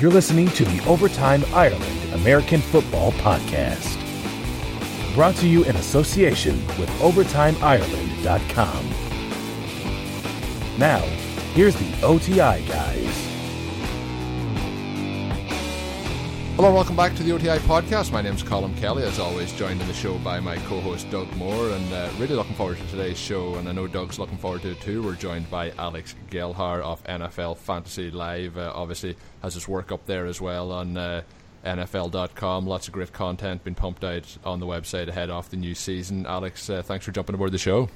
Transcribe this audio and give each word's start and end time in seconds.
You're 0.00 0.12
listening 0.12 0.46
to 0.50 0.64
the 0.64 0.86
Overtime 0.86 1.42
Ireland 1.52 2.12
American 2.12 2.60
Football 2.60 3.10
Podcast. 3.12 3.96
Brought 5.12 5.34
to 5.36 5.48
you 5.48 5.64
in 5.64 5.74
association 5.74 6.64
with 6.78 6.88
OvertimeIreland.com. 7.00 8.90
Now, 10.78 11.00
here's 11.52 11.74
the 11.74 12.06
OTI 12.06 12.62
guys. 12.68 13.27
Hello, 16.58 16.74
welcome 16.74 16.96
back 16.96 17.14
to 17.14 17.22
the 17.22 17.30
OTI 17.30 17.58
podcast. 17.68 18.10
My 18.10 18.20
name 18.20 18.34
is 18.34 18.42
Colin 18.42 18.74
Kelly, 18.74 19.04
as 19.04 19.20
always, 19.20 19.52
joined 19.52 19.80
in 19.80 19.86
the 19.86 19.94
show 19.94 20.18
by 20.18 20.40
my 20.40 20.56
co 20.56 20.80
host 20.80 21.08
Doug 21.08 21.32
Moore, 21.36 21.70
and 21.70 21.92
uh, 21.92 22.10
really 22.18 22.34
looking 22.34 22.56
forward 22.56 22.78
to 22.78 22.86
today's 22.88 23.16
show. 23.16 23.54
And 23.54 23.68
I 23.68 23.72
know 23.72 23.86
Doug's 23.86 24.18
looking 24.18 24.38
forward 24.38 24.62
to 24.62 24.72
it 24.72 24.80
too. 24.80 25.04
We're 25.04 25.14
joined 25.14 25.48
by 25.48 25.70
Alex 25.78 26.16
Gelhar 26.32 26.80
of 26.80 27.04
NFL 27.04 27.58
Fantasy 27.58 28.10
Live. 28.10 28.58
Uh, 28.58 28.72
obviously, 28.74 29.16
has 29.40 29.54
his 29.54 29.68
work 29.68 29.92
up 29.92 30.04
there 30.06 30.26
as 30.26 30.40
well 30.40 30.72
on 30.72 30.96
uh, 30.96 31.22
NFL.com. 31.64 32.66
Lots 32.66 32.88
of 32.88 32.92
great 32.92 33.12
content 33.12 33.62
being 33.62 33.76
pumped 33.76 34.02
out 34.02 34.36
on 34.42 34.58
the 34.58 34.66
website 34.66 35.06
ahead 35.06 35.30
of 35.30 35.48
the 35.50 35.56
new 35.56 35.76
season. 35.76 36.26
Alex, 36.26 36.68
uh, 36.68 36.82
thanks 36.82 37.04
for 37.04 37.12
jumping 37.12 37.36
aboard 37.36 37.52
the 37.52 37.58
show. 37.58 37.88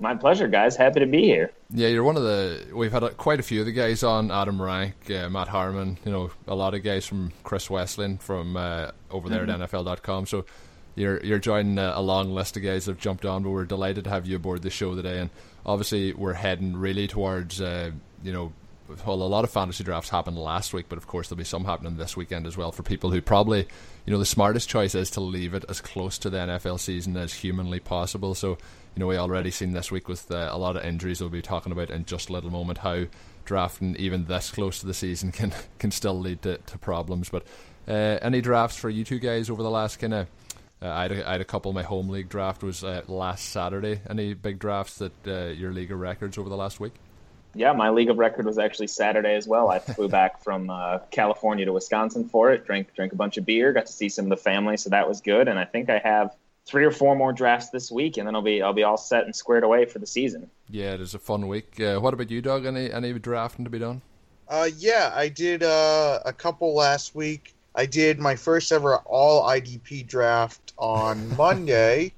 My 0.00 0.14
pleasure, 0.14 0.46
guys. 0.46 0.76
Happy 0.76 1.00
to 1.00 1.06
be 1.06 1.22
here. 1.22 1.50
Yeah, 1.70 1.88
you're 1.88 2.04
one 2.04 2.16
of 2.16 2.22
the. 2.22 2.66
We've 2.72 2.92
had 2.92 3.02
a, 3.02 3.10
quite 3.10 3.40
a 3.40 3.42
few 3.42 3.60
of 3.60 3.66
the 3.66 3.72
guys 3.72 4.02
on. 4.02 4.30
Adam 4.30 4.60
Rank, 4.62 5.10
uh, 5.10 5.28
Matt 5.28 5.48
Harmon. 5.48 5.98
You 6.04 6.12
know, 6.12 6.30
a 6.46 6.54
lot 6.54 6.74
of 6.74 6.84
guys 6.84 7.04
from 7.04 7.32
Chris 7.42 7.68
Wesseling 7.68 8.20
from 8.20 8.56
uh, 8.56 8.92
over 9.10 9.28
there 9.28 9.44
mm-hmm. 9.44 9.62
at 9.62 9.70
NFL.com. 9.70 10.26
So 10.26 10.44
you're 10.94 11.22
you're 11.24 11.40
joining 11.40 11.78
a, 11.78 11.94
a, 11.96 12.02
long 12.02 12.30
list 12.32 12.56
of 12.56 12.62
guys 12.62 12.84
that 12.84 12.92
have 12.92 13.00
jumped 13.00 13.24
on. 13.24 13.42
But 13.42 13.50
we're 13.50 13.64
delighted 13.64 14.04
to 14.04 14.10
have 14.10 14.26
you 14.26 14.36
aboard 14.36 14.62
the 14.62 14.70
show 14.70 14.94
today. 14.94 15.18
And 15.18 15.30
obviously, 15.66 16.12
we're 16.12 16.34
heading 16.34 16.76
really 16.76 17.08
towards 17.08 17.60
uh, 17.60 17.90
you 18.22 18.32
know 18.32 18.52
well, 18.88 19.22
a 19.22 19.24
lot 19.24 19.44
of 19.44 19.50
fantasy 19.50 19.84
drafts 19.84 20.10
happened 20.10 20.38
last 20.38 20.72
week, 20.72 20.86
but 20.88 20.96
of 20.96 21.06
course 21.06 21.28
there'll 21.28 21.38
be 21.38 21.44
some 21.44 21.64
happening 21.64 21.96
this 21.96 22.16
weekend 22.16 22.46
as 22.46 22.56
well 22.56 22.72
for 22.72 22.82
people 22.82 23.10
who 23.10 23.20
probably, 23.20 23.66
you 24.06 24.12
know, 24.12 24.18
the 24.18 24.24
smartest 24.24 24.68
choice 24.68 24.94
is 24.94 25.10
to 25.10 25.20
leave 25.20 25.54
it 25.54 25.64
as 25.68 25.80
close 25.80 26.18
to 26.18 26.30
the 26.30 26.38
NFL 26.38 26.80
season 26.80 27.16
as 27.16 27.34
humanly 27.34 27.80
possible. 27.80 28.34
So 28.34 28.56
you 28.98 29.04
know, 29.04 29.06
we 29.06 29.16
already 29.16 29.52
seen 29.52 29.74
this 29.74 29.92
week 29.92 30.08
with 30.08 30.28
uh, 30.28 30.48
a 30.50 30.58
lot 30.58 30.76
of 30.76 30.82
injuries 30.82 31.20
we'll 31.20 31.30
be 31.30 31.40
talking 31.40 31.70
about 31.70 31.88
in 31.88 32.04
just 32.04 32.30
a 32.30 32.32
little 32.32 32.50
moment 32.50 32.78
how 32.78 33.04
drafting 33.44 33.94
even 33.94 34.24
this 34.24 34.50
close 34.50 34.80
to 34.80 34.86
the 34.86 34.92
season 34.92 35.30
can 35.38 35.54
can 35.78 35.92
still 35.92 36.18
lead 36.18 36.42
to, 36.42 36.58
to 36.58 36.78
problems. 36.78 37.28
But 37.28 37.46
uh, 37.86 38.18
any 38.20 38.40
drafts 38.40 38.76
for 38.76 38.90
you 38.90 39.04
two 39.04 39.20
guys 39.20 39.50
over 39.50 39.62
the 39.62 39.70
last 39.70 40.00
kind 40.00 40.14
of 40.14 40.26
uh, 40.82 40.88
I, 40.88 41.02
had 41.02 41.12
a, 41.12 41.28
I 41.28 41.32
had 41.32 41.40
a 41.40 41.44
couple. 41.44 41.72
My 41.72 41.84
home 41.84 42.08
league 42.08 42.28
draft 42.28 42.64
was 42.64 42.82
uh, 42.82 43.02
last 43.06 43.50
Saturday. 43.50 44.00
Any 44.10 44.34
big 44.34 44.58
drafts 44.58 44.96
that 44.96 45.12
uh, 45.28 45.52
your 45.52 45.72
league 45.72 45.92
of 45.92 46.00
records 46.00 46.36
over 46.36 46.48
the 46.48 46.56
last 46.56 46.80
week? 46.80 46.94
Yeah, 47.54 47.74
my 47.74 47.90
league 47.90 48.10
of 48.10 48.18
record 48.18 48.46
was 48.46 48.58
actually 48.58 48.88
Saturday 48.88 49.36
as 49.36 49.46
well. 49.46 49.68
I 49.68 49.78
flew 49.78 50.08
back 50.08 50.42
from 50.42 50.70
uh, 50.70 50.98
California 51.12 51.66
to 51.66 51.72
Wisconsin 51.72 52.28
for 52.28 52.50
it. 52.50 52.66
Drank 52.66 52.94
drank 52.94 53.12
a 53.12 53.16
bunch 53.16 53.36
of 53.36 53.46
beer. 53.46 53.72
Got 53.72 53.86
to 53.86 53.92
see 53.92 54.08
some 54.08 54.24
of 54.24 54.30
the 54.30 54.36
family, 54.36 54.76
so 54.76 54.90
that 54.90 55.08
was 55.08 55.20
good. 55.20 55.46
And 55.46 55.56
I 55.56 55.66
think 55.66 55.88
I 55.88 55.98
have 55.98 56.34
three 56.68 56.84
or 56.84 56.90
four 56.90 57.16
more 57.16 57.32
drafts 57.32 57.70
this 57.70 57.90
week, 57.90 58.18
and 58.18 58.26
then 58.26 58.36
I'll 58.36 58.42
be 58.42 58.62
I'll 58.62 58.74
be 58.74 58.82
all 58.82 58.98
set 58.98 59.24
and 59.24 59.34
squared 59.34 59.64
away 59.64 59.86
for 59.86 59.98
the 59.98 60.06
season. 60.06 60.50
Yeah, 60.68 60.92
it 60.92 61.00
is 61.00 61.14
a 61.14 61.18
fun 61.18 61.48
week. 61.48 61.80
Uh, 61.80 61.98
what 61.98 62.14
about 62.14 62.30
you, 62.30 62.42
Doug? 62.42 62.66
Any 62.66 62.92
any 62.92 63.12
drafting 63.18 63.64
to 63.64 63.70
be 63.70 63.78
done? 63.78 64.02
Uh, 64.48 64.68
yeah, 64.76 65.10
I 65.14 65.28
did 65.28 65.62
uh, 65.62 66.20
a 66.24 66.32
couple 66.32 66.74
last 66.74 67.14
week. 67.14 67.54
I 67.74 67.86
did 67.86 68.18
my 68.18 68.36
first 68.36 68.70
ever 68.70 68.96
all 68.98 69.48
IDP 69.48 70.06
draft 70.06 70.72
on 70.78 71.36
Monday. 71.36 72.12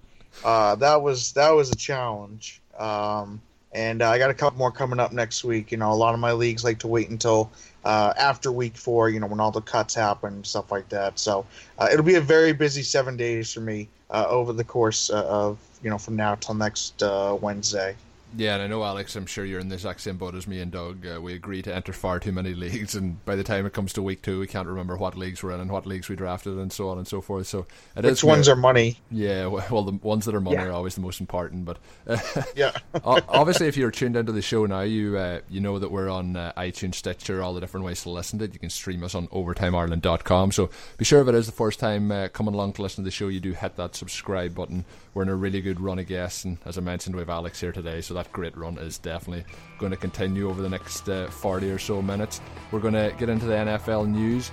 Uh, 0.45 0.75
that 0.77 1.01
was 1.01 1.33
that 1.33 1.51
was 1.51 1.71
a 1.71 1.77
challenge. 1.77 2.61
Um, 2.79 3.41
and 3.73 4.03
uh, 4.03 4.11
I 4.11 4.19
got 4.19 4.31
a 4.31 4.35
couple 4.35 4.59
more 4.59 4.73
coming 4.73 4.99
up 4.99 5.13
next 5.13 5.45
week. 5.45 5.71
You 5.71 5.79
know, 5.79 5.93
a 5.93 5.95
lot 5.95 6.15
of 6.15 6.21
my 6.21 6.33
leagues 6.33 6.65
like 6.65 6.81
to 6.81 6.89
wait 6.89 7.09
until 7.11 7.53
uh, 7.85 8.13
after 8.19 8.53
week 8.53 8.77
four, 8.77 9.09
you 9.09 9.21
know, 9.21 9.27
when 9.27 9.41
all 9.41 9.51
the 9.51 9.61
cuts 9.61 9.95
happen, 9.95 10.45
stuff 10.45 10.71
like 10.71 10.89
that. 10.91 11.19
So 11.19 11.47
uh, 11.79 11.89
it'll 11.93 12.05
be 12.05 12.17
a 12.17 12.21
very 12.21 12.53
busy 12.53 12.83
seven 12.83 13.17
days 13.17 13.53
for 13.53 13.61
me 13.61 13.89
uh, 14.11 14.27
over 14.29 14.53
the 14.53 14.65
course 14.65 15.11
uh, 15.11 15.25
of 15.27 15.59
you 15.83 15.91
know 15.91 15.99
from 15.99 16.17
now 16.17 16.35
till 16.35 16.55
next 16.55 17.03
uh, 17.03 17.37
Wednesday. 17.41 17.97
Yeah, 18.37 18.55
and 18.55 18.63
I 18.63 18.67
know 18.69 18.85
Alex. 18.85 19.17
I'm 19.17 19.27
sure 19.27 19.45
you're 19.45 19.61
in 19.61 19.69
the 19.69 19.75
exact 19.75 20.01
same 20.01 20.17
boat 20.17 20.35
as 20.35 20.47
me 20.47 20.61
and 20.61 20.71
Doug. 20.71 21.07
Uh, 21.07 21.21
we 21.21 21.35
agree 21.35 21.63
to 21.63 21.75
enter 21.75 21.93
far 21.93 22.21
too 22.21 22.33
many 22.33 22.55
leagues, 22.55 22.95
and 22.95 23.25
by 23.25 23.35
the 23.37 23.43
time 23.43 23.67
it 23.67 23.73
comes 23.73 23.93
to 23.95 24.03
week 24.03 24.23
two, 24.23 24.39
we 24.39 24.47
can't 24.47 24.69
remember 24.69 24.97
what 24.97 25.17
leagues 25.17 25.43
we're 25.43 25.53
in 25.53 25.61
and 25.61 25.71
what 25.71 25.87
leagues 25.87 26.09
we 26.09 26.17
drafted, 26.17 26.57
and 26.57 26.73
so 26.73 26.89
on 26.89 26.99
and 26.99 27.09
so 27.09 27.21
forth. 27.21 27.47
So, 27.49 27.67
which 27.97 28.23
ones 28.23 28.49
are 28.49 28.57
money? 28.57 28.99
Yeah, 29.11 29.47
well, 29.47 29.83
the 29.83 29.99
ones 30.03 30.27
that 30.27 30.35
are 30.35 30.41
money 30.41 30.57
yeah. 30.57 30.67
are 30.67 30.73
always 30.73 30.95
the 30.95 31.01
most 31.01 31.21
important. 31.21 31.65
But 31.65 31.79
uh, 32.07 32.19
yeah, 32.57 32.73
obviously, 33.05 33.67
if 33.67 33.77
you're 33.77 33.91
tuned 33.91 34.17
into 34.17 34.33
the 34.33 34.43
show 34.43 34.65
now, 34.67 34.83
you 34.83 35.17
uh, 35.17 35.41
you 35.49 35.61
know 35.61 35.79
that 35.79 35.91
we're 35.91 36.09
on 36.09 36.37
uh, 36.37 36.53
iTunes, 36.57 36.95
Stitcher, 36.95 37.43
all 37.43 37.55
the 37.55 37.61
different 37.61 37.85
ways 37.85 38.03
to 38.03 38.11
listen 38.11 38.39
to 38.39 38.45
it. 38.45 38.53
You 38.53 38.61
can 38.61 38.71
stream 38.71 39.03
us 39.03 39.15
on 39.15 39.27
OvertimeIreland.com. 39.29 40.53
So 40.53 40.71
be 40.99 41.05
sure 41.05 41.21
if 41.21 41.29
it 41.29 41.35
is 41.35 41.47
the 41.47 41.53
first 41.53 41.81
time 41.81 42.13
uh, 42.13 42.29
coming 42.29 42.55
along 42.55 42.75
to 42.75 42.83
listen 42.83 43.03
to 43.03 43.09
the 43.09 43.13
show, 43.13 43.29
you 43.29 43.41
do 43.41 43.53
hit 43.53 43.77
that 43.77 43.97
subscribe 43.97 44.55
button. 44.55 44.85
We're 45.15 45.25
in 45.25 45.29
a 45.29 45.35
really 45.35 45.61
good 45.61 45.81
run 45.81 45.99
of 45.99 46.07
guests, 46.07 46.45
and 46.45 46.59
as 46.65 46.79
I 46.79 46.81
mentioned, 46.81 47.17
we 47.17 47.21
have 47.21 47.31
Alex 47.31 47.61
here 47.61 47.73
today, 47.73 48.01
so 48.01 48.15
that 48.23 48.33
great 48.33 48.57
run 48.57 48.77
is 48.77 48.99
definitely 48.99 49.45
going 49.79 49.91
to 49.91 49.97
continue 49.97 50.51
over 50.51 50.61
the 50.61 50.69
next 50.69 51.09
uh, 51.09 51.29
40 51.29 51.71
or 51.71 51.79
so 51.79 52.03
minutes. 52.03 52.41
We're 52.71 52.81
going 52.81 52.95
to 52.95 53.15
get 53.19 53.31
into 53.31 53.47
the 53.47 53.55
NFL 53.55 54.09
news. 54.09 54.53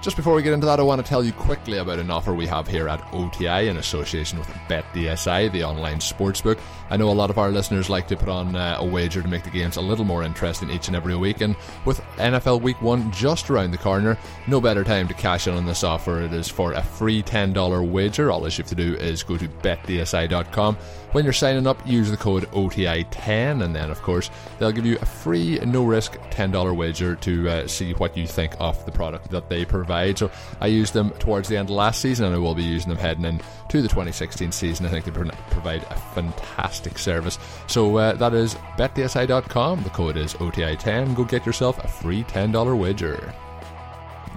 Just 0.00 0.16
before 0.16 0.34
we 0.36 0.44
get 0.44 0.52
into 0.52 0.66
that, 0.66 0.78
I 0.78 0.84
want 0.84 1.04
to 1.04 1.06
tell 1.06 1.24
you 1.24 1.32
quickly 1.32 1.78
about 1.78 1.98
an 1.98 2.08
offer 2.08 2.32
we 2.32 2.46
have 2.46 2.68
here 2.68 2.88
at 2.88 3.02
OTI 3.12 3.66
in 3.66 3.78
association 3.78 4.38
with 4.38 4.46
BetDSI, 4.68 5.50
the 5.50 5.64
online 5.64 5.98
sportsbook. 5.98 6.60
I 6.88 6.96
know 6.96 7.10
a 7.10 7.12
lot 7.12 7.30
of 7.30 7.38
our 7.38 7.50
listeners 7.50 7.90
like 7.90 8.06
to 8.08 8.16
put 8.16 8.28
on 8.28 8.54
uh, 8.54 8.76
a 8.78 8.86
wager 8.86 9.20
to 9.20 9.28
make 9.28 9.42
the 9.42 9.50
games 9.50 9.76
a 9.76 9.80
little 9.80 10.04
more 10.04 10.22
interesting 10.22 10.70
each 10.70 10.86
and 10.86 10.96
every 10.96 11.16
week, 11.16 11.40
and 11.40 11.56
with 11.84 12.00
NFL 12.16 12.62
Week 12.62 12.80
1 12.80 13.10
just 13.10 13.50
around 13.50 13.72
the 13.72 13.78
corner, 13.78 14.16
no 14.46 14.60
better 14.60 14.84
time 14.84 15.08
to 15.08 15.14
cash 15.14 15.48
in 15.48 15.54
on 15.54 15.66
this 15.66 15.82
offer. 15.82 16.22
It 16.22 16.32
is 16.32 16.48
for 16.48 16.74
a 16.74 16.82
free 16.82 17.20
$10 17.20 17.90
wager. 17.90 18.30
All 18.30 18.48
you 18.48 18.56
have 18.56 18.66
to 18.66 18.74
do 18.76 18.94
is 18.94 19.24
go 19.24 19.36
to 19.36 19.48
betdsi.com. 19.48 20.76
When 21.10 21.24
you're 21.24 21.32
signing 21.32 21.66
up, 21.66 21.84
use 21.86 22.10
the 22.10 22.16
code 22.16 22.44
OTI10, 22.52 23.64
and 23.64 23.74
then, 23.74 23.90
of 23.90 24.00
course, 24.02 24.30
they'll 24.58 24.72
give 24.72 24.86
you 24.86 24.98
a 25.00 25.06
free, 25.06 25.58
no 25.64 25.84
risk 25.84 26.18
$10 26.30 26.76
wager 26.76 27.16
to 27.16 27.48
uh, 27.48 27.66
see 27.66 27.94
what 27.94 28.16
you 28.16 28.26
think 28.26 28.54
of 28.60 28.84
the 28.84 28.92
product 28.92 29.30
that 29.30 29.48
they 29.48 29.64
provide 29.64 29.87
provide. 29.88 30.18
So 30.18 30.30
I 30.60 30.66
used 30.66 30.92
them 30.92 31.10
towards 31.18 31.48
the 31.48 31.56
end 31.56 31.70
of 31.70 31.76
last 31.76 32.00
season, 32.00 32.26
and 32.26 32.34
I 32.34 32.38
will 32.38 32.54
be 32.54 32.62
using 32.62 32.90
them 32.90 32.98
heading 32.98 33.24
in 33.24 33.40
to 33.70 33.82
the 33.82 33.88
2016 33.88 34.52
season. 34.52 34.86
I 34.86 34.90
think 34.90 35.04
they 35.04 35.10
provide 35.10 35.82
a 35.84 35.96
fantastic 36.14 36.98
service. 36.98 37.38
So 37.66 37.96
uh, 37.96 38.12
that 38.14 38.34
is 38.34 38.54
betdsi.com. 38.76 39.82
The 39.82 39.90
code 39.90 40.16
is 40.16 40.34
OTI10. 40.34 41.16
Go 41.16 41.24
get 41.24 41.46
yourself 41.46 41.82
a 41.82 41.88
free 41.88 42.24
$10 42.24 42.78
wager. 42.78 43.32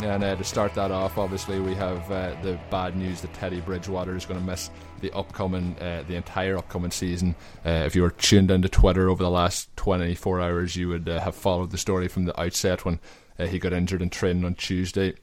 And 0.01 0.23
uh, 0.23 0.35
to 0.35 0.43
start 0.43 0.73
that 0.75 0.89
off, 0.89 1.19
obviously 1.19 1.59
we 1.59 1.75
have 1.75 2.09
uh, 2.11 2.35
the 2.41 2.57
bad 2.71 2.95
news 2.95 3.21
that 3.21 3.33
Teddy 3.33 3.61
Bridgewater 3.61 4.15
is 4.15 4.25
going 4.25 4.39
to 4.39 4.45
miss 4.45 4.71
the 4.99 5.11
upcoming, 5.11 5.75
uh, 5.79 6.03
the 6.07 6.15
entire 6.15 6.57
upcoming 6.57 6.89
season. 6.89 7.35
Uh, 7.63 7.83
if 7.85 7.95
you 7.95 8.01
were 8.01 8.09
tuned 8.09 8.49
into 8.49 8.67
Twitter 8.67 9.09
over 9.09 9.21
the 9.21 9.29
last 9.29 9.75
24 9.75 10.41
hours, 10.41 10.75
you 10.75 10.87
would 10.87 11.07
uh, 11.07 11.19
have 11.19 11.35
followed 11.35 11.69
the 11.69 11.77
story 11.77 12.07
from 12.07 12.25
the 12.25 12.39
outset 12.39 12.83
when 12.83 12.99
uh, 13.37 13.45
he 13.45 13.59
got 13.59 13.73
injured 13.73 14.01
in 14.01 14.09
training 14.09 14.43
on 14.43 14.55
Tuesday 14.55 15.13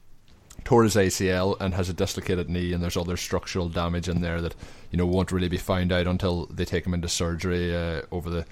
tore 0.68 0.84
his 0.84 0.96
ACL 0.96 1.58
and 1.60 1.72
has 1.72 1.88
a 1.88 1.94
dislocated 1.94 2.50
knee, 2.50 2.74
and 2.74 2.82
there's 2.82 2.98
other 2.98 3.16
structural 3.16 3.70
damage 3.70 4.06
in 4.06 4.20
there 4.20 4.42
that 4.42 4.54
you 4.90 4.98
know 4.98 5.06
won't 5.06 5.32
really 5.32 5.48
be 5.48 5.56
found 5.56 5.90
out 5.90 6.06
until 6.06 6.44
they 6.48 6.66
take 6.66 6.84
him 6.84 6.92
into 6.92 7.08
surgery 7.08 7.74
uh, 7.74 8.02
over 8.12 8.28
the 8.28 8.44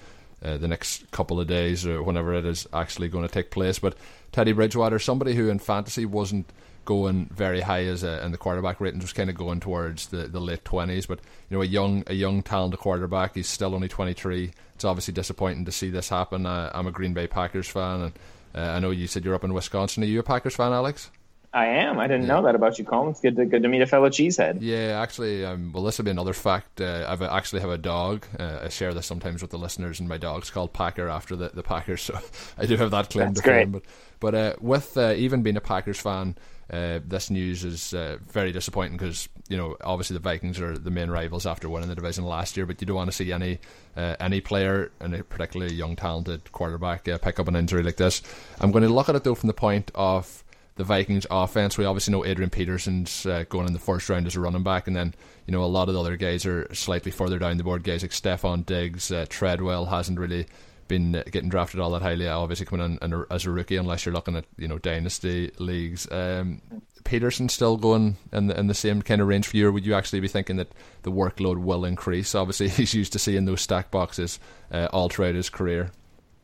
uh, 0.43 0.57
the 0.57 0.67
next 0.67 1.11
couple 1.11 1.39
of 1.39 1.45
days 1.45 1.85
or 1.85 2.01
whenever 2.01 2.33
it 2.33 2.43
is 2.43 2.67
actually 2.73 3.07
going 3.07 3.27
to 3.27 3.31
take 3.31 3.51
place. 3.51 3.77
But 3.77 3.95
Teddy 4.31 4.51
Bridgewater, 4.51 4.97
somebody 4.97 5.35
who 5.35 5.47
in 5.47 5.59
fantasy 5.59 6.07
wasn't 6.07 6.51
going 6.85 7.29
very 7.31 7.61
high 7.61 7.83
as 7.83 8.01
a, 8.01 8.19
and 8.23 8.33
the 8.33 8.39
quarterback 8.39 8.81
ratings 8.81 9.03
was 9.03 9.13
kind 9.13 9.29
of 9.29 9.35
going 9.35 9.59
towards 9.59 10.07
the, 10.07 10.23
the 10.27 10.41
late 10.41 10.65
twenties. 10.65 11.05
But 11.05 11.19
you 11.51 11.57
know, 11.57 11.61
a 11.61 11.67
young 11.67 12.03
a 12.07 12.15
young 12.15 12.41
talented 12.41 12.79
quarterback. 12.79 13.35
He's 13.35 13.47
still 13.47 13.75
only 13.75 13.89
twenty 13.89 14.13
three. 14.13 14.53
It's 14.73 14.85
obviously 14.85 15.13
disappointing 15.13 15.65
to 15.65 15.71
see 15.71 15.91
this 15.91 16.09
happen. 16.09 16.47
Uh, 16.47 16.71
I'm 16.73 16.87
a 16.87 16.91
Green 16.91 17.13
Bay 17.13 17.27
Packers 17.27 17.67
fan, 17.67 18.01
and 18.01 18.13
uh, 18.55 18.71
I 18.71 18.79
know 18.79 18.89
you 18.89 19.05
said 19.05 19.23
you're 19.23 19.35
up 19.35 19.43
in 19.43 19.53
Wisconsin. 19.53 20.01
Are 20.01 20.07
you 20.07 20.19
a 20.19 20.23
Packers 20.23 20.55
fan, 20.55 20.73
Alex? 20.73 21.11
I 21.53 21.67
am. 21.67 21.97
I 21.97 22.07
didn't 22.07 22.23
yeah. 22.23 22.35
know 22.35 22.43
that 22.43 22.55
about 22.55 22.77
you, 22.77 22.85
Colin. 22.85 23.09
It's 23.09 23.21
good 23.21 23.35
to 23.37 23.45
good 23.45 23.63
to 23.63 23.69
meet 23.69 23.81
a 23.81 23.87
fellow 23.87 24.09
cheesehead. 24.09 24.57
Yeah, 24.61 24.99
actually, 25.01 25.45
um, 25.45 25.71
well, 25.71 25.83
this 25.83 25.97
will 25.97 26.05
be 26.05 26.11
another 26.11 26.33
fact. 26.33 26.81
Uh, 26.81 27.05
I 27.07 27.37
actually 27.37 27.61
have 27.61 27.69
a 27.69 27.77
dog. 27.77 28.25
Uh, 28.37 28.59
I 28.63 28.69
share 28.69 28.93
this 28.93 29.05
sometimes 29.05 29.41
with 29.41 29.51
the 29.51 29.57
listeners, 29.57 29.99
and 29.99 30.09
my 30.09 30.17
dog's 30.17 30.49
called 30.49 30.73
Packer 30.73 31.07
after 31.07 31.35
the, 31.35 31.49
the 31.49 31.63
Packers. 31.63 32.01
So 32.07 32.17
I 32.57 32.65
do 32.65 32.77
have 32.77 32.91
that 32.91 33.09
claim 33.09 33.29
That's 33.29 33.41
to 33.41 33.43
great. 33.43 33.63
fame. 33.63 33.71
But 33.71 33.83
but 34.19 34.35
uh, 34.35 34.53
with 34.61 34.97
uh, 34.97 35.13
even 35.17 35.41
being 35.41 35.57
a 35.57 35.61
Packers 35.61 35.99
fan, 35.99 36.37
uh, 36.69 36.99
this 37.05 37.29
news 37.29 37.65
is 37.65 37.93
uh, 37.93 38.17
very 38.29 38.51
disappointing 38.53 38.97
because 38.97 39.27
you 39.49 39.57
know 39.57 39.75
obviously 39.83 40.13
the 40.13 40.21
Vikings 40.21 40.59
are 40.61 40.77
the 40.77 40.91
main 40.91 41.09
rivals 41.09 41.45
after 41.45 41.67
winning 41.67 41.89
the 41.89 41.95
division 41.95 42.23
last 42.23 42.55
year, 42.55 42.65
but 42.65 42.79
you 42.79 42.87
don't 42.87 42.95
want 42.95 43.09
to 43.09 43.15
see 43.15 43.31
any 43.31 43.59
any 43.95 44.41
player 44.41 44.91
and 44.99 45.15
a 45.15 45.23
particularly 45.23 45.73
young 45.73 45.95
talented 45.95 46.51
quarterback 46.51 47.03
pick 47.03 47.39
up 47.39 47.47
an 47.47 47.55
injury 47.55 47.83
like 47.83 47.97
this. 47.97 48.21
I'm 48.61 48.71
going 48.71 48.83
to 48.83 48.89
look 48.89 49.09
at 49.09 49.15
it 49.15 49.23
though 49.23 49.35
from 49.35 49.47
the 49.47 49.53
point 49.53 49.91
of 49.95 50.43
the 50.77 50.83
Vikings 50.83 51.27
offense. 51.29 51.77
We 51.77 51.85
obviously 51.85 52.13
know 52.13 52.23
Adrian 52.23 52.49
Peterson's 52.49 53.25
uh, 53.25 53.43
going 53.49 53.67
in 53.67 53.73
the 53.73 53.79
first 53.79 54.09
round 54.09 54.27
as 54.27 54.35
a 54.35 54.39
running 54.39 54.63
back, 54.63 54.87
and 54.87 54.95
then 54.95 55.13
you 55.45 55.51
know 55.51 55.63
a 55.63 55.65
lot 55.65 55.89
of 55.89 55.93
the 55.93 55.99
other 55.99 56.15
guys 56.15 56.45
are 56.45 56.73
slightly 56.73 57.11
further 57.11 57.39
down 57.39 57.57
the 57.57 57.63
board. 57.63 57.83
Guys 57.83 58.03
like 58.03 58.11
Stefon 58.11 58.65
Diggs, 58.65 59.11
uh, 59.11 59.25
Treadwell 59.27 59.85
hasn't 59.85 60.19
really 60.19 60.45
been 60.87 61.23
getting 61.31 61.49
drafted 61.49 61.79
all 61.79 61.91
that 61.91 62.01
highly. 62.01 62.27
Obviously, 62.27 62.65
coming 62.65 62.97
in, 63.01 63.25
as 63.29 63.45
a 63.45 63.51
rookie, 63.51 63.75
unless 63.75 64.05
you're 64.05 64.13
looking 64.13 64.35
at 64.35 64.45
you 64.57 64.67
know 64.67 64.77
dynasty 64.77 65.51
leagues. 65.57 66.09
Um, 66.11 66.61
Peterson 67.03 67.47
still 67.47 67.77
going 67.77 68.17
in 68.33 68.47
the, 68.47 68.59
in 68.59 68.67
the 68.67 68.73
same 68.73 69.01
kind 69.01 69.21
of 69.21 69.27
range 69.29 69.47
for 69.47 69.55
you, 69.55 69.71
would 69.71 69.85
you 69.85 69.93
actually 69.93 70.19
be 70.19 70.27
thinking 70.27 70.57
that 70.57 70.73
the 71.03 71.11
workload 71.11 71.63
will 71.63 71.85
increase? 71.85 72.35
Obviously, 72.35 72.67
he's 72.69 72.93
used 72.93 73.13
to 73.13 73.19
seeing 73.19 73.45
those 73.45 73.61
stack 73.61 73.91
boxes 73.91 74.39
uh, 74.71 74.89
all 74.91 75.09
throughout 75.09 75.35
his 75.35 75.49
career. 75.49 75.91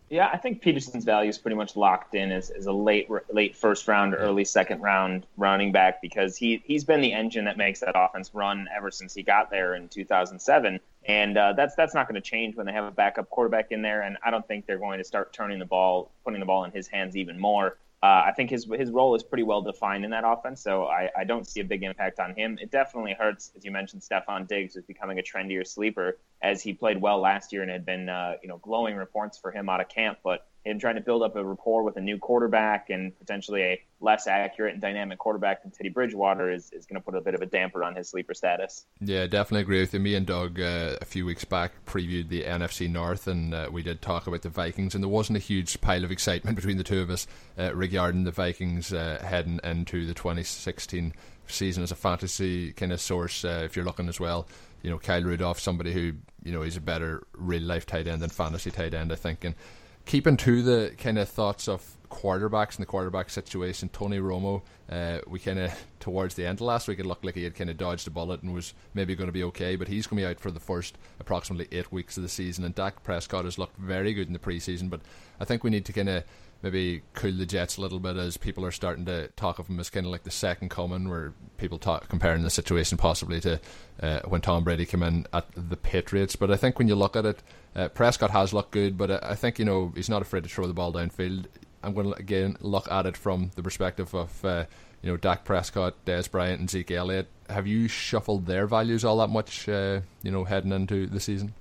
Yeah, 0.09 0.29
I 0.31 0.37
think 0.37 0.61
Peterson's 0.61 1.05
value 1.05 1.29
is 1.29 1.37
pretty 1.37 1.55
much 1.55 1.75
locked 1.75 2.13
in 2.13 2.31
as, 2.31 2.49
as 2.51 2.67
a 2.67 2.71
late 2.71 3.09
late 3.31 3.55
first 3.55 3.87
round, 3.87 4.13
early 4.13 4.45
second 4.45 4.81
round 4.81 5.25
running 5.37 5.71
back 5.71 6.01
because 6.01 6.37
he 6.37 6.61
he's 6.65 6.83
been 6.83 7.01
the 7.01 7.13
engine 7.13 7.45
that 7.45 7.57
makes 7.57 7.79
that 7.79 7.93
offense 7.95 8.29
run 8.33 8.67
ever 8.75 8.91
since 8.91 9.13
he 9.13 9.23
got 9.23 9.49
there 9.49 9.75
in 9.75 9.87
2007, 9.89 10.79
and 11.05 11.37
uh, 11.37 11.53
that's 11.53 11.75
that's 11.75 11.93
not 11.93 12.07
going 12.07 12.21
to 12.21 12.29
change 12.29 12.55
when 12.55 12.65
they 12.65 12.73
have 12.73 12.85
a 12.85 12.91
backup 12.91 13.29
quarterback 13.29 13.71
in 13.71 13.81
there. 13.81 14.01
And 14.01 14.17
I 14.23 14.29
don't 14.29 14.47
think 14.47 14.67
they're 14.67 14.77
going 14.77 14.99
to 14.99 15.03
start 15.03 15.33
turning 15.33 15.57
the 15.57 15.65
ball, 15.65 16.11
putting 16.23 16.39
the 16.39 16.45
ball 16.45 16.63
in 16.65 16.71
his 16.71 16.87
hands 16.87 17.17
even 17.17 17.39
more. 17.39 17.77
Uh, 18.03 18.21
I 18.25 18.33
think 18.33 18.49
his 18.49 18.67
his 18.77 18.91
role 18.91 19.15
is 19.15 19.23
pretty 19.23 19.43
well 19.43 19.61
defined 19.61 20.03
in 20.03 20.11
that 20.11 20.25
offense, 20.27 20.61
so 20.61 20.87
I, 20.87 21.09
I 21.17 21.23
don't 21.23 21.47
see 21.47 21.61
a 21.61 21.63
big 21.63 21.83
impact 21.83 22.19
on 22.19 22.35
him. 22.35 22.57
It 22.61 22.69
definitely 22.69 23.15
hurts, 23.17 23.53
as 23.55 23.63
you 23.63 23.71
mentioned, 23.71 24.01
Stefon 24.01 24.45
Diggs 24.45 24.75
is 24.75 24.83
becoming 24.83 25.19
a 25.19 25.21
trendier 25.21 25.65
sleeper 25.65 26.17
as 26.41 26.61
he 26.61 26.73
played 26.73 26.99
well 26.99 27.19
last 27.21 27.53
year 27.53 27.61
and 27.61 27.71
had 27.71 27.85
been 27.85 28.09
uh, 28.09 28.33
you 28.41 28.49
know 28.49 28.57
glowing 28.57 28.97
reports 28.97 29.37
for 29.37 29.51
him 29.51 29.69
out 29.69 29.79
of 29.79 29.87
camp, 29.87 30.17
but 30.21 30.45
him 30.65 30.79
trying 30.79 30.95
to 30.95 31.01
build 31.01 31.23
up 31.23 31.35
a 31.35 31.43
rapport 31.43 31.83
with 31.83 31.97
a 31.97 32.01
new 32.01 32.17
quarterback 32.17 32.89
and 32.89 33.17
potentially 33.19 33.61
a 33.61 33.81
less 33.99 34.27
accurate 34.27 34.73
and 34.73 34.81
dynamic 34.81 35.17
quarterback 35.17 35.61
than 35.61 35.71
Teddy 35.71 35.89
Bridgewater 35.89 36.51
is, 36.51 36.71
is 36.71 36.85
going 36.85 36.99
to 36.99 37.05
put 37.05 37.15
a 37.15 37.21
bit 37.21 37.35
of 37.35 37.41
a 37.41 37.45
damper 37.45 37.83
on 37.83 37.95
his 37.95 38.09
sleeper 38.09 38.33
status. 38.33 38.85
Yeah, 39.01 39.27
definitely 39.27 39.61
agree 39.61 39.79
with 39.81 39.93
you. 39.93 39.99
Me 39.99 40.15
and 40.15 40.25
Doug 40.25 40.59
uh, 40.59 40.97
a 41.01 41.05
few 41.05 41.25
weeks 41.25 41.43
back 41.43 41.73
previewed 41.85 42.29
the 42.29 42.43
NFC 42.43 42.89
North, 42.89 43.27
and 43.27 43.53
uh, 43.53 43.69
we 43.71 43.83
did 43.83 44.01
talk 44.01 44.27
about 44.27 44.41
the 44.41 44.49
Vikings, 44.49 44.95
and 44.95 45.03
there 45.03 45.09
wasn't 45.09 45.37
a 45.37 45.41
huge 45.41 45.79
pile 45.81 46.03
of 46.03 46.11
excitement 46.11 46.55
between 46.55 46.77
the 46.77 46.83
two 46.83 47.01
of 47.01 47.09
us 47.09 47.27
uh, 47.57 47.75
regarding 47.75 48.23
the 48.23 48.31
Vikings 48.31 48.93
uh, 48.93 49.21
heading 49.25 49.59
into 49.63 50.05
the 50.05 50.13
2016 50.13 51.13
season 51.47 51.83
as 51.83 51.91
a 51.91 51.95
fantasy 51.95 52.71
kind 52.71 52.93
of 52.93 53.01
source. 53.01 53.43
Uh, 53.43 53.63
if 53.65 53.75
you're 53.75 53.85
looking 53.85 54.07
as 54.07 54.19
well, 54.19 54.47
you 54.81 54.89
know 54.89 54.97
Kyle 54.97 55.23
Rudolph, 55.23 55.59
somebody 55.59 55.91
who 55.91 56.13
you 56.43 56.51
know 56.51 56.61
he's 56.61 56.77
a 56.77 56.81
better 56.81 57.23
real 57.33 57.63
life 57.63 57.85
tight 57.85 58.07
end 58.07 58.21
than 58.21 58.29
fantasy 58.29 58.71
tight 58.71 58.93
end, 58.93 59.11
I 59.11 59.15
think, 59.15 59.43
and 59.43 59.55
keeping 60.05 60.37
to 60.37 60.61
the 60.61 60.93
kind 60.97 61.17
of 61.17 61.29
thoughts 61.29 61.67
of 61.67 61.97
quarterbacks 62.09 62.75
and 62.75 62.83
the 62.83 62.85
quarterback 62.85 63.29
situation, 63.29 63.89
Tony 63.89 64.19
Romo, 64.19 64.61
uh, 64.89 65.19
we 65.27 65.39
kind 65.39 65.59
of 65.59 65.73
towards 65.99 66.35
the 66.35 66.45
end 66.45 66.57
of 66.57 66.61
last 66.61 66.87
week, 66.87 66.99
it 66.99 67.05
looked 67.05 67.25
like 67.25 67.35
he 67.35 67.43
had 67.43 67.55
kind 67.55 67.69
of 67.69 67.77
dodged 67.77 68.07
a 68.07 68.11
bullet 68.11 68.43
and 68.43 68.53
was 68.53 68.73
maybe 68.93 69.15
going 69.15 69.27
to 69.27 69.33
be 69.33 69.43
okay, 69.43 69.75
but 69.75 69.87
he's 69.87 70.05
going 70.05 70.17
to 70.17 70.27
be 70.27 70.29
out 70.29 70.39
for 70.39 70.51
the 70.51 70.59
first 70.59 70.97
approximately 71.19 71.67
eight 71.71 71.91
weeks 71.91 72.17
of 72.17 72.23
the 72.23 72.29
season. 72.29 72.63
And 72.63 72.75
Dak 72.75 73.03
Prescott 73.03 73.45
has 73.45 73.57
looked 73.57 73.77
very 73.77 74.13
good 74.13 74.27
in 74.27 74.33
the 74.33 74.39
preseason, 74.39 74.89
but 74.89 75.01
I 75.39 75.45
think 75.45 75.63
we 75.63 75.69
need 75.69 75.85
to 75.85 75.93
kind 75.93 76.09
of 76.09 76.23
maybe 76.61 77.01
cool 77.13 77.33
the 77.33 77.45
jets 77.45 77.77
a 77.77 77.81
little 77.81 77.99
bit 77.99 78.15
as 78.15 78.37
people 78.37 78.65
are 78.65 78.71
starting 78.71 79.05
to 79.05 79.27
talk 79.29 79.59
of 79.59 79.67
him 79.67 79.79
as 79.79 79.89
kind 79.89 80.05
of 80.05 80.11
like 80.11 80.23
the 80.23 80.31
second 80.31 80.69
coming, 80.69 81.09
where 81.09 81.33
people 81.57 81.77
talk 81.77 82.07
comparing 82.07 82.41
the 82.41 82.49
situation 82.49 82.97
possibly 82.97 83.41
to 83.41 83.59
uh, 84.01 84.21
when 84.21 84.41
Tom 84.41 84.63
Brady 84.63 84.85
came 84.85 85.03
in 85.03 85.27
at 85.33 85.45
the 85.55 85.75
Patriots. 85.75 86.35
But 86.35 86.51
I 86.51 86.55
think 86.55 86.79
when 86.79 86.87
you 86.87 86.95
look 86.95 87.15
at 87.15 87.25
it, 87.25 87.43
uh, 87.75 87.89
Prescott 87.89 88.31
has 88.31 88.53
looked 88.53 88.71
good, 88.71 88.97
but 88.97 89.23
I 89.23 89.35
think 89.35 89.59
you 89.59 89.65
know 89.65 89.91
he's 89.95 90.09
not 90.09 90.21
afraid 90.21 90.43
to 90.43 90.49
throw 90.49 90.67
the 90.67 90.73
ball 90.73 90.93
downfield. 90.93 91.45
I'm 91.81 91.93
going 91.93 92.07
to 92.07 92.17
again 92.17 92.57
look 92.61 92.89
at 92.91 93.05
it 93.05 93.17
from 93.17 93.51
the 93.55 93.63
perspective 93.63 94.13
of 94.13 94.45
uh, 94.45 94.65
you 95.01 95.11
know 95.11 95.17
Dak 95.17 95.43
Prescott, 95.43 96.05
Dez 96.05 96.29
Bryant, 96.29 96.59
and 96.59 96.69
Zeke 96.69 96.91
Elliott. 96.91 97.27
Have 97.49 97.67
you 97.67 97.87
shuffled 97.87 98.45
their 98.45 98.67
values 98.67 99.03
all 99.03 99.17
that 99.17 99.29
much? 99.29 99.67
Uh, 99.67 100.01
you 100.21 100.31
know, 100.31 100.43
heading 100.43 100.71
into 100.71 101.07
the 101.07 101.19
season. 101.19 101.53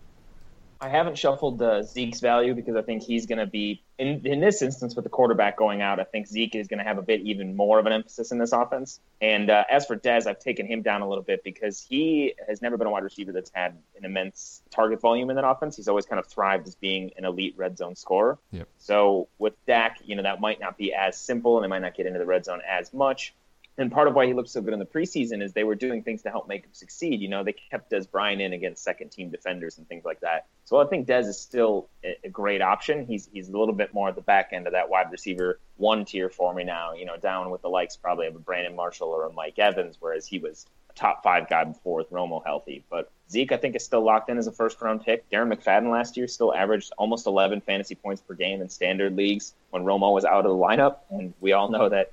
I 0.82 0.88
haven't 0.88 1.16
shuffled 1.16 1.62
uh, 1.62 1.84
Zeke's 1.84 2.18
value 2.18 2.54
because 2.54 2.74
I 2.74 2.82
think 2.82 3.04
he's 3.04 3.26
going 3.26 3.38
to 3.38 3.46
be 3.46 3.84
in 3.98 4.26
in 4.26 4.40
this 4.40 4.62
instance 4.62 4.96
with 4.96 5.04
the 5.04 5.10
quarterback 5.10 5.56
going 5.56 5.80
out. 5.80 6.00
I 6.00 6.04
think 6.04 6.26
Zeke 6.26 6.56
is 6.56 6.66
going 6.66 6.78
to 6.78 6.84
have 6.84 6.98
a 6.98 7.02
bit 7.02 7.20
even 7.20 7.54
more 7.54 7.78
of 7.78 7.86
an 7.86 7.92
emphasis 7.92 8.32
in 8.32 8.38
this 8.38 8.50
offense. 8.50 8.98
And 9.20 9.48
uh, 9.48 9.62
as 9.70 9.86
for 9.86 9.96
Dez, 9.96 10.26
I've 10.26 10.40
taken 10.40 10.66
him 10.66 10.82
down 10.82 11.00
a 11.00 11.08
little 11.08 11.22
bit 11.22 11.44
because 11.44 11.80
he 11.80 12.34
has 12.48 12.60
never 12.60 12.76
been 12.76 12.88
a 12.88 12.90
wide 12.90 13.04
receiver 13.04 13.30
that's 13.30 13.52
had 13.54 13.78
an 13.96 14.04
immense 14.04 14.60
target 14.72 15.00
volume 15.00 15.30
in 15.30 15.36
that 15.36 15.46
offense. 15.46 15.76
He's 15.76 15.86
always 15.86 16.04
kind 16.04 16.18
of 16.18 16.26
thrived 16.26 16.66
as 16.66 16.74
being 16.74 17.12
an 17.16 17.24
elite 17.24 17.54
red 17.56 17.78
zone 17.78 17.94
scorer. 17.94 18.40
Yep. 18.50 18.66
So 18.78 19.28
with 19.38 19.54
Dak, 19.66 20.00
you 20.04 20.16
know 20.16 20.24
that 20.24 20.40
might 20.40 20.58
not 20.58 20.76
be 20.76 20.92
as 20.92 21.16
simple, 21.16 21.58
and 21.58 21.64
they 21.64 21.68
might 21.68 21.82
not 21.82 21.94
get 21.94 22.06
into 22.06 22.18
the 22.18 22.26
red 22.26 22.44
zone 22.44 22.60
as 22.68 22.92
much. 22.92 23.34
And 23.78 23.90
part 23.90 24.06
of 24.06 24.14
why 24.14 24.26
he 24.26 24.34
looked 24.34 24.50
so 24.50 24.60
good 24.60 24.74
in 24.74 24.78
the 24.78 24.84
preseason 24.84 25.42
is 25.42 25.54
they 25.54 25.64
were 25.64 25.74
doing 25.74 26.02
things 26.02 26.22
to 26.22 26.30
help 26.30 26.46
make 26.46 26.64
him 26.64 26.72
succeed. 26.72 27.20
You 27.20 27.28
know, 27.28 27.42
they 27.42 27.54
kept 27.54 27.90
Dez 27.90 28.10
Bryant 28.10 28.42
in 28.42 28.52
against 28.52 28.84
second 28.84 29.10
team 29.10 29.30
defenders 29.30 29.78
and 29.78 29.88
things 29.88 30.04
like 30.04 30.20
that. 30.20 30.46
So 30.66 30.78
I 30.78 30.86
think 30.86 31.08
Dez 31.08 31.26
is 31.26 31.38
still 31.38 31.88
a 32.04 32.28
great 32.28 32.60
option. 32.60 33.06
He's 33.06 33.28
he's 33.32 33.48
a 33.48 33.56
little 33.56 33.74
bit 33.74 33.94
more 33.94 34.10
at 34.10 34.14
the 34.14 34.20
back 34.20 34.50
end 34.52 34.66
of 34.66 34.74
that 34.74 34.90
wide 34.90 35.10
receiver 35.10 35.58
one 35.78 36.04
tier 36.04 36.28
for 36.28 36.52
me 36.52 36.64
now. 36.64 36.92
You 36.92 37.06
know, 37.06 37.16
down 37.16 37.50
with 37.50 37.62
the 37.62 37.68
likes 37.68 37.96
probably 37.96 38.26
of 38.26 38.36
a 38.36 38.38
Brandon 38.38 38.76
Marshall 38.76 39.08
or 39.08 39.26
a 39.26 39.32
Mike 39.32 39.58
Evans, 39.58 39.96
whereas 40.00 40.26
he 40.26 40.38
was 40.38 40.66
a 40.90 40.92
top 40.92 41.22
five 41.22 41.48
guy 41.48 41.64
before 41.64 41.96
with 41.96 42.10
Romo 42.10 42.44
healthy. 42.44 42.84
But 42.90 43.10
Zeke, 43.30 43.52
I 43.52 43.56
think, 43.56 43.74
is 43.74 43.84
still 43.84 44.04
locked 44.04 44.28
in 44.28 44.36
as 44.36 44.46
a 44.46 44.52
first 44.52 44.80
round 44.82 45.02
pick. 45.04 45.28
Darren 45.30 45.52
McFadden 45.52 45.90
last 45.90 46.18
year 46.18 46.28
still 46.28 46.54
averaged 46.54 46.92
almost 46.98 47.26
11 47.26 47.62
fantasy 47.62 47.94
points 47.94 48.20
per 48.20 48.34
game 48.34 48.60
in 48.60 48.68
standard 48.68 49.16
leagues 49.16 49.54
when 49.70 49.84
Romo 49.84 50.12
was 50.12 50.26
out 50.26 50.44
of 50.44 50.52
the 50.52 50.56
lineup. 50.56 50.98
And 51.10 51.32
we 51.40 51.52
all 51.52 51.70
know 51.70 51.88
that 51.88 52.12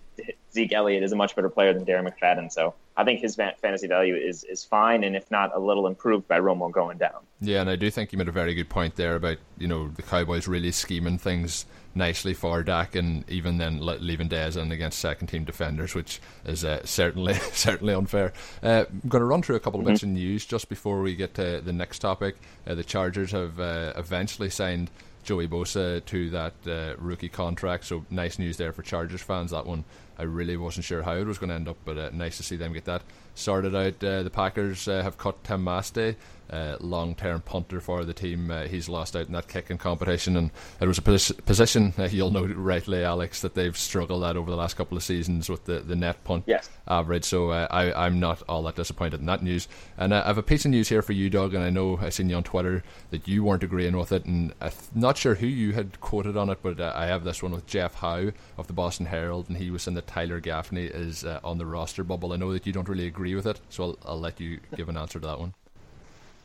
Zeke 0.52 0.74
Elliott 0.74 1.04
is 1.04 1.12
a 1.12 1.16
much 1.16 1.36
better 1.36 1.50
player 1.50 1.74
than 1.74 1.86
Darren 1.86 2.10
McFadden. 2.10 2.52
So 2.52 2.74
I 2.98 3.04
think 3.04 3.22
his 3.22 3.36
fantasy 3.36 3.88
value 3.88 4.16
is, 4.16 4.44
is 4.44 4.64
fine, 4.64 5.04
and 5.04 5.16
if 5.16 5.30
not, 5.30 5.56
a 5.56 5.60
little 5.60 5.88
improved 5.88 6.28
by 6.28 6.40
Romo 6.40 6.72
going 6.72 6.98
down. 6.98 7.22
Yeah, 7.40 7.62
and 7.62 7.70
I 7.70 7.76
do 7.76 7.90
think 7.90 8.12
you 8.12 8.18
made 8.18 8.28
a 8.28 8.34
very 8.34 8.54
good 8.54 8.70
point 8.70 8.96
there 8.96 9.16
about 9.16 9.38
you 9.58 9.68
know 9.68 9.90
the 9.90 10.02
Cowboys 10.02 10.48
really 10.48 10.72
scheming 10.72 11.18
things 11.18 11.66
nicely 11.96 12.34
for 12.34 12.64
Dak, 12.64 12.96
and 12.96 13.30
even 13.30 13.58
then 13.58 13.80
leaving 13.80 14.28
Dez 14.28 14.62
in 14.62 14.72
against 14.72 15.00
second 15.00 15.28
team 15.28 15.44
defenders, 15.44 15.96
which 15.96 16.20
is 16.46 16.66
uh, 16.66 16.84
certainly 16.86 17.34
certainly 17.54 17.94
unfair. 17.94 18.34
Uh, 18.64 18.86
I'm 18.90 19.08
going 19.08 19.22
to 19.22 19.26
run 19.26 19.42
through 19.42 19.56
a 19.56 19.60
couple 19.60 19.80
of 19.80 19.86
mm-hmm. 19.86 19.94
bits 19.94 20.04
of 20.04 20.10
news 20.10 20.46
just 20.46 20.68
before 20.68 21.02
we 21.02 21.16
get 21.16 21.36
to 21.36 21.62
the 21.62 21.74
next 21.74 22.00
topic. 22.00 22.38
Uh, 22.68 22.76
the 22.76 22.84
Chargers 22.84 23.32
have 23.32 23.60
uh, 23.60 23.94
eventually 23.96 24.50
signed 24.50 24.90
Joey 25.30 25.48
Bosa 25.48 26.04
to 26.06 26.30
that 26.32 26.54
uh, 26.66 26.96
rookie 26.98 27.30
contract, 27.30 27.86
so 27.86 28.04
nice 28.10 28.40
news 28.40 28.58
there 28.58 28.74
for 28.74 28.82
Chargers 28.82 29.22
fans. 29.22 29.52
That 29.52 29.68
one 29.68 29.84
I 30.18 30.24
really 30.24 30.58
wasn't 30.58 30.86
sure 30.86 31.04
how 31.04 31.14
it 31.18 31.28
was 31.28 31.38
going 31.38 31.50
to 31.50 31.56
end 31.56 31.68
up, 31.68 31.78
but 31.86 32.00
uh, 32.00 32.10
nice 32.12 32.38
to 32.38 32.44
see 32.44 32.56
them 32.56 32.74
get 32.74 32.86
that 32.86 33.04
sorted 33.36 33.76
out. 33.76 34.04
Uh, 34.04 34.24
the 34.24 34.32
Packers 34.32 34.88
uh, 34.88 35.04
have 35.04 35.20
cut 35.20 35.44
Tim 35.44 35.64
Masthay, 35.64 36.16
uh, 36.50 36.78
long 36.80 37.16
term 37.16 37.42
punter 37.42 37.80
for 37.80 38.06
the 38.06 38.14
team. 38.14 38.52
Uh, 38.52 38.64
he's 38.64 38.90
lost 38.90 39.16
out 39.16 39.28
in 39.28 39.34
that 39.34 39.48
kicking 39.48 39.78
competition, 39.78 40.36
and 40.36 40.52
it 40.80 40.88
was 40.88 40.98
a 40.98 41.02
pos- 41.02 41.32
position, 41.32 41.94
uh, 41.98 42.04
you'll 42.04 42.32
know 42.32 42.46
rightly, 42.46 43.04
Alex, 43.04 43.42
that 43.42 43.56
they've 43.56 43.78
struggled 43.78 44.24
at 44.24 44.38
over 44.38 44.50
the 44.50 44.58
last 44.58 44.76
couple 44.76 44.98
of 44.98 45.04
seasons 45.04 45.50
with 45.50 45.66
the, 45.66 45.80
the 45.80 45.96
net 45.96 46.24
punt 46.24 46.44
yes. 46.48 46.70
average. 46.88 47.26
So 47.26 47.50
uh, 47.50 47.68
I, 47.70 48.06
I'm 48.06 48.20
not 48.20 48.42
all 48.48 48.64
that 48.64 48.76
disappointed 48.76 49.20
in 49.20 49.26
that 49.28 49.44
news. 49.44 49.68
And 49.98 50.14
uh, 50.14 50.22
I 50.24 50.28
have 50.28 50.38
a 50.38 50.44
piece 50.44 50.66
of 50.66 50.72
news 50.72 50.90
here 50.90 51.02
for 51.02 51.14
you, 51.14 51.30
Doug, 51.30 51.54
and 51.54 51.64
I 51.64 51.70
know 51.70 51.98
I 52.02 52.10
seen 52.10 52.30
you 52.30 52.36
on 52.36 52.44
Twitter 52.44 52.84
that 53.12 53.28
you 53.28 53.44
weren't 53.44 53.64
agreeing 53.64 53.98
with 53.98 54.12
it, 54.12 54.26
and 54.26 54.54
I'm 54.62 54.72
not 54.96 55.18
sure 55.18 55.36
who 55.36 55.48
you 55.48 55.74
had 55.74 56.00
quoted 56.02 56.38
on 56.38 56.50
it, 56.50 56.60
but 56.62 56.80
uh, 56.80 56.94
I 56.96 57.08
have 57.08 57.24
this 57.24 57.44
one 57.44 57.52
with 57.52 57.68
Jeff 57.68 57.96
Howe 57.96 58.32
of 58.58 58.68
the 58.68 58.74
Boston 58.74 59.06
Herald, 59.06 59.50
and 59.50 59.58
he 59.58 59.72
was 59.72 59.84
saying 59.84 59.96
that 59.96 60.08
Tyler 60.08 60.40
Gaffney 60.40 60.86
is 60.86 61.24
on 61.24 61.58
the 61.58 61.66
roster 61.66 62.04
bubble. 62.04 62.34
I 62.34 62.38
know 62.38 62.54
that 62.54 62.66
you 62.66 62.74
don't 62.74 62.90
really 62.90 63.08
agree 63.08 63.36
with 63.36 63.46
it, 63.46 63.60
so 63.70 63.84
I'll, 63.84 63.98
I'll 64.06 64.20
let 64.20 64.40
you 64.40 64.60
give 64.76 64.90
an 64.90 64.98
answer 64.98 65.20
to 65.20 65.28
that 65.28 65.40
one. 65.40 65.54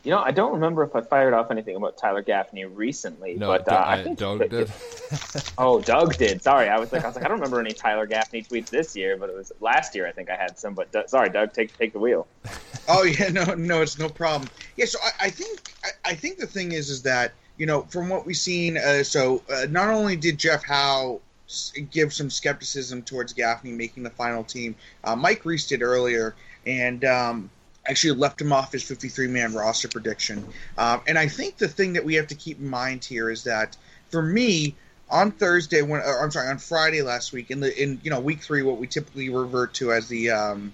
You 0.04 0.10
know, 0.10 0.18
I 0.18 0.32
don't 0.32 0.52
remember 0.52 0.82
if 0.82 0.94
I 0.94 1.00
fired 1.00 1.32
off 1.32 1.50
anything 1.50 1.76
about 1.76 1.96
Tyler 1.96 2.20
Gaffney 2.20 2.66
recently, 2.66 3.34
no, 3.34 3.46
but 3.46 3.66
uh, 3.66 3.74
I, 3.74 3.94
I 3.94 4.02
think 4.02 4.18
Doug 4.18 4.50
did. 4.50 4.70
oh, 5.58 5.80
Doug 5.80 6.16
did. 6.18 6.42
Sorry, 6.42 6.68
I 6.68 6.78
was 6.78 6.92
like, 6.92 7.04
I 7.04 7.06
was 7.06 7.16
like, 7.16 7.24
I 7.24 7.28
don't 7.28 7.38
remember 7.38 7.58
any 7.58 7.72
Tyler 7.72 8.04
Gaffney 8.04 8.42
tweets 8.42 8.68
this 8.68 8.94
year, 8.94 9.16
but 9.16 9.30
it 9.30 9.34
was 9.34 9.50
last 9.60 9.94
year. 9.94 10.06
I 10.06 10.12
think 10.12 10.28
I 10.28 10.36
had 10.36 10.58
some. 10.58 10.74
But 10.74 10.94
uh, 10.94 11.06
sorry, 11.06 11.30
Doug, 11.30 11.54
take 11.54 11.76
take 11.78 11.94
the 11.94 11.98
wheel. 11.98 12.26
oh 12.88 13.04
yeah, 13.04 13.30
no, 13.30 13.54
no, 13.54 13.80
it's 13.80 13.98
no 13.98 14.10
problem. 14.10 14.50
Yeah, 14.76 14.84
so 14.84 14.98
I, 15.02 15.26
I 15.26 15.30
think 15.30 15.72
I, 15.82 16.10
I, 16.10 16.14
think 16.14 16.36
the 16.36 16.46
thing 16.46 16.72
is, 16.72 16.90
is 16.90 17.02
that 17.04 17.32
you 17.56 17.64
know, 17.64 17.82
from 17.84 18.10
what 18.10 18.26
we've 18.26 18.36
seen, 18.36 18.76
uh, 18.76 19.02
so 19.04 19.42
uh, 19.50 19.66
not 19.70 19.88
only 19.88 20.16
did 20.16 20.36
Jeff 20.36 20.66
Howe 20.66 21.18
give 21.90 22.12
some 22.12 22.28
skepticism 22.28 23.02
towards 23.02 23.32
Gaffney 23.32 23.72
making 23.72 24.02
the 24.02 24.10
final 24.10 24.44
team, 24.44 24.74
uh, 25.04 25.16
Mike 25.16 25.46
Reiss 25.46 25.66
did 25.66 25.80
earlier, 25.80 26.34
and 26.66 27.06
um, 27.06 27.50
actually 27.86 28.18
left 28.18 28.40
him 28.40 28.52
off 28.52 28.72
his 28.72 28.82
53 28.82 29.28
man 29.28 29.54
roster 29.54 29.88
prediction. 29.88 30.46
Um, 30.78 31.02
and 31.06 31.18
I 31.18 31.28
think 31.28 31.58
the 31.58 31.68
thing 31.68 31.92
that 31.94 32.04
we 32.04 32.14
have 32.14 32.26
to 32.28 32.34
keep 32.34 32.58
in 32.58 32.68
mind 32.68 33.04
here 33.04 33.30
is 33.30 33.44
that 33.44 33.76
for 34.10 34.22
me, 34.22 34.74
on 35.10 35.30
Thursday, 35.30 35.82
when 35.82 36.00
or, 36.00 36.22
I'm 36.22 36.30
sorry, 36.30 36.48
on 36.48 36.58
Friday 36.58 37.02
last 37.02 37.32
week, 37.32 37.50
in 37.50 37.60
the 37.60 37.82
in 37.82 38.00
you 38.02 38.10
know 38.10 38.20
week 38.20 38.42
three, 38.42 38.62
what 38.62 38.78
we 38.78 38.86
typically 38.86 39.28
revert 39.28 39.74
to 39.74 39.92
as 39.92 40.08
the 40.08 40.30
um, 40.30 40.72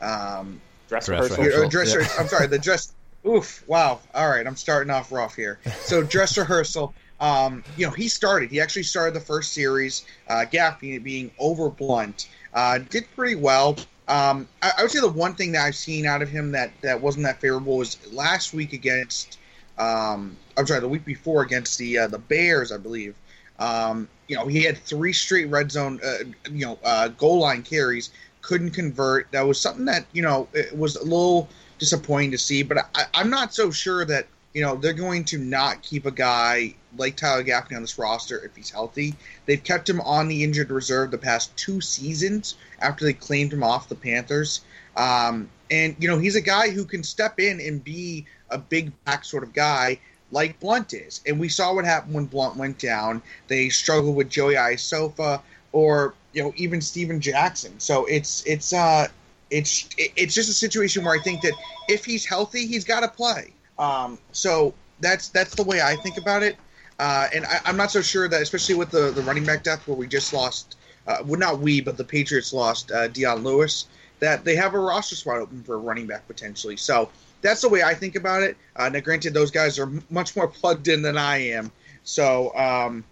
um, 0.00 0.60
dress 0.88 1.08
rehearsal. 1.08 1.68
dress, 1.68 1.94
yeah. 1.94 2.06
I'm 2.18 2.28
sorry, 2.28 2.46
the 2.46 2.58
dress. 2.58 2.92
Oof! 3.26 3.64
Wow. 3.66 4.00
All 4.14 4.28
right, 4.28 4.46
I'm 4.46 4.56
starting 4.56 4.90
off 4.90 5.12
rough 5.12 5.34
here. 5.34 5.58
So 5.82 6.02
dress 6.02 6.38
rehearsal. 6.38 6.94
Um, 7.20 7.62
you 7.76 7.86
know, 7.86 7.92
he 7.92 8.08
started. 8.08 8.50
He 8.50 8.60
actually 8.60 8.84
started 8.84 9.14
the 9.14 9.20
first 9.20 9.52
series. 9.52 10.06
Uh, 10.28 10.44
Gaffney 10.44 10.98
being 10.98 11.30
over 11.38 11.68
Blount, 11.68 12.28
uh, 12.54 12.78
did 12.78 13.04
pretty 13.14 13.34
well. 13.34 13.76
Um, 14.10 14.48
I, 14.60 14.72
I, 14.78 14.82
would 14.82 14.90
say 14.90 15.00
the 15.00 15.08
one 15.08 15.34
thing 15.36 15.52
that 15.52 15.64
I've 15.64 15.76
seen 15.76 16.04
out 16.04 16.20
of 16.20 16.28
him 16.28 16.50
that, 16.50 16.72
that 16.82 17.00
wasn't 17.00 17.24
that 17.26 17.40
favorable 17.40 17.76
was 17.76 17.96
last 18.12 18.52
week 18.52 18.72
against 18.72 19.38
Um, 19.78 20.36
I'm 20.56 20.66
sorry, 20.66 20.80
the 20.80 20.88
week 20.88 21.06
before 21.06 21.42
against 21.42 21.78
the 21.78 21.98
uh, 21.98 22.06
the 22.06 22.18
Bears, 22.18 22.70
I 22.70 22.76
believe. 22.76 23.14
Um, 23.58 24.08
you 24.28 24.36
know, 24.36 24.46
he 24.46 24.62
had 24.62 24.76
three 24.76 25.12
straight 25.12 25.48
red 25.48 25.72
zone, 25.72 26.00
uh, 26.04 26.24
you 26.50 26.66
know, 26.66 26.78
uh, 26.84 27.08
goal 27.08 27.38
line 27.40 27.62
carries, 27.62 28.10
couldn't 28.42 28.72
convert. 28.72 29.30
That 29.32 29.46
was 29.46 29.58
something 29.60 29.86
that 29.86 30.04
you 30.12 30.22
know 30.22 30.48
it 30.52 30.76
was 30.76 30.96
a 30.96 31.02
little 31.02 31.48
disappointing 31.78 32.32
to 32.32 32.38
see. 32.38 32.62
But 32.62 32.78
I, 32.94 33.04
I'm 33.14 33.30
not 33.30 33.54
so 33.54 33.70
sure 33.70 34.04
that 34.04 34.26
you 34.52 34.62
know 34.62 34.76
they're 34.76 34.92
going 34.92 35.24
to 35.24 35.38
not 35.38 35.82
keep 35.82 36.06
a 36.06 36.10
guy 36.10 36.74
like 36.96 37.16
Tyler 37.16 37.42
Gaffney 37.42 37.76
on 37.76 37.82
this 37.82 37.98
roster 37.98 38.44
if 38.44 38.56
he's 38.56 38.70
healthy. 38.70 39.14
They've 39.46 39.62
kept 39.62 39.88
him 39.88 40.00
on 40.00 40.28
the 40.28 40.42
injured 40.42 40.70
reserve 40.70 41.10
the 41.10 41.18
past 41.18 41.56
two 41.56 41.80
seasons 41.80 42.56
after 42.80 43.04
they 43.04 43.12
claimed 43.12 43.52
him 43.52 43.62
off 43.62 43.88
the 43.88 43.94
Panthers. 43.94 44.62
Um, 44.96 45.48
and 45.70 45.94
you 45.98 46.08
know 46.08 46.18
he's 46.18 46.36
a 46.36 46.40
guy 46.40 46.70
who 46.70 46.84
can 46.84 47.02
step 47.04 47.38
in 47.38 47.60
and 47.60 47.82
be 47.82 48.26
a 48.50 48.58
big 48.58 48.92
back 49.04 49.24
sort 49.24 49.44
of 49.44 49.52
guy 49.52 49.98
like 50.32 50.58
Blount 50.60 50.92
is. 50.94 51.20
And 51.26 51.38
we 51.38 51.48
saw 51.48 51.74
what 51.74 51.84
happened 51.84 52.14
when 52.14 52.26
Blount 52.26 52.56
went 52.56 52.78
down. 52.78 53.22
They 53.48 53.68
struggled 53.68 54.16
with 54.16 54.28
Joey 54.28 54.54
Iosefa 54.54 55.40
or 55.72 56.14
you 56.32 56.42
know 56.42 56.52
even 56.56 56.80
Steven 56.80 57.20
Jackson. 57.20 57.78
So 57.78 58.04
it's 58.06 58.44
it's 58.46 58.72
uh 58.72 59.06
it's 59.50 59.88
it's 59.96 60.34
just 60.34 60.48
a 60.48 60.54
situation 60.54 61.04
where 61.04 61.14
I 61.18 61.22
think 61.22 61.42
that 61.42 61.54
if 61.88 62.04
he's 62.04 62.24
healthy, 62.24 62.66
he's 62.66 62.84
got 62.84 63.00
to 63.00 63.08
play. 63.08 63.52
Um, 63.80 64.18
so 64.30 64.74
that's 65.00 65.28
that's 65.30 65.54
the 65.56 65.64
way 65.64 65.80
I 65.80 65.96
think 65.96 66.18
about 66.18 66.42
it. 66.42 66.56
Uh, 67.00 67.28
and 67.34 67.46
I, 67.46 67.60
am 67.64 67.78
not 67.78 67.90
so 67.90 68.02
sure 68.02 68.28
that, 68.28 68.42
especially 68.42 68.74
with 68.74 68.90
the, 68.90 69.10
the 69.10 69.22
running 69.22 69.44
back 69.44 69.64
depth, 69.64 69.88
where 69.88 69.96
we 69.96 70.06
just 70.06 70.34
lost, 70.34 70.76
uh, 71.06 71.16
well, 71.24 71.40
not 71.40 71.58
we, 71.58 71.80
but 71.80 71.96
the 71.96 72.04
Patriots 72.04 72.52
lost 72.52 72.92
uh, 72.92 73.08
Dion 73.08 73.42
Lewis, 73.42 73.86
that 74.18 74.44
they 74.44 74.54
have 74.54 74.74
a 74.74 74.78
roster 74.78 75.16
spot 75.16 75.38
open 75.38 75.62
for 75.62 75.76
a 75.76 75.78
running 75.78 76.06
back 76.06 76.26
potentially. 76.28 76.76
So 76.76 77.08
that's 77.40 77.62
the 77.62 77.70
way 77.70 77.82
I 77.82 77.94
think 77.94 78.16
about 78.16 78.42
it. 78.42 78.58
Uh, 78.76 78.90
now, 78.90 79.00
granted, 79.00 79.32
those 79.32 79.50
guys 79.50 79.78
are 79.78 79.84
m- 79.84 80.04
much 80.10 80.36
more 80.36 80.46
plugged 80.60 80.88
in 80.88 81.00
than 81.00 81.16
I 81.16 81.38
am, 81.38 81.72
so 82.04 82.54
um, 82.54 83.02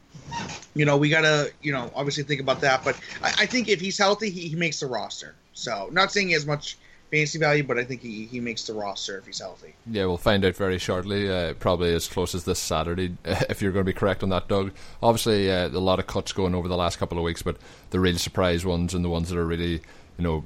you 0.75 0.84
know 0.84 0.98
we 0.98 1.08
gotta 1.08 1.50
you 1.62 1.72
know 1.72 1.90
obviously 1.94 2.25
think 2.25 2.42
about 2.42 2.60
that. 2.60 2.84
But 2.84 3.00
I, 3.22 3.28
I 3.38 3.46
think 3.46 3.68
if 3.68 3.80
he's 3.80 3.96
healthy, 3.96 4.28
he, 4.28 4.48
he, 4.48 4.54
makes 4.54 4.80
the 4.80 4.87
roster. 4.87 5.34
So 5.54 5.88
not 5.92 6.12
saying 6.12 6.26
he 6.26 6.34
has 6.34 6.44
much 6.44 6.76
fantasy 7.10 7.38
value, 7.38 7.64
but 7.64 7.78
I 7.78 7.84
think 7.84 8.02
he, 8.02 8.26
he 8.26 8.40
makes 8.40 8.64
the 8.64 8.74
roster 8.74 9.18
if 9.18 9.26
he's 9.26 9.40
healthy. 9.40 9.74
Yeah, 9.86 10.06
we'll 10.06 10.18
find 10.18 10.44
out 10.44 10.56
very 10.56 10.78
shortly. 10.78 11.30
Uh, 11.30 11.54
probably 11.54 11.94
as 11.94 12.08
close 12.08 12.34
as 12.34 12.44
this 12.44 12.58
Saturday, 12.58 13.16
if 13.24 13.62
you're 13.62 13.72
going 13.72 13.84
to 13.84 13.92
be 13.92 13.98
correct 13.98 14.22
on 14.22 14.28
that, 14.30 14.48
Doug. 14.48 14.72
Obviously, 15.02 15.50
uh, 15.50 15.68
a 15.68 15.70
lot 15.70 15.98
of 15.98 16.06
cuts 16.06 16.32
going 16.32 16.54
over 16.54 16.68
the 16.68 16.76
last 16.76 16.98
couple 16.98 17.18
of 17.18 17.24
weeks, 17.24 17.42
but 17.42 17.56
the 17.90 18.00
real 18.00 18.18
surprise 18.18 18.64
ones 18.64 18.94
and 18.94 19.04
the 19.04 19.08
ones 19.08 19.28
that 19.30 19.38
are 19.38 19.46
really 19.46 19.80
you 20.18 20.24
know 20.24 20.44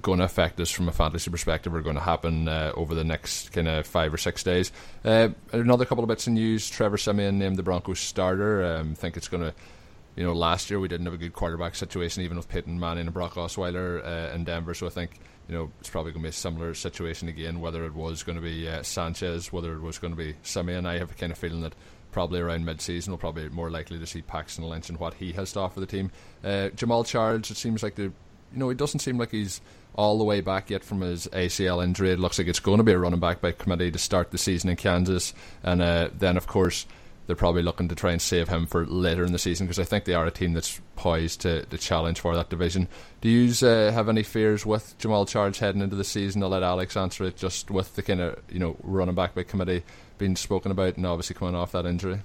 going 0.00 0.18
to 0.18 0.24
affect 0.24 0.60
us 0.60 0.70
from 0.70 0.88
a 0.88 0.92
fantasy 0.92 1.30
perspective 1.30 1.74
are 1.74 1.82
going 1.82 1.96
to 1.96 2.02
happen 2.02 2.48
uh, 2.48 2.72
over 2.74 2.94
the 2.94 3.04
next 3.04 3.52
kind 3.52 3.68
of 3.68 3.86
five 3.86 4.12
or 4.12 4.16
six 4.16 4.42
days. 4.42 4.72
Uh, 5.04 5.28
another 5.52 5.84
couple 5.84 6.02
of 6.02 6.08
bits 6.08 6.26
of 6.26 6.32
news: 6.32 6.68
Trevor 6.68 6.98
Siemian 6.98 7.38
named 7.38 7.56
the 7.56 7.62
Broncos 7.62 8.00
starter. 8.00 8.64
Um, 8.64 8.92
I 8.92 8.94
think 8.94 9.16
it's 9.16 9.28
going 9.28 9.42
to. 9.42 9.54
You 10.16 10.22
know, 10.22 10.32
last 10.32 10.70
year 10.70 10.78
we 10.78 10.86
didn't 10.86 11.06
have 11.06 11.14
a 11.14 11.18
good 11.18 11.32
quarterback 11.32 11.74
situation, 11.74 12.22
even 12.22 12.36
with 12.36 12.48
Peyton 12.48 12.78
Manning 12.78 13.06
and 13.06 13.12
Brock 13.12 13.34
Osweiler 13.34 14.00
uh, 14.04 14.32
in 14.32 14.44
Denver. 14.44 14.72
So 14.72 14.86
I 14.86 14.90
think 14.90 15.18
you 15.48 15.54
know 15.54 15.70
it's 15.80 15.90
probably 15.90 16.12
going 16.12 16.22
to 16.22 16.26
be 16.26 16.30
a 16.30 16.32
similar 16.32 16.74
situation 16.74 17.28
again. 17.28 17.60
Whether 17.60 17.84
it 17.84 17.94
was 17.94 18.22
going 18.22 18.36
to 18.36 18.42
be 18.42 18.68
uh, 18.68 18.82
Sanchez, 18.82 19.52
whether 19.52 19.74
it 19.74 19.80
was 19.80 19.98
going 19.98 20.12
to 20.12 20.16
be 20.16 20.34
Siemian, 20.42 20.86
I 20.86 20.98
have 20.98 21.10
a 21.10 21.14
kind 21.14 21.32
of 21.32 21.38
feeling 21.38 21.62
that 21.62 21.74
probably 22.12 22.40
around 22.40 22.64
mid-season 22.64 23.10
we'll 23.10 23.18
probably 23.18 23.48
more 23.48 23.70
likely 23.70 23.98
to 23.98 24.06
see 24.06 24.22
Paxton 24.22 24.64
Lynch 24.64 24.88
and 24.88 25.00
what 25.00 25.14
he 25.14 25.32
has 25.32 25.52
to 25.52 25.60
offer 25.60 25.80
the 25.80 25.86
team. 25.86 26.12
Uh, 26.44 26.70
Jamaal 26.76 27.04
Charles, 27.04 27.50
it 27.50 27.56
seems 27.56 27.82
like 27.82 27.96
the 27.96 28.12
you 28.54 28.60
know, 28.60 28.70
it 28.70 28.76
doesn't 28.76 29.00
seem 29.00 29.18
like 29.18 29.32
he's 29.32 29.60
all 29.96 30.18
the 30.18 30.24
way 30.24 30.40
back 30.40 30.70
yet 30.70 30.84
from 30.84 31.00
his 31.00 31.26
ACL 31.28 31.82
injury. 31.82 32.12
It 32.12 32.18
looks 32.18 32.38
like 32.38 32.48
it's 32.48 32.60
going 32.60 32.78
to 32.78 32.84
be 32.84 32.92
a 32.92 32.98
running 32.98 33.20
back 33.20 33.40
by 33.40 33.52
committee 33.52 33.90
to 33.90 33.98
start 33.98 34.30
the 34.30 34.38
season 34.38 34.70
in 34.70 34.76
Kansas, 34.76 35.34
and 35.62 35.82
uh, 35.82 36.10
then 36.16 36.36
of 36.36 36.46
course 36.46 36.86
they're 37.26 37.36
probably 37.36 37.62
looking 37.62 37.88
to 37.88 37.94
try 37.94 38.12
and 38.12 38.20
save 38.20 38.48
him 38.48 38.66
for 38.66 38.86
later 38.86 39.24
in 39.24 39.32
the 39.32 39.38
season 39.38 39.66
because 39.66 39.78
I 39.78 39.84
think 39.84 40.04
they 40.04 40.14
are 40.14 40.26
a 40.26 40.30
team 40.30 40.52
that's 40.52 40.80
poised 40.96 41.40
to, 41.42 41.64
to 41.66 41.78
challenge 41.78 42.20
for 42.20 42.34
that 42.36 42.50
division. 42.50 42.88
Do 43.20 43.28
you 43.28 43.66
uh, 43.66 43.92
have 43.92 44.08
any 44.08 44.22
fears 44.22 44.66
with 44.66 44.96
Jamaal 44.98 45.26
Charles 45.26 45.58
heading 45.58 45.80
into 45.80 45.96
the 45.96 46.04
season? 46.04 46.42
I'll 46.42 46.50
let 46.50 46.62
Alex 46.62 46.96
answer 46.96 47.24
it. 47.24 47.36
Just 47.36 47.70
with 47.70 47.96
the 47.96 48.02
kind 48.02 48.20
of 48.20 48.40
you 48.50 48.58
know 48.58 48.76
running 48.82 49.14
back 49.14 49.34
by 49.34 49.42
committee 49.42 49.82
being 50.18 50.36
spoken 50.36 50.70
about, 50.70 50.96
and 50.96 51.06
obviously 51.06 51.34
coming 51.34 51.54
off 51.54 51.72
that 51.72 51.86
injury. 51.86 52.20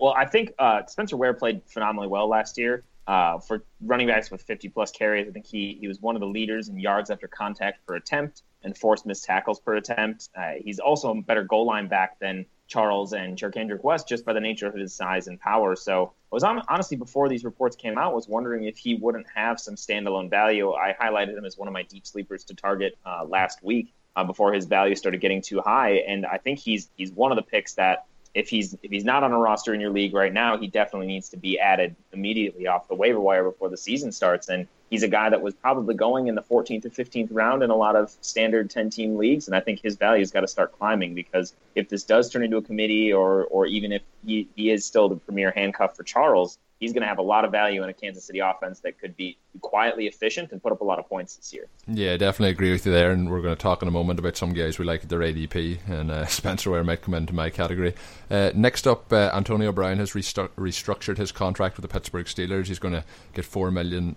Well, 0.00 0.14
I 0.16 0.24
think 0.24 0.52
uh, 0.58 0.86
Spencer 0.86 1.16
Ware 1.16 1.34
played 1.34 1.62
phenomenally 1.66 2.08
well 2.08 2.28
last 2.28 2.58
year. 2.58 2.84
Uh, 3.06 3.38
for 3.40 3.64
running 3.80 4.06
backs 4.06 4.30
with 4.30 4.42
50 4.42 4.68
plus 4.68 4.92
carries, 4.92 5.26
I 5.26 5.32
think 5.32 5.44
he, 5.44 5.76
he 5.80 5.88
was 5.88 6.00
one 6.00 6.14
of 6.14 6.20
the 6.20 6.28
leaders 6.28 6.68
in 6.68 6.78
yards 6.78 7.10
after 7.10 7.26
contact 7.26 7.84
per 7.84 7.96
attempt 7.96 8.42
and 8.62 8.76
forced 8.76 9.04
missed 9.04 9.24
tackles 9.24 9.58
per 9.58 9.74
attempt. 9.74 10.28
Uh, 10.36 10.52
he's 10.62 10.78
also 10.78 11.10
a 11.10 11.20
better 11.20 11.42
goal 11.42 11.66
line 11.66 11.88
back 11.88 12.20
than 12.20 12.46
Charles 12.70 13.12
and 13.12 13.36
Charcandrick 13.36 13.82
West 13.82 14.08
just 14.08 14.24
by 14.24 14.32
the 14.32 14.40
nature 14.40 14.66
of 14.66 14.74
his 14.74 14.94
size 14.94 15.26
and 15.26 15.38
power. 15.38 15.76
So 15.76 16.12
I 16.32 16.34
was 16.34 16.44
on, 16.44 16.62
honestly 16.68 16.96
before 16.96 17.28
these 17.28 17.44
reports 17.44 17.76
came 17.76 17.98
out 17.98 18.14
was 18.14 18.28
wondering 18.28 18.64
if 18.64 18.78
he 18.78 18.94
wouldn't 18.94 19.26
have 19.34 19.60
some 19.60 19.74
standalone 19.74 20.30
value. 20.30 20.72
I 20.72 20.94
highlighted 20.98 21.36
him 21.36 21.44
as 21.44 21.58
one 21.58 21.68
of 21.68 21.74
my 21.74 21.82
deep 21.82 22.06
sleepers 22.06 22.44
to 22.44 22.54
target 22.54 22.96
uh, 23.04 23.24
last 23.24 23.62
week 23.62 23.92
uh, 24.16 24.24
before 24.24 24.52
his 24.52 24.64
value 24.66 24.94
started 24.94 25.20
getting 25.20 25.42
too 25.42 25.60
high, 25.60 25.96
and 26.06 26.24
I 26.26 26.38
think 26.38 26.58
he's 26.58 26.90
he's 26.96 27.12
one 27.12 27.32
of 27.32 27.36
the 27.36 27.42
picks 27.42 27.74
that 27.74 28.06
if 28.34 28.48
he's 28.48 28.74
if 28.82 28.90
he's 28.90 29.04
not 29.04 29.24
on 29.24 29.32
a 29.32 29.38
roster 29.38 29.74
in 29.74 29.80
your 29.80 29.90
league 29.90 30.14
right 30.14 30.32
now, 30.32 30.56
he 30.56 30.68
definitely 30.68 31.08
needs 31.08 31.28
to 31.30 31.36
be 31.36 31.58
added 31.58 31.96
immediately 32.12 32.66
off 32.66 32.88
the 32.88 32.94
waiver 32.94 33.20
wire 33.20 33.44
before 33.44 33.68
the 33.68 33.76
season 33.76 34.12
starts. 34.12 34.48
And 34.48 34.68
he's 34.90 35.02
a 35.04 35.08
guy 35.08 35.30
that 35.30 35.40
was 35.40 35.54
probably 35.54 35.94
going 35.94 36.26
in 36.26 36.34
the 36.34 36.42
14th 36.42 36.84
or 36.84 36.90
15th 36.90 37.28
round 37.30 37.62
in 37.62 37.70
a 37.70 37.76
lot 37.76 37.96
of 37.96 38.14
standard 38.20 38.68
10 38.68 38.90
team 38.90 39.16
leagues. 39.16 39.46
And 39.46 39.56
I 39.56 39.60
think 39.60 39.80
his 39.80 39.96
value's 39.96 40.30
got 40.30 40.40
to 40.40 40.48
start 40.48 40.76
climbing 40.76 41.14
because 41.14 41.54
if 41.74 41.88
this 41.88 42.02
does 42.02 42.28
turn 42.30 42.42
into 42.42 42.56
a 42.56 42.62
committee, 42.62 43.12
or 43.12 43.44
or 43.44 43.66
even 43.66 43.92
if 43.92 44.02
he, 44.26 44.48
he 44.56 44.70
is 44.70 44.84
still 44.84 45.08
the 45.08 45.16
premier 45.16 45.52
handcuff 45.52 45.96
for 45.96 46.02
Charles, 46.02 46.58
he's 46.80 46.94
going 46.94 47.02
to 47.02 47.06
have 47.06 47.18
a 47.18 47.22
lot 47.22 47.44
of 47.44 47.52
value 47.52 47.82
in 47.82 47.90
a 47.90 47.92
Kansas 47.92 48.24
City 48.24 48.40
offense 48.40 48.80
that 48.80 48.98
could 48.98 49.16
be 49.16 49.36
quietly 49.60 50.06
efficient 50.06 50.50
and 50.50 50.62
put 50.62 50.72
up 50.72 50.80
a 50.80 50.84
lot 50.84 50.98
of 50.98 51.08
points 51.08 51.36
this 51.36 51.52
year. 51.52 51.66
Yeah, 51.86 52.16
definitely 52.16 52.50
agree 52.50 52.72
with 52.72 52.86
you 52.86 52.92
there. 52.92 53.12
And 53.12 53.30
we're 53.30 53.42
going 53.42 53.54
to 53.54 53.62
talk 53.62 53.82
in 53.82 53.88
a 53.88 53.90
moment 53.92 54.18
about 54.18 54.36
some 54.36 54.54
guys 54.54 54.78
we 54.78 54.86
like 54.86 55.02
at 55.02 55.10
their 55.10 55.20
ADP, 55.20 55.88
and 55.88 56.10
uh, 56.10 56.26
Spencer 56.40 56.70
Ware 56.70 56.82
might 56.82 57.02
come 57.02 57.14
into 57.14 57.34
my 57.34 57.50
category. 57.50 57.94
Uh, 58.30 58.50
next 58.54 58.86
up, 58.86 59.12
uh, 59.12 59.30
Antonio 59.34 59.72
Brown 59.72 59.98
has 59.98 60.12
restru- 60.12 60.48
restructured 60.56 61.18
his 61.18 61.30
contract 61.32 61.76
with 61.76 61.82
the 61.82 61.88
Pittsburgh 61.88 62.26
Steelers. 62.26 62.66
He's 62.66 62.78
going 62.78 62.94
to 62.94 63.04
get 63.34 63.44
$4 63.44 63.72
million 63.72 64.16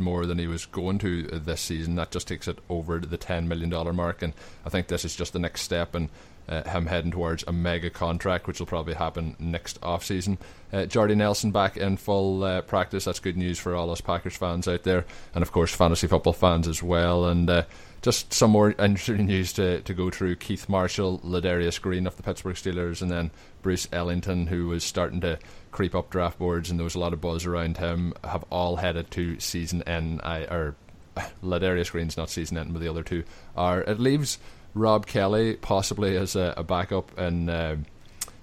more 0.00 0.26
than 0.26 0.38
he 0.38 0.48
was 0.48 0.66
going 0.66 0.98
to 0.98 1.22
this 1.22 1.60
season. 1.60 1.94
That 1.94 2.10
just 2.10 2.26
takes 2.26 2.48
it 2.48 2.58
over 2.68 2.98
the 2.98 3.18
$10 3.18 3.46
million 3.46 3.70
mark. 3.94 4.22
And 4.22 4.34
I 4.66 4.68
think 4.68 4.88
this 4.88 5.04
is 5.04 5.14
just 5.14 5.32
the 5.32 5.38
next 5.38 5.62
step. 5.62 5.94
And 5.94 6.08
uh, 6.50 6.68
him 6.68 6.86
heading 6.86 7.12
towards 7.12 7.44
a 7.46 7.52
mega 7.52 7.88
contract, 7.88 8.46
which 8.46 8.58
will 8.58 8.66
probably 8.66 8.94
happen 8.94 9.36
next 9.38 9.80
offseason. 9.80 10.36
Uh, 10.72 10.84
Jordy 10.84 11.14
Nelson 11.14 11.52
back 11.52 11.76
in 11.76 11.96
full 11.96 12.42
uh, 12.42 12.60
practice. 12.62 13.04
That's 13.04 13.20
good 13.20 13.36
news 13.36 13.58
for 13.58 13.74
all 13.74 13.90
us 13.90 14.00
Packers 14.00 14.36
fans 14.36 14.66
out 14.66 14.82
there, 14.82 15.06
and 15.34 15.42
of 15.42 15.52
course 15.52 15.72
fantasy 15.72 16.08
football 16.08 16.32
fans 16.32 16.66
as 16.66 16.82
well. 16.82 17.26
And 17.26 17.48
uh, 17.48 17.62
just 18.02 18.32
some 18.32 18.50
more 18.50 18.72
interesting 18.72 19.26
news 19.26 19.52
to, 19.54 19.80
to 19.82 19.94
go 19.94 20.10
through. 20.10 20.36
Keith 20.36 20.68
Marshall, 20.68 21.20
Ladarius 21.20 21.80
Green 21.80 22.06
of 22.06 22.16
the 22.16 22.22
Pittsburgh 22.22 22.56
Steelers, 22.56 23.00
and 23.00 23.10
then 23.10 23.30
Bruce 23.62 23.86
Ellington, 23.92 24.46
who 24.46 24.68
was 24.68 24.82
starting 24.82 25.20
to 25.20 25.38
creep 25.70 25.94
up 25.94 26.10
draft 26.10 26.38
boards, 26.38 26.70
and 26.70 26.78
there 26.78 26.84
was 26.84 26.94
a 26.94 27.00
lot 27.00 27.12
of 27.12 27.20
buzz 27.20 27.46
around 27.46 27.76
him, 27.76 28.12
have 28.24 28.44
all 28.50 28.76
headed 28.76 29.10
to 29.12 29.38
season 29.38 29.82
end. 29.84 30.20
I, 30.24 30.40
or 30.44 30.74
Ladarius 31.44 31.92
Green's 31.92 32.16
not 32.16 32.30
season 32.30 32.56
end, 32.56 32.72
but 32.72 32.80
the 32.80 32.88
other 32.88 33.02
two 33.02 33.24
are. 33.56 33.82
It 33.82 34.00
leaves 34.00 34.38
Rob 34.74 35.06
Kelley 35.06 35.54
possibly 35.56 36.16
as 36.16 36.36
a, 36.36 36.54
a 36.56 36.62
backup 36.62 37.18
in 37.18 37.48
uh, 37.48 37.76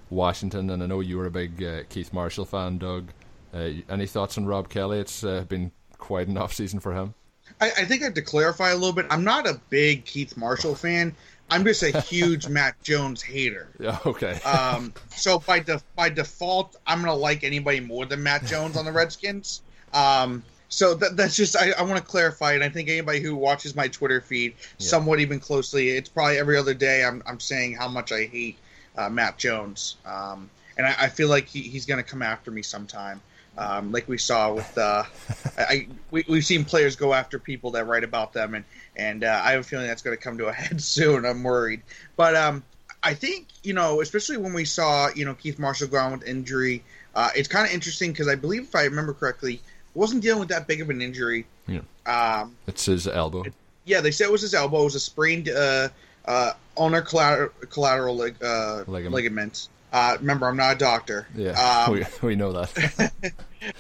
Washington. 0.10 0.70
And 0.70 0.84
I 0.84 0.86
know 0.86 1.00
you 1.00 1.18
were 1.18 1.26
a 1.26 1.32
big 1.32 1.64
uh, 1.64 1.84
Keith 1.90 2.14
Marshall 2.14 2.46
fan, 2.46 2.78
Doug. 2.78 3.10
Uh, 3.54 3.70
any 3.90 4.06
thoughts 4.06 4.38
on 4.38 4.46
Rob 4.46 4.70
Kelley? 4.70 5.00
It's 5.00 5.24
uh, 5.24 5.46
been 5.48 5.72
quite 5.98 6.28
an 6.28 6.38
off 6.38 6.54
season 6.54 6.80
for 6.80 6.94
him. 6.94 7.14
I, 7.62 7.68
I, 7.68 7.86
think 7.86 8.02
I 8.02 8.06
have 8.06 8.14
to 8.16 8.22
clarify 8.22 8.70
a 8.70 8.76
little 8.76 8.94
bit. 8.94 9.06
I'm 9.10 9.24
not 9.24 9.48
a 9.48 9.60
big 9.70 10.06
Keith 10.06 10.38
Marshall 10.38 10.76
fan. 10.84 11.16
I'm 11.50 11.64
just 11.64 11.82
a 11.82 12.02
huge 12.02 12.48
Matt 12.50 12.82
Jones 12.84 13.22
hater. 13.22 13.70
Yeah, 13.80 13.98
okay. 14.06 14.34
um, 14.42 14.94
so 15.12 15.40
by 15.40 15.60
de- 15.60 15.82
by 15.96 16.10
default, 16.10 16.76
I'm 16.86 17.00
gonna 17.00 17.16
like 17.16 17.46
anybody 17.46 17.80
more 17.80 18.06
than 18.06 18.22
Matt 18.22 18.46
Jones 18.46 18.76
on 18.76 18.84
the 18.84 18.92
Redskins. 18.92 19.62
Um, 19.94 20.44
so 20.70 20.94
that, 20.96 21.16
that's 21.16 21.36
just 21.36 21.56
I, 21.56 21.72
I 21.72 21.84
want 21.84 21.98
to 21.98 22.04
clarify 22.04 22.54
and 22.54 22.64
I 22.64 22.70
think 22.70 22.90
anybody 22.90 23.20
who 23.20 23.36
watches 23.36 23.76
my 23.76 23.88
Twitter 23.88 24.22
feed 24.22 24.56
yeah. 24.78 24.88
somewhat 24.88 25.20
even 25.20 25.40
closely, 25.40 25.90
it's 25.90 26.10
probably 26.10 26.38
every 26.38 26.58
other 26.58 26.74
day 26.74 27.04
I'm 27.04 27.24
I'm 27.26 27.40
saying 27.40 27.76
how 27.76 27.88
much 27.88 28.12
I 28.12 28.26
hate 28.26 28.58
uh, 28.98 29.10
Matt 29.10 29.38
Jones, 29.38 29.98
um, 30.06 30.50
and 30.78 30.88
I, 30.88 30.96
I, 31.02 31.10
feel 31.10 31.30
like 31.30 31.48
he, 31.48 31.62
he's 31.62 31.86
going 31.86 32.04
to 32.04 32.10
come 32.10 32.24
after 32.24 32.50
me 32.50 32.64
sometime, 32.64 33.22
um, 33.58 33.92
like 33.92 34.08
we 34.08 34.18
saw 34.18 34.54
with 34.54 34.78
uh, 34.78 35.04
I 35.58 35.88
we, 36.12 36.26
we've 36.28 36.46
seen 36.46 36.66
players 36.66 36.96
go 36.96 37.14
after 37.14 37.40
people 37.40 37.72
that 37.72 37.86
write 37.86 38.04
about 38.04 38.34
them, 38.34 38.56
and 38.56 38.66
and 38.96 39.24
uh, 39.24 39.42
I 39.44 39.52
have 39.52 39.62
a 39.62 39.64
feeling 39.64 39.88
that's 39.88 40.02
going 40.02 40.18
to 40.18 40.22
come 40.22 40.38
to 40.40 40.48
a 40.48 40.54
head 40.54 40.82
soon. 40.82 41.26
I'm 41.26 41.44
worried, 41.44 41.82
but 42.16 42.36
um, 42.36 42.64
I 43.04 43.14
think 43.14 43.48
you 43.64 43.74
know, 43.74 44.02
especially 44.02 44.38
when 44.38 44.54
we 44.54 44.66
saw 44.66 45.10
you 45.16 45.26
know 45.26 45.34
Keith 45.34 45.60
Marshall 45.60 45.88
go 45.88 45.98
on 45.98 46.12
with 46.12 46.28
injury, 46.28 46.84
uh, 47.16 47.30
it's 47.36 47.48
kind 47.48 47.66
of 47.66 47.74
interesting 47.74 48.12
because 48.12 48.28
I 48.28 48.36
believe 48.36 48.64
if 48.64 48.76
I 48.76 48.84
remember 48.84 49.14
correctly 49.14 49.62
wasn't 49.98 50.22
dealing 50.22 50.40
with 50.40 50.50
that 50.50 50.68
big 50.68 50.82
of 50.82 50.90
an 50.90 51.02
injury. 51.02 51.46
Yeah. 51.68 51.80
Um, 52.06 52.56
it's 52.68 52.86
his 52.86 53.08
elbow. 53.08 53.44
It, 53.44 53.54
yeah, 53.86 54.02
they 54.02 54.12
said 54.12 54.26
it 54.26 54.32
was 54.32 54.42
his 54.42 54.54
elbow. 54.54 54.82
It 54.82 54.86
was 54.86 54.96
a 54.96 55.00
sprained 55.00 55.50
uh, 55.50 55.90
uh, 56.26 56.54
ulnar 56.78 57.02
collateral, 57.02 57.50
collateral 57.70 58.16
lig, 58.16 58.36
uh, 58.44 58.84
Ligament. 58.88 59.12
ligaments. 59.12 59.70
Uh, 59.92 60.18
remember, 60.20 60.48
I'm 60.48 60.58
not 60.58 60.76
a 60.76 60.78
doctor. 60.78 61.28
Yeah, 61.36 61.52
Um, 61.88 61.94
we, 61.94 62.06
we 62.22 62.36
know 62.36 62.52
that. 62.54 63.12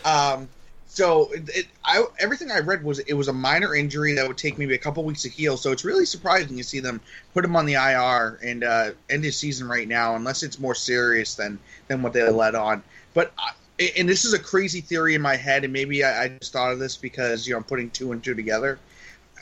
Um, 0.03 0.49
so 0.87 1.31
it, 1.31 1.49
it, 1.49 1.65
I, 1.85 2.03
everything 2.19 2.49
I 2.51 2.59
read 2.59 2.83
was 2.83 2.97
it 2.99 3.13
was 3.13 3.27
a 3.27 3.33
minor 3.33 3.75
injury 3.75 4.13
that 4.13 4.27
would 4.27 4.37
take 4.37 4.57
maybe 4.57 4.73
a 4.73 4.77
couple 4.79 5.03
weeks 5.03 5.21
to 5.21 5.29
heal. 5.29 5.55
So 5.55 5.71
it's 5.71 5.85
really 5.85 6.05
surprising 6.05 6.57
to 6.57 6.63
see 6.63 6.79
them 6.79 6.99
put 7.33 7.45
him 7.45 7.55
on 7.55 7.65
the 7.67 7.73
IR 7.73 8.39
and 8.43 8.63
uh, 8.63 8.91
end 9.09 9.23
his 9.23 9.37
season 9.37 9.67
right 9.67 9.87
now, 9.87 10.15
unless 10.15 10.41
it's 10.41 10.59
more 10.59 10.73
serious 10.73 11.35
than 11.35 11.59
than 11.87 12.01
what 12.01 12.13
they 12.13 12.27
let 12.29 12.55
on. 12.55 12.81
But 13.13 13.31
I, 13.37 13.51
and 13.97 14.09
this 14.09 14.25
is 14.25 14.33
a 14.33 14.39
crazy 14.39 14.81
theory 14.81 15.15
in 15.15 15.21
my 15.21 15.35
head, 15.35 15.63
and 15.63 15.71
maybe 15.71 16.03
I, 16.03 16.23
I 16.23 16.27
just 16.29 16.53
thought 16.53 16.71
of 16.71 16.79
this 16.79 16.97
because 16.97 17.47
you 17.47 17.53
know 17.53 17.57
I'm 17.57 17.63
putting 17.63 17.89
two 17.91 18.11
and 18.11 18.23
two 18.23 18.33
together. 18.33 18.79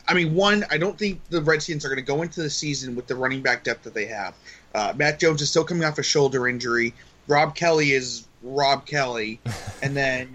I 0.07 0.13
mean, 0.13 0.35
one, 0.35 0.63
I 0.69 0.77
don't 0.77 0.97
think 0.97 1.21
the 1.29 1.41
Redskins 1.41 1.83
are 1.83 1.89
going 1.89 1.97
to 1.97 2.03
go 2.03 2.21
into 2.21 2.43
the 2.43 2.49
season 2.49 2.95
with 2.95 3.07
the 3.07 3.15
running 3.15 3.41
back 3.41 3.63
depth 3.63 3.83
that 3.83 3.93
they 3.95 4.05
have. 4.05 4.35
Uh, 4.75 4.93
Matt 4.95 5.19
Jones 5.19 5.41
is 5.41 5.49
still 5.49 5.63
coming 5.63 5.83
off 5.83 5.97
a 5.97 6.03
shoulder 6.03 6.47
injury. 6.47 6.93
Rob 7.27 7.55
Kelley 7.55 7.91
is 7.91 8.27
Rob 8.43 8.85
Kelley, 8.85 9.39
and 9.81 9.95
then 9.95 10.29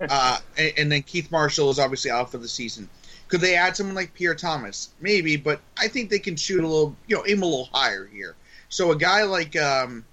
uh, 0.00 0.38
and, 0.58 0.72
and 0.76 0.92
then 0.92 1.02
Keith 1.02 1.30
Marshall 1.30 1.70
is 1.70 1.78
obviously 1.78 2.10
out 2.10 2.30
for 2.30 2.38
the 2.38 2.48
season. 2.48 2.88
Could 3.28 3.40
they 3.40 3.54
add 3.54 3.76
someone 3.76 3.94
like 3.96 4.12
Pierre 4.14 4.34
Thomas? 4.34 4.90
Maybe, 5.00 5.36
but 5.36 5.60
I 5.78 5.88
think 5.88 6.10
they 6.10 6.18
can 6.18 6.36
shoot 6.36 6.62
a 6.62 6.66
little, 6.68 6.94
you 7.06 7.16
know, 7.16 7.24
aim 7.26 7.42
a 7.42 7.46
little 7.46 7.68
higher 7.72 8.06
here. 8.12 8.34
So 8.68 8.92
a 8.92 8.96
guy 8.96 9.22
like 9.22 9.56
um, 9.56 10.04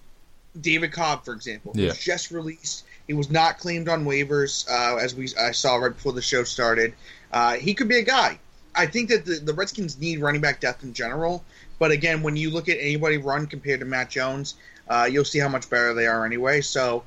David 0.59 0.91
Cobb, 0.93 1.25
for 1.25 1.33
example, 1.33 1.73
Yeah. 1.75 1.91
just 1.91 2.31
released. 2.31 2.85
He 3.11 3.13
was 3.13 3.29
not 3.29 3.59
claimed 3.59 3.89
on 3.89 4.05
waivers, 4.05 4.65
uh, 4.71 4.95
as 4.95 5.13
we 5.13 5.27
I 5.37 5.51
saw 5.51 5.75
right 5.75 5.93
before 5.93 6.13
the 6.13 6.21
show 6.21 6.45
started. 6.45 6.93
Uh, 7.29 7.55
he 7.55 7.73
could 7.73 7.89
be 7.89 7.97
a 7.97 8.03
guy. 8.03 8.39
I 8.73 8.85
think 8.85 9.09
that 9.09 9.25
the, 9.25 9.33
the 9.33 9.53
Redskins 9.53 9.99
need 9.99 10.21
running 10.21 10.39
back 10.39 10.61
depth 10.61 10.81
in 10.81 10.93
general. 10.93 11.43
But 11.77 11.91
again, 11.91 12.23
when 12.23 12.37
you 12.37 12.51
look 12.51 12.69
at 12.69 12.77
anybody 12.79 13.17
run 13.17 13.47
compared 13.47 13.81
to 13.81 13.85
Matt 13.85 14.11
Jones, 14.11 14.55
uh, 14.87 15.09
you'll 15.11 15.25
see 15.25 15.39
how 15.39 15.49
much 15.49 15.69
better 15.69 15.93
they 15.93 16.07
are 16.07 16.25
anyway. 16.25 16.61
So 16.61 17.03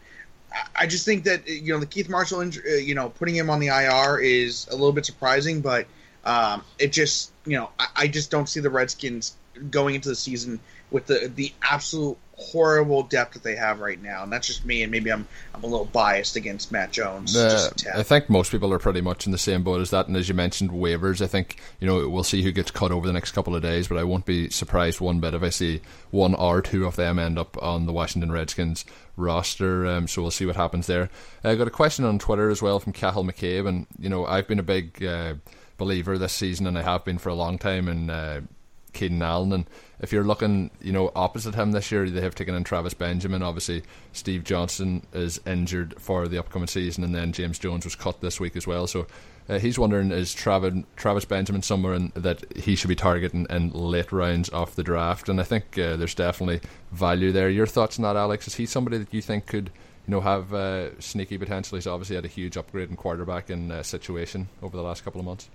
I- 0.76 0.86
just 0.88 1.06
think 1.06 1.24
that 1.24 1.48
you 1.48 1.72
know 1.72 1.80
the 1.80 1.86
Keith 1.86 2.10
Marshall, 2.10 2.40
inj- 2.40 2.70
uh, 2.70 2.74
you 2.74 2.94
know, 2.94 3.08
putting 3.08 3.34
him 3.34 3.48
on 3.48 3.58
the 3.58 3.68
IR 3.68 4.18
is 4.18 4.66
a 4.68 4.72
little 4.72 4.92
bit 4.92 5.06
surprising, 5.06 5.62
but 5.62 5.86
um, 6.26 6.62
it 6.78 6.92
just 6.92 7.32
you 7.46 7.56
know 7.56 7.70
I, 7.78 7.86
I 7.96 8.08
just 8.08 8.30
don't 8.30 8.46
see 8.46 8.60
the 8.60 8.68
Redskins 8.68 9.34
going 9.70 9.94
into 9.94 10.10
the 10.10 10.16
season 10.16 10.60
with 10.90 11.06
the 11.06 11.32
the 11.34 11.54
absolute 11.62 12.18
horrible 12.36 13.02
depth 13.02 13.34
that 13.34 13.42
they 13.42 13.56
have 13.56 13.80
right 13.80 14.00
now, 14.00 14.22
and 14.22 14.32
that's 14.32 14.46
just 14.46 14.64
me. 14.64 14.82
And 14.82 14.90
maybe 14.90 15.12
I'm 15.12 15.26
I'm 15.54 15.62
a 15.62 15.66
little 15.66 15.86
biased 15.86 16.36
against 16.36 16.72
Matt 16.72 16.92
Jones. 16.92 17.36
Uh. 17.36 17.70
I 17.94 18.02
think 18.02 18.28
most 18.28 18.50
people 18.50 18.72
are 18.72 18.78
pretty 18.78 19.00
much 19.00 19.26
in 19.26 19.32
the 19.32 19.38
same 19.38 19.62
boat 19.62 19.80
as 19.80 19.90
that. 19.90 20.08
And 20.08 20.16
as 20.16 20.28
you 20.28 20.34
mentioned, 20.34 20.70
waivers. 20.70 21.22
I 21.22 21.26
think 21.26 21.60
you 21.80 21.86
know 21.86 22.08
we'll 22.08 22.24
see 22.24 22.42
who 22.42 22.52
gets 22.52 22.70
cut 22.70 22.92
over 22.92 23.06
the 23.06 23.12
next 23.12 23.32
couple 23.32 23.54
of 23.54 23.62
days, 23.62 23.88
but 23.88 23.98
I 23.98 24.04
won't 24.04 24.26
be 24.26 24.50
surprised 24.50 25.00
one 25.00 25.20
bit 25.20 25.34
if 25.34 25.42
I 25.42 25.50
see 25.50 25.80
one 26.10 26.34
or 26.34 26.62
two 26.62 26.86
of 26.86 26.96
them 26.96 27.18
end 27.18 27.38
up 27.38 27.60
on 27.62 27.86
the 27.86 27.92
Washington 27.92 28.32
Redskins 28.32 28.84
roster. 29.16 29.86
Um, 29.86 30.08
so 30.08 30.22
we'll 30.22 30.30
see 30.30 30.46
what 30.46 30.56
happens 30.56 30.86
there. 30.86 31.10
I 31.42 31.54
got 31.54 31.68
a 31.68 31.70
question 31.70 32.04
on 32.04 32.18
Twitter 32.18 32.50
as 32.50 32.62
well 32.62 32.80
from 32.80 32.92
Cahill 32.92 33.24
McCabe, 33.24 33.68
and 33.68 33.86
you 33.98 34.08
know 34.08 34.26
I've 34.26 34.48
been 34.48 34.58
a 34.58 34.64
big 34.64 35.04
uh, 35.04 35.34
believer 35.76 36.18
this 36.18 36.32
season, 36.32 36.66
and 36.66 36.78
I 36.78 36.82
have 36.82 37.04
been 37.04 37.18
for 37.18 37.28
a 37.28 37.34
long 37.34 37.58
time 37.58 37.88
And 37.88 38.10
uh, 38.10 38.40
Keenan 38.94 39.22
Allen. 39.22 39.52
And 39.52 39.66
if 40.00 40.12
you're 40.12 40.24
looking, 40.24 40.70
you 40.80 40.92
know, 40.92 41.12
opposite 41.14 41.54
him 41.54 41.72
this 41.72 41.90
year, 41.92 42.08
they 42.08 42.20
have 42.20 42.34
taken 42.34 42.54
in 42.54 42.64
Travis 42.64 42.94
Benjamin. 42.94 43.42
Obviously, 43.42 43.82
Steve 44.12 44.44
Johnson 44.44 45.06
is 45.12 45.40
injured 45.46 46.00
for 46.00 46.26
the 46.28 46.38
upcoming 46.38 46.68
season, 46.68 47.04
and 47.04 47.14
then 47.14 47.32
James 47.32 47.58
Jones 47.58 47.84
was 47.84 47.94
cut 47.94 48.20
this 48.20 48.40
week 48.40 48.56
as 48.56 48.66
well. 48.66 48.86
So 48.86 49.06
uh, 49.48 49.58
he's 49.58 49.78
wondering 49.78 50.10
is 50.10 50.32
Travis, 50.32 50.84
Travis 50.96 51.24
Benjamin 51.24 51.62
somewhere 51.62 51.94
in, 51.94 52.12
that 52.14 52.44
he 52.56 52.76
should 52.76 52.88
be 52.88 52.94
targeting 52.94 53.46
in 53.50 53.70
late 53.70 54.12
rounds 54.12 54.48
of 54.48 54.74
the 54.76 54.82
draft? 54.82 55.28
And 55.28 55.40
I 55.40 55.44
think 55.44 55.78
uh, 55.78 55.96
there's 55.96 56.14
definitely 56.14 56.60
value 56.92 57.32
there. 57.32 57.50
Your 57.50 57.66
thoughts 57.66 57.98
on 57.98 58.04
that, 58.04 58.16
Alex? 58.16 58.46
Is 58.46 58.54
he 58.54 58.66
somebody 58.66 58.98
that 58.98 59.12
you 59.12 59.20
think 59.20 59.46
could? 59.46 59.70
You 60.06 60.10
know, 60.10 60.20
have 60.20 60.52
uh, 60.52 61.00
sneaky 61.00 61.38
potential. 61.38 61.76
He's 61.76 61.86
obviously 61.86 62.16
had 62.16 62.26
a 62.26 62.28
huge 62.28 62.58
upgrade 62.58 62.90
in 62.90 62.96
quarterback 62.96 63.48
in 63.48 63.70
uh, 63.70 63.82
situation 63.82 64.50
over 64.62 64.76
the 64.76 64.82
last 64.82 65.02
couple 65.02 65.18
of 65.18 65.24
months. 65.24 65.48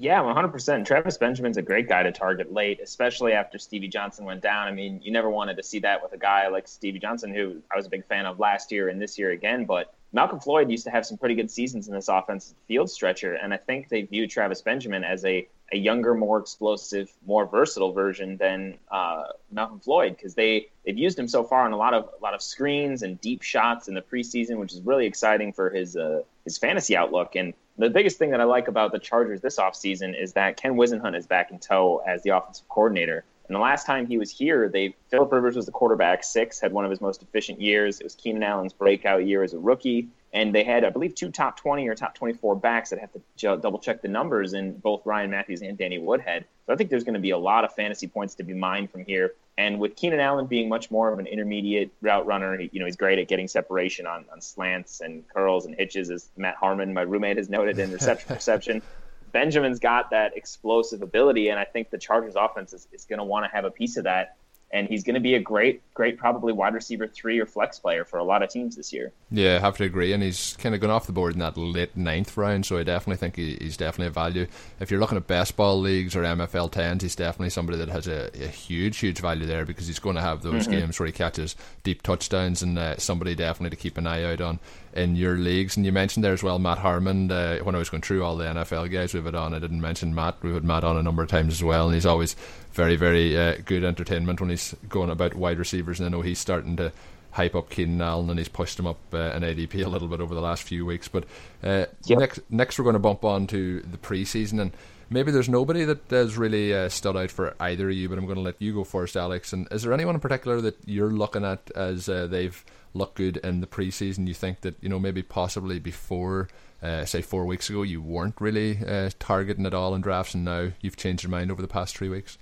Yeah, 0.00 0.22
100%. 0.22 0.86
Travis 0.86 1.18
Benjamin's 1.18 1.56
a 1.56 1.62
great 1.62 1.88
guy 1.88 2.04
to 2.04 2.12
target 2.12 2.52
late, 2.52 2.78
especially 2.80 3.32
after 3.32 3.58
Stevie 3.58 3.88
Johnson 3.88 4.24
went 4.24 4.40
down. 4.40 4.68
I 4.68 4.70
mean, 4.70 5.00
you 5.02 5.10
never 5.10 5.28
wanted 5.28 5.56
to 5.56 5.64
see 5.64 5.80
that 5.80 6.00
with 6.00 6.12
a 6.12 6.16
guy 6.16 6.46
like 6.46 6.68
Stevie 6.68 7.00
Johnson, 7.00 7.34
who 7.34 7.60
I 7.72 7.76
was 7.76 7.86
a 7.86 7.90
big 7.90 8.06
fan 8.06 8.24
of 8.24 8.38
last 8.38 8.70
year 8.70 8.90
and 8.90 9.02
this 9.02 9.18
year 9.18 9.32
again. 9.32 9.64
But 9.64 9.92
Malcom 10.14 10.40
Floyd 10.40 10.70
used 10.70 10.84
to 10.84 10.92
have 10.92 11.04
some 11.04 11.18
pretty 11.18 11.34
good 11.34 11.50
seasons 11.50 11.88
in 11.88 11.94
this 11.94 12.06
offense 12.06 12.54
field 12.68 12.88
stretcher, 12.88 13.34
and 13.34 13.52
I 13.52 13.56
think 13.56 13.88
they 13.88 14.02
view 14.02 14.28
Travis 14.28 14.62
Benjamin 14.62 15.02
as 15.02 15.24
a, 15.24 15.48
a 15.72 15.76
younger, 15.76 16.14
more 16.14 16.38
explosive, 16.38 17.10
more 17.26 17.46
versatile 17.46 17.92
version 17.92 18.36
than 18.36 18.78
uh, 18.90 19.24
Malcom 19.54 19.82
Floyd 19.82 20.16
because 20.16 20.34
they 20.34 20.68
they've 20.84 20.96
used 20.96 21.18
him 21.18 21.28
so 21.28 21.44
far 21.44 21.64
on 21.64 21.72
a 21.72 21.76
lot 21.76 21.94
of 21.94 22.08
a 22.18 22.22
lot 22.22 22.34
of 22.34 22.42
screens 22.42 23.02
and 23.02 23.20
deep 23.20 23.42
shots 23.42 23.88
in 23.88 23.94
the 23.94 24.00
preseason, 24.00 24.58
which 24.58 24.72
is 24.72 24.80
really 24.80 25.06
exciting 25.06 25.52
for 25.52 25.70
his 25.70 25.96
uh, 25.96 26.22
his 26.44 26.56
fantasy 26.58 26.96
outlook. 26.96 27.36
And 27.36 27.54
the 27.76 27.90
biggest 27.90 28.18
thing 28.18 28.30
that 28.30 28.40
I 28.40 28.44
like 28.44 28.68
about 28.68 28.92
the 28.92 28.98
Chargers 28.98 29.40
this 29.40 29.58
offseason 29.58 30.20
is 30.20 30.32
that 30.32 30.56
Ken 30.56 30.74
Whisenhunt 30.74 31.16
is 31.16 31.26
back 31.26 31.50
in 31.50 31.58
tow 31.58 32.02
as 32.06 32.22
the 32.22 32.30
offensive 32.30 32.68
coordinator. 32.68 33.24
And 33.46 33.54
the 33.54 33.60
last 33.60 33.86
time 33.86 34.06
he 34.06 34.18
was 34.18 34.30
here, 34.30 34.68
they 34.68 34.94
Philip 35.10 35.32
Rivers 35.32 35.56
was 35.56 35.66
the 35.66 35.72
quarterback. 35.72 36.24
Six 36.24 36.60
had 36.60 36.72
one 36.72 36.84
of 36.84 36.90
his 36.90 37.00
most 37.00 37.22
efficient 37.22 37.60
years. 37.60 38.00
It 38.00 38.04
was 38.04 38.14
Keenan 38.14 38.42
Allen's 38.42 38.72
breakout 38.72 39.26
year 39.26 39.42
as 39.42 39.54
a 39.54 39.58
rookie, 39.58 40.08
and 40.32 40.54
they 40.54 40.64
had, 40.64 40.84
I 40.84 40.90
believe, 40.90 41.14
two 41.14 41.30
top 41.30 41.56
twenty 41.58 41.88
or 41.88 41.94
top 41.94 42.14
twenty-four 42.14 42.56
backs 42.56 42.90
that 42.90 42.98
have 42.98 43.12
to 43.12 43.20
ju- 43.36 43.58
double 43.60 43.78
check 43.78 44.02
the 44.02 44.08
numbers 44.08 44.52
in 44.52 44.78
both 44.78 45.04
Ryan 45.04 45.30
Mathews 45.30 45.62
and 45.62 45.76
Danny 45.78 45.98
Woodhead. 45.98 46.44
So 46.66 46.72
I 46.72 46.76
think 46.76 46.90
there's 46.90 47.04
going 47.04 47.14
to 47.14 47.20
be 47.20 47.30
a 47.30 47.38
lot 47.38 47.64
of 47.64 47.74
fantasy 47.74 48.06
points 48.06 48.34
to 48.36 48.42
be 48.42 48.54
mined 48.54 48.90
from 48.90 49.04
here. 49.04 49.34
And 49.56 49.80
with 49.80 49.96
Keenan 49.96 50.20
Allen 50.20 50.46
being 50.46 50.68
much 50.68 50.90
more 50.90 51.12
of 51.12 51.18
an 51.18 51.26
intermediate 51.26 51.90
route 52.00 52.26
runner, 52.26 52.56
he, 52.56 52.70
you 52.72 52.78
know, 52.78 52.86
he's 52.86 52.96
great 52.96 53.18
at 53.18 53.26
getting 53.26 53.48
separation 53.48 54.06
on, 54.06 54.24
on 54.30 54.40
slants 54.40 55.00
and 55.00 55.26
curls 55.28 55.66
and 55.66 55.74
hitches, 55.74 56.10
as 56.10 56.28
Matt 56.36 56.54
Harmon, 56.56 56.92
my 56.94 57.02
roommate, 57.02 57.38
has 57.38 57.48
noted 57.48 57.78
in 57.78 57.90
reception 57.90 58.34
perception. 58.34 58.82
Benjamin's 59.32 59.78
got 59.78 60.10
that 60.10 60.36
explosive 60.36 61.02
ability, 61.02 61.48
and 61.48 61.58
I 61.58 61.64
think 61.64 61.90
the 61.90 61.98
Chargers 61.98 62.34
offense 62.36 62.72
is, 62.72 62.88
is 62.92 63.04
going 63.04 63.18
to 63.18 63.24
want 63.24 63.44
to 63.46 63.50
have 63.50 63.64
a 63.64 63.70
piece 63.70 63.96
of 63.96 64.04
that. 64.04 64.36
And 64.70 64.86
he's 64.86 65.02
going 65.02 65.14
to 65.14 65.20
be 65.20 65.34
a 65.34 65.40
great, 65.40 65.80
great, 65.94 66.18
probably 66.18 66.52
wide 66.52 66.74
receiver 66.74 67.06
three 67.06 67.38
or 67.38 67.46
flex 67.46 67.78
player 67.78 68.04
for 68.04 68.18
a 68.18 68.22
lot 68.24 68.42
of 68.42 68.50
teams 68.50 68.76
this 68.76 68.92
year. 68.92 69.12
Yeah, 69.30 69.56
I 69.56 69.60
have 69.60 69.78
to 69.78 69.84
agree. 69.84 70.12
And 70.12 70.22
he's 70.22 70.56
kind 70.58 70.74
of 70.74 70.80
gone 70.82 70.90
off 70.90 71.06
the 71.06 71.12
board 71.12 71.32
in 71.32 71.38
that 71.38 71.56
late 71.56 71.96
ninth 71.96 72.36
round, 72.36 72.66
so 72.66 72.76
I 72.76 72.82
definitely 72.82 73.16
think 73.16 73.36
he, 73.36 73.56
he's 73.58 73.78
definitely 73.78 74.08
a 74.08 74.10
value. 74.10 74.46
If 74.78 74.90
you're 74.90 75.00
looking 75.00 75.16
at 75.16 75.26
best 75.26 75.56
ball 75.56 75.80
leagues 75.80 76.14
or 76.14 76.22
MFL 76.22 76.70
10s, 76.70 77.00
he's 77.00 77.16
definitely 77.16 77.48
somebody 77.48 77.78
that 77.78 77.88
has 77.88 78.06
a, 78.06 78.30
a 78.44 78.48
huge, 78.48 78.98
huge 78.98 79.20
value 79.20 79.46
there 79.46 79.64
because 79.64 79.86
he's 79.86 79.98
going 79.98 80.16
to 80.16 80.22
have 80.22 80.42
those 80.42 80.66
Mm-hmm. 80.66 80.72
games 80.72 81.00
where 81.00 81.06
he 81.06 81.12
catches 81.12 81.56
deep 81.82 82.02
touchdowns 82.02 82.62
and 82.62 82.78
uh, 82.78 82.96
somebody 82.98 83.34
definitely 83.34 83.70
to 83.74 83.82
keep 83.82 83.96
an 83.96 84.06
eye 84.06 84.24
out 84.24 84.40
on 84.42 84.58
in 84.92 85.16
your 85.16 85.36
leagues. 85.36 85.76
And 85.76 85.84
you 85.86 85.92
mentioned 85.92 86.24
there 86.24 86.32
as 86.32 86.42
well 86.42 86.58
Matt 86.58 86.78
Harmon. 86.78 87.30
Uh, 87.30 87.58
when 87.58 87.74
I 87.74 87.78
was 87.78 87.90
going 87.90 88.02
through 88.02 88.24
all 88.24 88.36
the 88.36 88.44
NFL 88.44 88.90
guys 88.90 89.14
we've 89.14 89.24
had 89.24 89.34
on, 89.34 89.54
I 89.54 89.58
didn't 89.58 89.80
mention 89.80 90.14
Matt. 90.14 90.36
We've 90.42 90.54
had 90.54 90.64
Matt 90.64 90.84
on 90.84 90.96
a 90.96 91.02
number 91.02 91.22
of 91.22 91.28
times 91.28 91.52
as 91.54 91.62
well, 91.62 91.86
and 91.86 91.94
he's 91.94 92.06
always 92.06 92.34
very, 92.72 92.96
very 92.96 93.36
uh, 93.38 93.56
good 93.64 93.84
entertainment 93.84 94.40
when 94.40 94.50
he's 94.50 94.74
going 94.88 95.10
about 95.10 95.34
wide 95.34 95.58
receivers. 95.58 96.00
And 96.00 96.06
I 96.06 96.10
know 96.10 96.22
he's 96.22 96.38
starting 96.38 96.76
to 96.76 96.92
hype 97.32 97.54
up 97.54 97.70
Keenan 97.70 98.00
Allen 98.00 98.30
and 98.30 98.38
he's 98.38 98.48
pushed 98.48 98.78
him 98.78 98.86
up 98.86 98.98
uh, 99.12 99.18
in 99.32 99.42
ADP 99.42 99.84
a 99.84 99.88
little 99.88 100.08
bit 100.08 100.20
over 100.20 100.34
the 100.34 100.40
last 100.40 100.62
few 100.62 100.84
weeks. 100.86 101.08
But 101.08 101.24
uh, 101.62 101.84
Yep. 102.06 102.18
next, 102.18 102.40
next 102.50 102.78
we're 102.78 102.84
going 102.84 102.94
to 102.94 102.98
bump 103.00 103.24
on 103.24 103.46
to 103.48 103.80
the 103.80 103.98
preseason 103.98 104.60
and. 104.60 104.72
Maybe 105.10 105.30
there's 105.32 105.48
nobody 105.48 105.84
that 105.84 106.10
has 106.10 106.36
really 106.36 106.74
uh, 106.74 106.88
stood 106.88 107.16
out 107.16 107.30
for 107.30 107.54
either 107.60 107.88
of 107.88 107.96
you, 107.96 108.08
but 108.08 108.18
I'm 108.18 108.26
going 108.26 108.36
to 108.36 108.42
let 108.42 108.60
you 108.60 108.74
go 108.74 108.84
first, 108.84 109.16
Alex. 109.16 109.52
And 109.52 109.66
is 109.70 109.82
there 109.82 109.92
anyone 109.92 110.14
in 110.14 110.20
particular 110.20 110.60
that 110.60 110.76
you're 110.84 111.10
looking 111.10 111.44
at 111.44 111.70
as 111.74 112.08
uh, 112.08 112.26
they've 112.26 112.62
looked 112.92 113.16
good 113.16 113.38
in 113.38 113.60
the 113.60 113.66
preseason? 113.66 114.28
You 114.28 114.34
think 114.34 114.60
that 114.60 114.76
you 114.82 114.88
know 114.88 114.98
maybe 114.98 115.22
possibly 115.22 115.78
before, 115.78 116.48
uh, 116.82 117.06
say 117.06 117.22
four 117.22 117.46
weeks 117.46 117.70
ago, 117.70 117.82
you 117.82 118.02
weren't 118.02 118.40
really 118.40 118.78
uh, 118.86 119.10
targeting 119.18 119.64
at 119.64 119.74
all 119.74 119.94
in 119.94 120.02
drafts, 120.02 120.34
and 120.34 120.44
now 120.44 120.72
you've 120.82 120.96
changed 120.96 121.22
your 121.22 121.30
mind 121.30 121.50
over 121.50 121.62
the 121.62 121.68
past 121.68 121.96
three 121.96 122.10
weeks. 122.10 122.36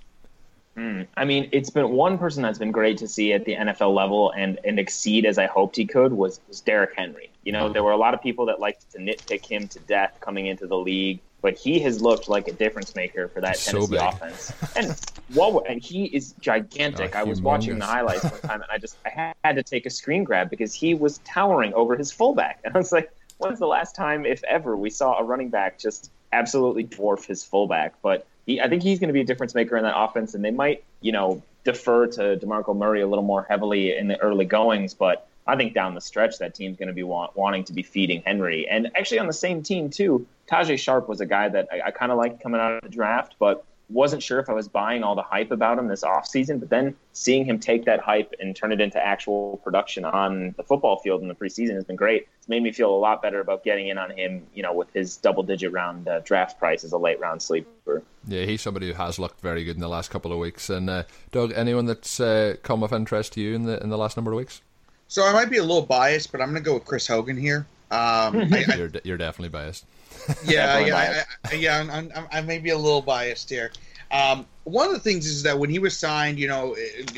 I 1.17 1.25
mean, 1.25 1.49
it's 1.51 1.71
been 1.71 1.89
one 1.89 2.19
person 2.19 2.43
that's 2.43 2.59
been 2.59 2.71
great 2.71 2.99
to 2.99 3.07
see 3.07 3.33
at 3.33 3.43
the 3.43 3.55
NFL 3.55 3.95
level 3.95 4.31
and, 4.31 4.59
and 4.63 4.79
exceed 4.79 5.25
as 5.25 5.39
I 5.39 5.47
hoped 5.47 5.75
he 5.75 5.87
could 5.87 6.13
was, 6.13 6.39
was 6.47 6.61
Derrick 6.61 6.91
Henry. 6.95 7.31
You 7.43 7.51
know, 7.51 7.73
there 7.73 7.83
were 7.83 7.91
a 7.91 7.97
lot 7.97 8.13
of 8.13 8.21
people 8.21 8.45
that 8.45 8.59
liked 8.59 8.91
to 8.91 8.99
nitpick 8.99 9.43
him 9.43 9.67
to 9.69 9.79
death 9.79 10.19
coming 10.21 10.45
into 10.45 10.67
the 10.67 10.77
league, 10.77 11.19
but 11.41 11.57
he 11.57 11.79
has 11.79 12.01
looked 12.01 12.27
like 12.27 12.47
a 12.47 12.51
difference 12.51 12.95
maker 12.95 13.27
for 13.27 13.41
that 13.41 13.57
so 13.57 13.71
Tennessee 13.71 13.91
big. 13.91 14.01
offense. 14.01 14.53
And 14.75 14.99
what 15.33 15.69
and 15.69 15.81
he 15.81 16.05
is 16.05 16.33
gigantic. 16.39 17.15
Oh, 17.15 17.19
I 17.19 17.23
was 17.23 17.41
watching 17.41 17.77
the 17.77 17.85
highlights 17.85 18.23
one 18.23 18.41
time 18.41 18.61
and 18.61 18.71
I 18.71 18.77
just 18.77 18.97
I 19.05 19.33
had 19.43 19.55
to 19.55 19.63
take 19.63 19.85
a 19.85 19.89
screen 19.89 20.23
grab 20.23 20.49
because 20.49 20.73
he 20.73 20.93
was 20.93 21.19
towering 21.19 21.73
over 21.73 21.95
his 21.95 22.11
fullback. 22.11 22.59
And 22.65 22.75
I 22.75 22.79
was 22.79 22.91
like, 22.91 23.11
when's 23.37 23.59
the 23.59 23.67
last 23.67 23.95
time, 23.95 24.25
if 24.25 24.43
ever, 24.43 24.75
we 24.75 24.89
saw 24.89 25.17
a 25.17 25.23
running 25.23 25.49
back 25.49 25.79
just 25.79 26.11
absolutely 26.33 26.83
dwarf 26.83 27.25
his 27.25 27.43
fullback? 27.43 27.93
But 28.01 28.25
he, 28.45 28.59
I 28.59 28.67
think 28.67 28.83
he's 28.83 28.99
going 28.99 29.09
to 29.09 29.13
be 29.13 29.21
a 29.21 29.25
difference 29.25 29.55
maker 29.55 29.77
in 29.77 29.83
that 29.83 29.97
offense, 29.97 30.33
and 30.33 30.43
they 30.43 30.51
might, 30.51 30.83
you 31.01 31.11
know, 31.11 31.41
defer 31.63 32.07
to 32.07 32.37
Demarco 32.37 32.75
Murray 32.75 33.01
a 33.01 33.07
little 33.07 33.23
more 33.23 33.45
heavily 33.47 33.95
in 33.95 34.07
the 34.07 34.17
early 34.17 34.45
goings. 34.45 34.93
But 34.93 35.27
I 35.45 35.55
think 35.55 35.73
down 35.73 35.95
the 35.95 36.01
stretch, 36.01 36.39
that 36.39 36.55
team's 36.55 36.77
going 36.77 36.87
to 36.87 36.93
be 36.93 37.03
want, 37.03 37.35
wanting 37.35 37.63
to 37.65 37.73
be 37.73 37.83
feeding 37.83 38.21
Henry. 38.25 38.67
And 38.67 38.91
actually, 38.95 39.19
on 39.19 39.27
the 39.27 39.33
same 39.33 39.63
team 39.63 39.89
too, 39.89 40.25
Tajaé 40.49 40.79
Sharpe 40.79 41.07
was 41.07 41.21
a 41.21 41.25
guy 41.25 41.49
that 41.49 41.67
I, 41.71 41.87
I 41.87 41.91
kind 41.91 42.11
of 42.11 42.17
liked 42.17 42.41
coming 42.41 42.61
out 42.61 42.73
of 42.73 42.81
the 42.81 42.89
draft, 42.89 43.35
but 43.39 43.65
wasn't 43.89 44.21
sure 44.21 44.39
if 44.39 44.49
I 44.49 44.53
was 44.53 44.67
buying 44.67 45.03
all 45.03 45.15
the 45.15 45.21
hype 45.21 45.51
about 45.51 45.79
him 45.79 45.87
this 45.87 46.03
offseason, 46.03 46.59
but 46.59 46.69
then 46.69 46.95
seeing 47.13 47.45
him 47.45 47.59
take 47.59 47.85
that 47.85 48.01
hype 48.01 48.33
and 48.39 48.55
turn 48.55 48.71
it 48.71 48.81
into 48.81 49.03
actual 49.03 49.61
production 49.63 50.03
on 50.03 50.53
the 50.57 50.63
football 50.63 50.97
field 50.97 51.21
in 51.21 51.27
the 51.27 51.35
preseason 51.35 51.75
has 51.75 51.85
been 51.85 51.95
great. 51.95 52.27
It's 52.37 52.49
made 52.49 52.63
me 52.63 52.71
feel 52.71 52.93
a 52.93 52.97
lot 52.97 53.21
better 53.21 53.39
about 53.39 53.63
getting 53.63 53.87
in 53.87 53.97
on 53.97 54.11
him, 54.11 54.45
you 54.53 54.61
know, 54.61 54.73
with 54.73 54.91
his 54.93 55.15
double 55.17 55.43
digit 55.43 55.71
round 55.71 56.07
uh, 56.07 56.19
draft 56.19 56.59
price 56.59 56.83
as 56.83 56.91
a 56.91 56.97
late 56.97 57.19
round 57.19 57.41
sleeper. 57.41 58.03
Yeah, 58.27 58.43
he's 58.43 58.61
somebody 58.61 58.87
who 58.87 58.93
has 58.93 59.19
looked 59.19 59.39
very 59.39 59.63
good 59.63 59.75
in 59.75 59.81
the 59.81 59.87
last 59.87 60.09
couple 60.11 60.33
of 60.33 60.39
weeks. 60.39 60.69
And 60.69 60.89
uh, 60.89 61.03
Doug, 61.31 61.53
anyone 61.55 61.85
that's 61.85 62.19
uh, 62.19 62.55
come 62.63 62.83
of 62.83 62.91
interest 62.91 63.33
to 63.33 63.41
you 63.41 63.55
in 63.55 63.63
the 63.63 63.81
in 63.81 63.89
the 63.89 63.97
last 63.97 64.17
number 64.17 64.33
of 64.33 64.37
weeks? 64.37 64.61
So 65.07 65.25
I 65.25 65.31
might 65.31 65.49
be 65.49 65.57
a 65.57 65.63
little 65.63 65.83
biased, 65.83 66.33
but 66.33 66.41
I'm 66.41 66.49
going 66.49 66.61
to 66.61 66.65
go 66.65 66.73
with 66.73 66.83
Chris 66.83 67.07
Hogan 67.07 67.37
here. 67.37 67.65
Um, 67.89 67.97
I, 68.53 68.65
I, 68.67 68.75
you're, 68.75 68.91
you're 69.05 69.17
definitely 69.17 69.49
biased. 69.49 69.85
Yeah, 70.43 70.79
yeah, 70.79 71.25
I, 71.45 71.49
I, 71.49 71.53
yeah. 71.55 71.79
I'm, 71.79 72.11
I'm, 72.15 72.27
I 72.31 72.41
may 72.41 72.59
be 72.59 72.69
a 72.69 72.77
little 72.77 73.01
biased 73.01 73.49
here. 73.49 73.71
Um, 74.11 74.45
one 74.63 74.87
of 74.87 74.93
the 74.93 74.99
things 74.99 75.25
is 75.25 75.43
that 75.43 75.57
when 75.57 75.69
he 75.69 75.79
was 75.79 75.97
signed, 75.97 76.39
you 76.39 76.47
know, 76.47 76.75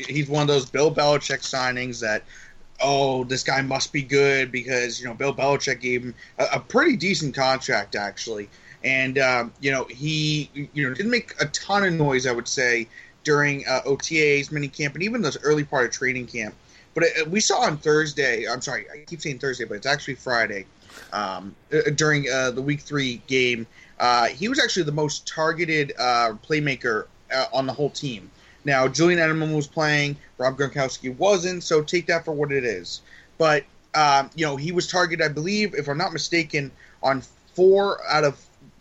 he's 0.08 0.28
one 0.28 0.42
of 0.42 0.48
those 0.48 0.68
Bill 0.68 0.92
Belichick 0.92 1.40
signings 1.40 2.00
that, 2.00 2.24
oh, 2.80 3.24
this 3.24 3.42
guy 3.42 3.62
must 3.62 3.92
be 3.92 4.02
good 4.02 4.50
because 4.50 5.00
you 5.00 5.06
know 5.06 5.14
Bill 5.14 5.34
Belichick 5.34 5.80
gave 5.80 6.04
him 6.04 6.14
a, 6.38 6.46
a 6.54 6.60
pretty 6.60 6.96
decent 6.96 7.34
contract 7.34 7.94
actually, 7.94 8.48
and 8.82 9.18
um, 9.18 9.52
you 9.60 9.70
know 9.70 9.84
he 9.84 10.50
you 10.54 10.88
know 10.88 10.94
didn't 10.94 11.10
make 11.10 11.34
a 11.40 11.46
ton 11.46 11.84
of 11.84 11.92
noise, 11.92 12.26
I 12.26 12.32
would 12.32 12.48
say, 12.48 12.88
during 13.24 13.66
uh, 13.66 13.82
OTAs, 13.86 14.50
minicamp, 14.50 14.94
and 14.94 15.02
even 15.02 15.22
the 15.22 15.38
early 15.42 15.64
part 15.64 15.86
of 15.86 15.92
training 15.92 16.26
camp. 16.26 16.54
But 16.94 17.04
it, 17.04 17.26
uh, 17.26 17.30
we 17.30 17.40
saw 17.40 17.60
on 17.60 17.76
Thursday. 17.76 18.46
I'm 18.48 18.60
sorry, 18.60 18.86
I 18.90 19.04
keep 19.04 19.20
saying 19.20 19.38
Thursday, 19.38 19.64
but 19.64 19.74
it's 19.74 19.86
actually 19.86 20.14
Friday. 20.14 20.66
Um, 21.12 21.54
uh, 21.72 21.90
during 21.94 22.26
uh, 22.30 22.52
the 22.52 22.62
Week 22.62 22.80
Three 22.80 23.22
game, 23.26 23.66
uh, 23.98 24.26
he 24.26 24.48
was 24.48 24.58
actually 24.58 24.84
the 24.84 24.92
most 24.92 25.26
targeted 25.26 25.92
uh, 25.98 26.34
playmaker 26.46 27.06
uh, 27.34 27.46
on 27.52 27.66
the 27.66 27.72
whole 27.72 27.90
team. 27.90 28.30
Now, 28.64 28.88
Julian 28.88 29.18
Edelman 29.18 29.54
was 29.54 29.66
playing, 29.66 30.16
Rob 30.38 30.58
Gronkowski 30.58 31.16
wasn't, 31.16 31.62
so 31.62 31.82
take 31.82 32.06
that 32.06 32.24
for 32.24 32.32
what 32.32 32.52
it 32.52 32.64
is. 32.64 33.00
But 33.38 33.64
um, 33.94 34.30
you 34.34 34.46
know, 34.46 34.56
he 34.56 34.70
was 34.70 34.86
targeted, 34.86 35.24
I 35.24 35.28
believe, 35.28 35.74
if 35.74 35.88
I'm 35.88 35.98
not 35.98 36.12
mistaken, 36.12 36.70
on 37.02 37.22
four 37.54 37.98
out 38.08 38.24
of 38.24 38.38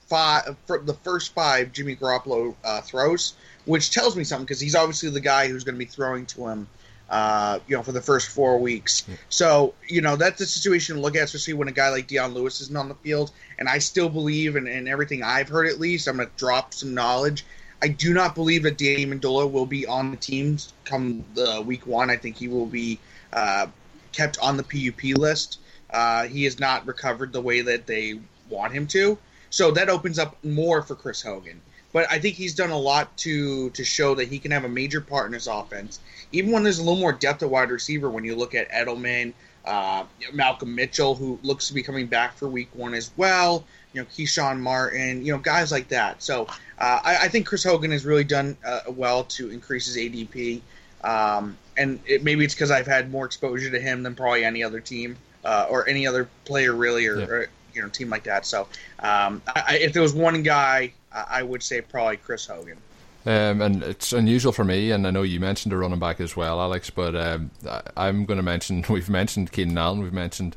five 0.08 0.56
the 0.68 0.98
first 1.04 1.34
five 1.34 1.72
Jimmy 1.72 1.96
Garoppolo 1.96 2.56
throws, 2.84 3.34
which 3.66 3.92
tells 3.92 4.16
me 4.16 4.24
something 4.24 4.46
because 4.46 4.60
he's 4.60 4.76
obviously 4.76 5.10
the 5.10 5.20
guy 5.20 5.48
who's 5.48 5.64
going 5.64 5.76
to 5.76 5.80
be 5.80 5.86
throwing 5.86 6.26
to 6.28 6.48
him 6.48 6.68
uh, 7.10 7.60
you 7.68 7.76
know, 7.76 7.84
for 7.84 7.92
the 7.92 8.02
first 8.02 8.30
four 8.30 8.60
weeks. 8.60 9.04
Yeah. 9.08 9.16
So, 9.30 9.74
you 9.88 10.02
know, 10.02 10.16
that's 10.16 10.40
a 10.42 10.46
situation 10.46 10.96
to 10.96 11.02
look 11.02 11.16
at, 11.16 11.24
especially 11.24 11.56
when 11.56 11.68
a 11.68 11.72
guy 11.72 11.90
like 11.90 12.08
Dion 12.08 12.34
Lewis 12.34 12.62
isn't 12.62 12.78
on 12.78 12.88
the 12.88 12.96
field. 12.96 13.32
And 13.58 13.68
I 13.68 13.80
still 13.80 14.10
believe, 14.10 14.56
and, 14.56 14.68
and 14.68 14.88
everything 14.88 15.24
I've 15.24 15.50
heard 15.50 15.68
at 15.68 15.80
least, 15.80 16.08
I'm 16.08 16.18
going 16.18 16.28
to 16.28 16.36
drop 16.38 16.74
some 16.74 16.94
knowledge. 16.94 17.46
I 17.82 17.88
do 17.88 18.14
not 18.14 18.36
believe 18.36 18.64
that 18.64 18.78
Danny 18.78 19.06
Amendola 19.06 19.50
will 19.50 19.66
be 19.66 19.88
on 19.88 20.12
the 20.12 20.18
team 20.18 20.58
come 20.86 21.24
the 21.34 21.64
week 21.66 21.88
one. 21.88 22.10
I 22.10 22.18
think 22.18 22.38
he 22.38 22.48
will 22.48 22.66
be 22.66 23.00
uh, 23.34 23.68
kept 24.12 24.38
on 24.40 24.58
the 24.58 24.64
PUP 24.64 25.18
list. 25.18 25.60
Uh, 25.90 26.26
he 26.28 26.44
has 26.44 26.60
not 26.60 26.86
recovered 26.86 27.34
the 27.34 27.42
way 27.42 27.62
that 27.62 27.88
they 27.88 28.20
want 28.50 28.74
him 28.74 28.86
to. 28.88 29.18
So 29.50 29.72
that 29.72 29.90
opens 29.90 30.20
up 30.20 30.44
more 30.44 30.82
for 30.84 30.96
Chris 30.96 31.22
Hogan. 31.22 31.62
But 31.92 32.10
I 32.12 32.20
think 32.20 32.36
he's 32.36 32.54
done 32.54 32.70
a 32.70 32.78
lot 32.78 33.16
to 33.18 33.70
to 33.72 33.84
show 33.84 34.16
that 34.16 34.28
he 34.28 34.40
can 34.40 34.52
have 34.52 34.64
a 34.64 34.70
major 34.70 35.02
part 35.02 35.28
in 35.28 35.34
his 35.34 35.48
offense 35.48 36.00
even 36.32 36.52
when 36.52 36.64
there's 36.64 36.80
a 36.80 36.84
little 36.84 37.00
more 37.00 37.14
depth 37.14 37.44
at 37.44 37.50
wide 37.50 37.72
receiver, 37.72 38.10
when 38.10 38.24
you 38.24 38.36
look 38.36 38.54
at 38.54 38.70
Edelman, 38.70 39.34
uh, 39.66 40.04
Malcolm 40.34 40.76
Mitchell, 40.76 41.16
who 41.16 41.40
looks 41.44 41.68
to 41.68 41.74
be 41.74 41.82
coming 41.82 42.08
back 42.08 42.36
for 42.36 42.48
Week 42.48 42.70
One 42.74 42.94
as 42.94 43.12
well. 43.18 43.66
You 43.94 44.02
know, 44.02 44.08
Keshawn 44.08 44.60
Martin, 44.60 45.26
you 45.26 45.34
know, 45.34 45.40
guys 45.40 45.72
like 45.72 45.88
that. 45.90 46.22
So 46.22 46.44
uh, 46.78 47.00
I, 47.04 47.18
I, 47.24 47.28
think 47.28 47.48
Chris 47.48 47.64
Hogan 47.64 47.92
has 47.92 48.06
really 48.06 48.24
done 48.24 48.56
uh, 48.64 48.82
well 48.90 49.24
to 49.26 49.50
increase 49.50 49.88
his 49.88 49.98
ADP, 49.98 50.62
um, 51.04 51.58
and 51.76 52.00
it, 52.06 52.24
maybe 52.24 52.46
it's 52.46 52.54
because 52.54 52.70
I've 52.70 52.86
had 52.86 53.12
more 53.12 53.26
exposure 53.26 53.72
to 53.72 53.80
him 53.80 54.04
than 54.04 54.14
probably 54.14 54.46
any 54.46 54.64
other 54.64 54.80
team 54.80 55.18
uh, 55.44 55.66
or 55.70 55.90
any 55.90 56.06
other 56.06 56.30
player 56.46 56.74
really, 56.74 57.08
or, 57.08 57.20
yeah. 57.20 57.26
or, 57.26 57.50
you 57.74 57.82
know, 57.82 57.90
team 57.90 58.10
like 58.10 58.24
that. 58.24 58.46
So 58.46 58.68
um, 59.00 59.42
I, 59.56 59.80
if 59.82 59.94
there 59.94 60.04
was 60.04 60.14
one 60.14 60.44
guy, 60.44 60.94
I 61.12 61.44
would 61.44 61.64
say 61.64 61.82
probably 61.82 62.18
Chris 62.18 62.46
Hogan. 62.46 62.78
Um, 63.26 63.62
and 63.62 63.84
it's 63.84 64.14
unusual 64.14 64.54
for 64.54 64.64
me, 64.64 64.92
and 64.92 65.06
I 65.06 65.12
know 65.12 65.24
you 65.24 65.40
mentioned 65.40 65.74
a 65.74 65.78
running 65.78 66.00
back 66.00 66.22
as 66.22 66.36
well, 66.36 66.60
Alex. 66.62 66.90
But 66.90 67.16
um, 67.16 67.52
I'm 67.98 68.26
going 68.26 68.38
to 68.38 68.44
mention 68.44 68.86
we've 68.90 69.10
mentioned 69.10 69.52
Keenan 69.52 69.78
Allen, 69.78 70.02
we've 70.02 70.14
mentioned 70.14 70.56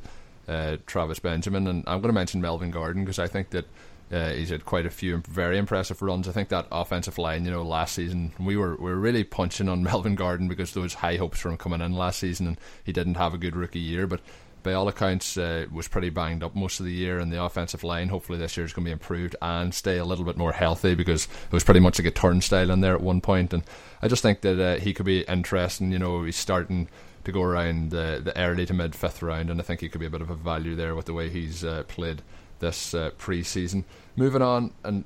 uh, 0.49 0.77
Travis 0.87 1.19
Benjamin, 1.19 1.67
and 1.67 1.85
I'm 1.87 2.01
going 2.01 2.11
to 2.11 2.15
mention 2.15 2.41
Melvin 2.41 2.71
Gordon 2.71 3.05
because 3.05 3.19
I 3.19 3.27
think 3.27 3.51
that 3.51 3.67
uh, 4.12 4.31
he's 4.31 4.51
had 4.51 4.65
quite 4.65 4.87
a 4.87 4.91
few 4.91 5.23
very 5.29 5.57
impressive 5.57 6.03
runs. 6.03 6.29
I 6.29 6.33
think 6.33 6.51
that 6.51 6.67
offensive 6.71 7.19
line, 7.19 7.45
you 7.45 7.51
know, 7.51 7.62
last 7.62 7.95
season 7.95 8.33
we 8.38 8.57
were 8.57 8.77
we 8.77 8.91
were 8.91 8.97
really 8.99 9.25
punching 9.25 9.69
on 9.69 9.83
Melvin 9.83 10.15
Gordon 10.15 10.49
because 10.49 10.73
there 10.73 10.83
was 10.83 10.95
high 10.95 11.17
hopes 11.17 11.41
for 11.41 11.49
him 11.49 11.57
coming 11.57 11.81
in 11.81 11.95
last 11.95 12.21
season, 12.21 12.47
and 12.47 12.61
he 12.85 12.93
didn't 12.93 13.15
have 13.15 13.35
a 13.35 13.38
good 13.38 13.57
rookie 13.57 13.81
year, 13.81 14.07
but 14.07 14.21
by 14.62 14.75
all 14.75 14.88
accounts, 14.88 15.37
uh, 15.37 15.66
was 15.72 15.88
pretty 15.88 16.11
banged 16.11 16.42
up 16.42 16.55
most 16.55 16.79
of 16.81 16.87
the 16.87 16.92
year, 16.92 17.18
and 17.18 17.33
the 17.33 17.42
offensive 17.42 17.83
line 17.83 18.09
hopefully 18.09 18.38
this 18.38 18.57
year 18.57 18.64
is 18.64 18.72
going 18.72 18.85
to 18.85 18.88
be 18.88 18.92
improved 18.92 19.35
and 19.42 19.75
stay 19.75 19.98
a 19.98 20.05
little 20.05 20.25
bit 20.25 20.37
more 20.37 20.53
healthy 20.53 20.94
because 20.94 21.25
it 21.25 21.53
was 21.53 21.64
pretty 21.64 21.81
much 21.81 21.98
like 21.98 22.07
a 22.07 22.11
turnstile 22.11 22.70
in 22.70 22.81
there 22.81 22.94
at 22.94 23.01
one 23.01 23.20
point. 23.20 23.33
point, 23.33 23.53
and 23.53 23.62
I 24.03 24.09
just 24.09 24.22
think 24.22 24.42
that 24.42 24.61
uh, 24.61 24.79
he 24.79 24.92
could 24.92 25.07
be 25.07 25.22
interesting. 25.22 25.90
You 25.90 25.98
know, 25.98 26.25
he's 26.25 26.37
starting 26.37 26.88
to 27.25 27.33
go 27.33 27.42
around 27.42 27.90
the, 27.90 28.20
the 28.22 28.38
early 28.38 28.66
to 28.66 28.75
mid 28.75 28.94
fifth 28.94 29.22
round, 29.22 29.51
and 29.51 29.61
I 29.61 29.64
think 29.64 29.81
he 29.81 29.88
could 29.88 30.01
be 30.01 30.07
a 30.07 30.11
bit 30.11 30.20
of 30.20 30.31
a 30.31 30.35
value 30.35 30.77
there 30.77 30.94
with 30.94 31.07
the 31.07 31.14
way 31.14 31.31
he's 31.31 31.64
uh, 31.64 31.85
played 31.88 32.22
this 32.59 32.94
uh, 32.94 33.11
pre-season. 33.16 33.85
Moving 34.16 34.42
on, 34.42 34.72
and 34.85 35.05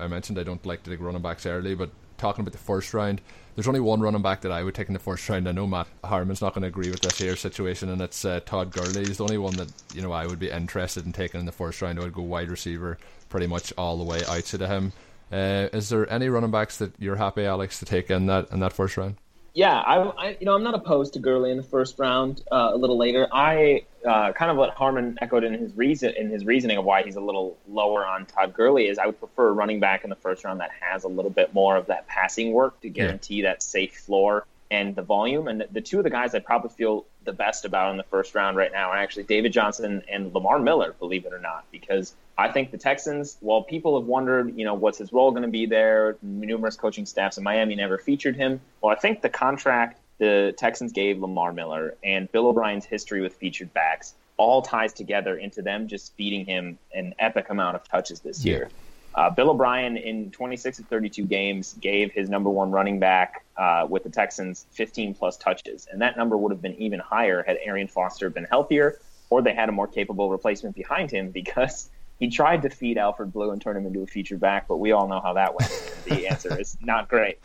I 0.00 0.08
mentioned 0.08 0.38
I 0.38 0.42
don't 0.42 0.64
like 0.66 0.82
to 0.82 0.90
take 0.90 1.00
running 1.00 1.22
backs 1.22 1.46
early, 1.46 1.74
but 1.74 1.90
talking 2.18 2.42
about 2.42 2.52
the 2.52 2.58
first 2.58 2.94
round, 2.94 3.20
there's 3.54 3.68
only 3.68 3.80
one 3.80 4.00
running 4.00 4.22
back 4.22 4.40
that 4.42 4.52
I 4.52 4.62
would 4.62 4.74
take 4.74 4.88
in 4.88 4.94
the 4.94 4.98
first 4.98 5.28
round. 5.28 5.48
I 5.48 5.52
know 5.52 5.66
Matt 5.66 5.86
Harmon's 6.02 6.40
not 6.40 6.54
going 6.54 6.62
to 6.62 6.68
agree 6.68 6.90
with 6.90 7.00
this 7.00 7.18
here 7.18 7.36
situation, 7.36 7.90
and 7.90 8.00
it's 8.00 8.24
uh, 8.24 8.40
Todd 8.44 8.72
Gurley. 8.72 9.04
He's 9.04 9.18
the 9.18 9.24
only 9.24 9.38
one 9.38 9.56
that 9.56 9.70
you 9.94 10.02
know 10.02 10.12
I 10.12 10.26
would 10.26 10.38
be 10.38 10.50
interested 10.50 11.04
in 11.04 11.12
taking 11.12 11.40
in 11.40 11.46
the 11.46 11.52
first 11.52 11.82
round. 11.82 11.98
I 11.98 12.02
would 12.02 12.14
go 12.14 12.22
wide 12.22 12.50
receiver 12.50 12.98
pretty 13.28 13.46
much 13.46 13.72
all 13.76 13.98
the 13.98 14.04
way 14.04 14.22
outside 14.26 14.62
of 14.62 14.70
him. 14.70 14.92
Uh, 15.30 15.68
is 15.72 15.88
there 15.88 16.10
any 16.12 16.28
running 16.28 16.50
backs 16.50 16.78
that 16.78 16.92
you're 16.98 17.16
happy, 17.16 17.44
Alex, 17.44 17.78
to 17.78 17.84
take 17.84 18.10
in 18.10 18.26
that 18.26 18.50
in 18.50 18.60
that 18.60 18.72
first 18.72 18.96
round? 18.96 19.16
Yeah, 19.54 19.78
I, 19.78 19.98
I, 19.98 20.36
you 20.40 20.46
know 20.46 20.54
I'm 20.54 20.62
not 20.62 20.74
opposed 20.74 21.12
to 21.14 21.18
Gurley 21.18 21.50
in 21.50 21.58
the 21.58 21.62
first 21.62 21.98
round. 21.98 22.42
Uh, 22.50 22.70
a 22.72 22.76
little 22.76 22.96
later, 22.96 23.28
I 23.30 23.84
uh, 24.06 24.32
kind 24.32 24.50
of 24.50 24.56
what 24.56 24.70
Harmon 24.70 25.18
echoed 25.20 25.44
in 25.44 25.52
his 25.52 25.76
reason 25.76 26.14
in 26.16 26.30
his 26.30 26.46
reasoning 26.46 26.78
of 26.78 26.84
why 26.84 27.02
he's 27.02 27.16
a 27.16 27.20
little 27.20 27.58
lower 27.68 28.06
on 28.06 28.24
Todd 28.24 28.54
Gurley 28.54 28.88
is 28.88 28.98
I 28.98 29.06
would 29.06 29.18
prefer 29.18 29.48
a 29.48 29.52
running 29.52 29.78
back 29.78 30.04
in 30.04 30.10
the 30.10 30.16
first 30.16 30.44
round 30.44 30.60
that 30.60 30.70
has 30.80 31.04
a 31.04 31.08
little 31.08 31.30
bit 31.30 31.52
more 31.52 31.76
of 31.76 31.86
that 31.86 32.06
passing 32.06 32.52
work 32.52 32.80
to 32.80 32.88
guarantee 32.88 33.42
yeah. 33.42 33.50
that 33.50 33.62
safe 33.62 33.94
floor 33.98 34.46
and 34.70 34.96
the 34.96 35.02
volume. 35.02 35.48
And 35.48 35.60
the, 35.60 35.68
the 35.70 35.80
two 35.82 35.98
of 35.98 36.04
the 36.04 36.10
guys 36.10 36.34
I 36.34 36.38
probably 36.38 36.70
feel 36.70 37.04
the 37.24 37.32
best 37.32 37.66
about 37.66 37.90
in 37.90 37.98
the 37.98 38.04
first 38.04 38.34
round 38.34 38.56
right 38.56 38.72
now 38.72 38.90
are 38.90 38.96
actually 38.96 39.24
David 39.24 39.52
Johnson 39.52 40.02
and 40.10 40.32
Lamar 40.32 40.58
Miller, 40.58 40.94
believe 40.98 41.26
it 41.26 41.32
or 41.32 41.38
not, 41.38 41.64
because 41.70 42.14
I 42.36 42.50
think 42.50 42.70
the 42.70 42.78
Texans, 42.78 43.36
while 43.40 43.62
people 43.62 44.00
have 44.00 44.08
wondered, 44.08 44.56
you 44.56 44.64
know, 44.64 44.74
what's 44.74 44.98
his 44.98 45.12
role 45.12 45.30
going 45.30 45.42
to 45.42 45.48
be 45.48 45.66
there, 45.66 46.16
numerous 46.22 46.76
coaching 46.76 47.04
staffs 47.04 47.36
in 47.36 47.44
Miami 47.44 47.74
never 47.74 47.98
featured 47.98 48.36
him. 48.36 48.60
Well, 48.80 48.90
I 48.90 48.98
think 48.98 49.20
the 49.20 49.28
contract 49.28 50.00
the 50.18 50.54
Texans 50.56 50.92
gave 50.92 51.20
Lamar 51.20 51.52
Miller 51.52 51.94
and 52.02 52.30
Bill 52.30 52.46
O'Brien's 52.46 52.84
history 52.84 53.20
with 53.20 53.34
featured 53.34 53.74
backs 53.74 54.14
all 54.36 54.62
ties 54.62 54.92
together 54.92 55.36
into 55.36 55.62
them 55.62 55.88
just 55.88 56.14
feeding 56.14 56.46
him 56.46 56.78
an 56.94 57.14
epic 57.18 57.50
amount 57.50 57.76
of 57.76 57.86
touches 57.88 58.20
this 58.20 58.44
yeah. 58.44 58.52
year. 58.52 58.68
Uh, 59.14 59.28
Bill 59.28 59.50
O'Brien 59.50 59.96
in 59.96 60.30
26 60.30 60.78
of 60.78 60.86
32 60.86 61.24
games 61.26 61.74
gave 61.80 62.12
his 62.12 62.30
number 62.30 62.48
one 62.48 62.70
running 62.70 62.98
back 62.98 63.44
uh, 63.58 63.86
with 63.88 64.04
the 64.04 64.08
Texans 64.08 64.66
15 64.72 65.14
plus 65.14 65.36
touches, 65.36 65.86
and 65.90 66.00
that 66.00 66.16
number 66.16 66.36
would 66.36 66.50
have 66.50 66.62
been 66.62 66.74
even 66.76 66.98
higher 66.98 67.42
had 67.42 67.58
Arian 67.62 67.88
Foster 67.88 68.30
been 68.30 68.44
healthier, 68.44 68.98
or 69.28 69.42
they 69.42 69.54
had 69.54 69.68
a 69.68 69.72
more 69.72 69.86
capable 69.86 70.30
replacement 70.30 70.74
behind 70.74 71.10
him 71.10 71.30
because 71.30 71.90
he 72.22 72.28
tried 72.28 72.62
to 72.62 72.70
feed 72.70 72.98
Alfred 72.98 73.32
Blue 73.32 73.50
and 73.50 73.60
turn 73.60 73.76
him 73.76 73.84
into 73.84 74.00
a 74.02 74.06
feature 74.06 74.36
back, 74.36 74.68
but 74.68 74.76
we 74.76 74.92
all 74.92 75.08
know 75.08 75.20
how 75.20 75.32
that 75.32 75.56
went. 75.58 75.72
the 76.04 76.24
answer 76.30 76.56
is 76.56 76.78
not 76.80 77.08
great. 77.08 77.40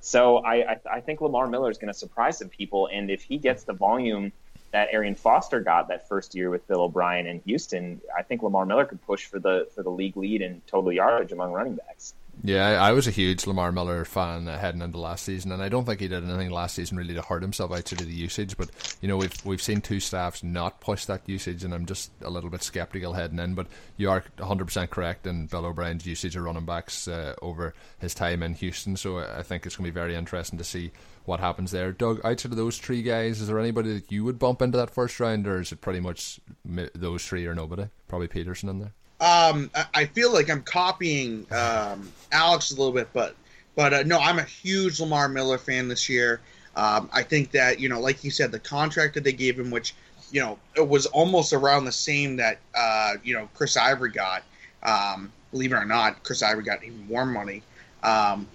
So 0.00 0.36
I, 0.44 0.72
I, 0.72 0.76
I 0.96 1.00
think 1.00 1.22
Lamar 1.22 1.46
Miller 1.46 1.70
is 1.70 1.78
going 1.78 1.90
to 1.90 1.98
surprise 1.98 2.36
some 2.36 2.50
people, 2.50 2.90
and 2.92 3.10
if 3.10 3.22
he 3.22 3.38
gets 3.38 3.64
the 3.64 3.72
volume 3.72 4.30
that 4.70 4.90
Arian 4.92 5.14
Foster 5.14 5.60
got 5.60 5.88
that 5.88 6.10
first 6.10 6.34
year 6.34 6.50
with 6.50 6.68
Bill 6.68 6.82
O'Brien 6.82 7.26
in 7.26 7.40
Houston, 7.46 8.02
I 8.14 8.22
think 8.22 8.42
Lamar 8.42 8.66
Miller 8.66 8.84
could 8.84 9.00
push 9.00 9.24
for 9.24 9.38
the 9.38 9.66
for 9.74 9.82
the 9.82 9.90
league 9.90 10.18
lead 10.18 10.42
in 10.42 10.60
total 10.66 10.92
yardage 10.92 11.32
among 11.32 11.52
running 11.52 11.76
backs. 11.76 12.12
Yeah, 12.44 12.80
I 12.80 12.92
was 12.92 13.08
a 13.08 13.10
huge 13.10 13.46
Lamar 13.46 13.72
Miller 13.72 14.04
fan 14.04 14.46
heading 14.46 14.80
into 14.80 14.98
last 14.98 15.24
season, 15.24 15.50
and 15.50 15.60
I 15.60 15.68
don't 15.68 15.84
think 15.84 16.00
he 16.00 16.06
did 16.06 16.22
anything 16.22 16.50
last 16.50 16.76
season 16.76 16.96
really 16.96 17.14
to 17.14 17.22
hurt 17.22 17.42
himself 17.42 17.72
outside 17.72 18.00
of 18.00 18.06
the 18.06 18.14
usage. 18.14 18.56
But 18.56 18.70
you 19.00 19.08
know, 19.08 19.16
we've 19.16 19.44
we've 19.44 19.62
seen 19.62 19.80
two 19.80 19.98
staffs 19.98 20.44
not 20.44 20.80
push 20.80 21.04
that 21.06 21.28
usage, 21.28 21.64
and 21.64 21.74
I'm 21.74 21.84
just 21.84 22.12
a 22.22 22.30
little 22.30 22.48
bit 22.48 22.62
skeptical 22.62 23.14
heading 23.14 23.40
in. 23.40 23.54
But 23.54 23.66
you 23.96 24.08
are 24.10 24.22
100 24.36 24.64
percent 24.66 24.90
correct 24.90 25.26
in 25.26 25.46
Bill 25.46 25.66
O'Brien's 25.66 26.06
usage 26.06 26.36
of 26.36 26.44
running 26.44 26.64
backs 26.64 27.08
uh, 27.08 27.34
over 27.42 27.74
his 27.98 28.14
time 28.14 28.44
in 28.44 28.54
Houston. 28.54 28.96
So 28.96 29.18
I 29.18 29.42
think 29.42 29.66
it's 29.66 29.76
going 29.76 29.86
to 29.86 29.92
be 29.92 30.00
very 30.00 30.14
interesting 30.14 30.58
to 30.58 30.64
see 30.64 30.92
what 31.24 31.40
happens 31.40 31.72
there. 31.72 31.90
Doug, 31.92 32.20
outside 32.24 32.52
of 32.52 32.56
those 32.56 32.78
three 32.78 33.02
guys, 33.02 33.40
is 33.40 33.48
there 33.48 33.58
anybody 33.58 33.94
that 33.94 34.12
you 34.12 34.24
would 34.24 34.38
bump 34.38 34.62
into 34.62 34.78
that 34.78 34.90
first 34.90 35.18
round, 35.18 35.48
or 35.48 35.60
is 35.60 35.72
it 35.72 35.80
pretty 35.80 36.00
much 36.00 36.38
those 36.64 37.26
three 37.26 37.46
or 37.46 37.54
nobody? 37.54 37.88
Probably 38.06 38.28
Peterson 38.28 38.68
in 38.68 38.78
there. 38.78 38.94
Um, 39.20 39.70
I 39.94 40.04
feel 40.04 40.32
like 40.32 40.48
I'm 40.48 40.62
copying 40.62 41.46
um, 41.50 42.12
Alex 42.30 42.70
a 42.70 42.76
little 42.76 42.92
bit, 42.92 43.08
but 43.12 43.34
But 43.78 43.94
uh, 43.94 44.02
no, 44.02 44.18
I'm 44.18 44.40
a 44.40 44.44
huge 44.44 44.98
Lamar 44.98 45.28
Miller 45.28 45.56
fan 45.56 45.86
this 45.86 46.08
year. 46.08 46.40
Um, 46.74 47.08
I 47.12 47.22
think 47.22 47.52
that 47.52 47.78
you 47.78 47.88
know, 47.88 48.00
like 48.00 48.24
you 48.24 48.30
said, 48.32 48.50
the 48.50 48.58
contract 48.58 49.14
that 49.14 49.22
they 49.22 49.32
gave 49.32 49.56
him, 49.56 49.70
which 49.70 49.94
you 50.32 50.40
know, 50.40 50.58
it 50.76 50.86
was 50.86 51.06
almost 51.06 51.52
around 51.52 51.84
the 51.84 51.92
same 51.92 52.34
that 52.36 52.58
uh, 52.74 53.14
you 53.22 53.34
know 53.34 53.48
Chris 53.54 53.76
Ivory 53.76 54.10
got. 54.10 54.42
Um, 54.82 55.30
believe 55.52 55.72
it 55.72 55.76
or 55.76 55.84
not, 55.84 56.24
Chris 56.24 56.42
Ivory 56.42 56.64
got 56.64 56.82
even 56.82 57.06
more 57.06 57.24
money. 57.24 57.62
Um, 58.02 58.48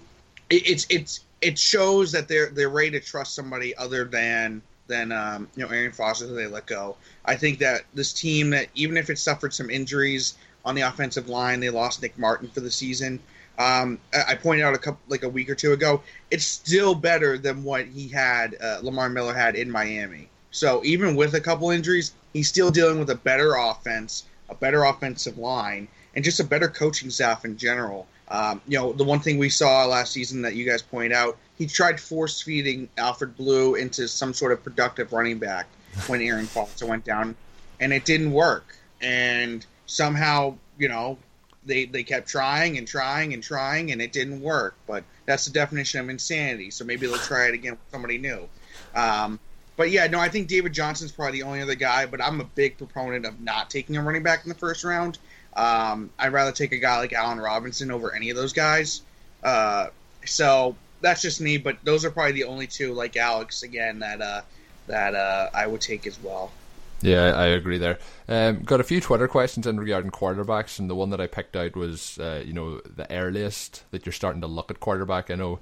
it, 0.50 0.68
it's 0.68 0.86
it's 0.90 1.20
it 1.40 1.58
shows 1.58 2.12
that 2.12 2.28
they're 2.28 2.50
they're 2.50 2.68
ready 2.68 2.90
to 2.90 3.00
trust 3.00 3.34
somebody 3.34 3.74
other 3.76 4.04
than 4.04 4.60
than 4.88 5.10
um, 5.10 5.48
you 5.56 5.64
know 5.64 5.70
Arian 5.70 5.92
Foster 5.92 6.26
who 6.26 6.34
they 6.34 6.46
let 6.46 6.66
go. 6.66 6.96
I 7.24 7.36
think 7.36 7.60
that 7.60 7.84
this 7.94 8.12
team 8.12 8.50
that 8.50 8.68
even 8.74 8.98
if 8.98 9.08
it 9.08 9.18
suffered 9.18 9.54
some 9.54 9.70
injuries 9.70 10.34
on 10.64 10.74
the 10.74 10.82
offensive 10.82 11.28
line, 11.28 11.60
they 11.60 11.70
lost 11.70 12.02
Nick 12.02 12.18
Martin 12.18 12.48
for 12.48 12.60
the 12.60 12.70
season. 12.70 13.20
Um, 13.58 14.00
I 14.28 14.34
pointed 14.34 14.64
out 14.64 14.74
a 14.74 14.78
couple 14.78 15.00
like 15.08 15.22
a 15.22 15.28
week 15.28 15.48
or 15.48 15.54
two 15.54 15.72
ago. 15.72 16.02
It's 16.30 16.44
still 16.44 16.94
better 16.94 17.38
than 17.38 17.62
what 17.62 17.86
he 17.86 18.08
had, 18.08 18.56
uh, 18.60 18.80
Lamar 18.82 19.08
Miller 19.08 19.34
had 19.34 19.54
in 19.54 19.70
Miami. 19.70 20.28
So 20.50 20.82
even 20.84 21.14
with 21.14 21.34
a 21.34 21.40
couple 21.40 21.70
injuries, 21.70 22.12
he's 22.32 22.48
still 22.48 22.70
dealing 22.70 22.98
with 22.98 23.10
a 23.10 23.14
better 23.16 23.54
offense, 23.54 24.24
a 24.48 24.54
better 24.54 24.84
offensive 24.84 25.38
line, 25.38 25.88
and 26.14 26.24
just 26.24 26.40
a 26.40 26.44
better 26.44 26.68
coaching 26.68 27.10
staff 27.10 27.44
in 27.44 27.56
general. 27.56 28.06
Um, 28.28 28.60
you 28.66 28.78
know, 28.78 28.92
the 28.92 29.04
one 29.04 29.20
thing 29.20 29.38
we 29.38 29.50
saw 29.50 29.84
last 29.84 30.12
season 30.12 30.42
that 30.42 30.54
you 30.54 30.64
guys 30.64 30.82
point 30.82 31.12
out, 31.12 31.36
he 31.56 31.66
tried 31.66 32.00
force 32.00 32.40
feeding 32.40 32.88
Alfred 32.98 33.36
Blue 33.36 33.74
into 33.74 34.08
some 34.08 34.32
sort 34.32 34.52
of 34.52 34.62
productive 34.64 35.12
running 35.12 35.38
back 35.38 35.66
when 36.06 36.20
Arian 36.20 36.46
Foster 36.46 36.86
went 36.86 37.04
down, 37.04 37.36
and 37.80 37.92
it 37.92 38.04
didn't 38.04 38.32
work. 38.32 38.76
And 39.00 39.64
somehow, 39.86 40.56
you 40.78 40.88
know, 40.88 41.18
they 41.66 41.86
they 41.86 42.02
kept 42.02 42.28
trying 42.28 42.78
and 42.78 42.86
trying 42.86 43.32
and 43.32 43.42
trying, 43.42 43.92
and 43.92 44.02
it 44.02 44.12
didn't 44.12 44.40
work. 44.40 44.74
But 44.86 45.04
that's 45.26 45.46
the 45.46 45.52
definition 45.52 46.00
of 46.00 46.08
insanity. 46.08 46.70
So 46.70 46.84
maybe 46.84 47.06
they'll 47.06 47.16
try 47.16 47.48
it 47.48 47.54
again 47.54 47.72
with 47.72 47.90
somebody 47.90 48.18
new. 48.18 48.48
Um, 48.94 49.38
but 49.76 49.90
yeah, 49.90 50.06
no, 50.06 50.20
I 50.20 50.28
think 50.28 50.48
David 50.48 50.72
Johnson's 50.72 51.12
probably 51.12 51.40
the 51.40 51.46
only 51.46 51.62
other 51.62 51.74
guy. 51.74 52.06
But 52.06 52.22
I'm 52.22 52.40
a 52.40 52.44
big 52.44 52.78
proponent 52.78 53.26
of 53.26 53.40
not 53.40 53.70
taking 53.70 53.96
a 53.96 54.02
running 54.02 54.22
back 54.22 54.44
in 54.44 54.48
the 54.48 54.54
first 54.54 54.84
round. 54.84 55.18
Um, 55.56 56.10
I'd 56.18 56.32
rather 56.32 56.52
take 56.52 56.72
a 56.72 56.78
guy 56.78 56.98
like 56.98 57.12
Allen 57.12 57.38
Robinson 57.38 57.90
over 57.90 58.14
any 58.14 58.30
of 58.30 58.36
those 58.36 58.52
guys. 58.52 59.02
Uh, 59.42 59.88
so 60.24 60.76
that's 61.00 61.22
just 61.22 61.40
me. 61.40 61.58
But 61.58 61.78
those 61.84 62.04
are 62.04 62.10
probably 62.10 62.32
the 62.32 62.44
only 62.44 62.66
two, 62.66 62.92
like 62.92 63.16
Alex 63.16 63.62
again, 63.62 64.00
that 64.00 64.20
uh, 64.20 64.42
that 64.86 65.14
uh, 65.14 65.50
I 65.54 65.66
would 65.66 65.80
take 65.80 66.06
as 66.06 66.20
well. 66.22 66.52
Yeah, 67.00 67.32
I 67.32 67.46
agree 67.46 67.78
there. 67.78 67.98
Um, 68.28 68.62
got 68.62 68.80
a 68.80 68.84
few 68.84 69.00
Twitter 69.00 69.28
questions 69.28 69.66
in 69.66 69.78
regarding 69.78 70.10
quarterbacks, 70.10 70.78
and 70.78 70.88
the 70.88 70.94
one 70.94 71.10
that 71.10 71.20
I 71.20 71.26
picked 71.26 71.54
out 71.54 71.76
was, 71.76 72.18
uh, 72.18 72.42
you 72.46 72.54
know, 72.54 72.80
the 72.80 73.10
earliest 73.12 73.84
that 73.90 74.06
you're 74.06 74.12
starting 74.12 74.40
to 74.40 74.46
look 74.46 74.70
at 74.70 74.80
quarterback. 74.80 75.30
I 75.30 75.34
know 75.34 75.58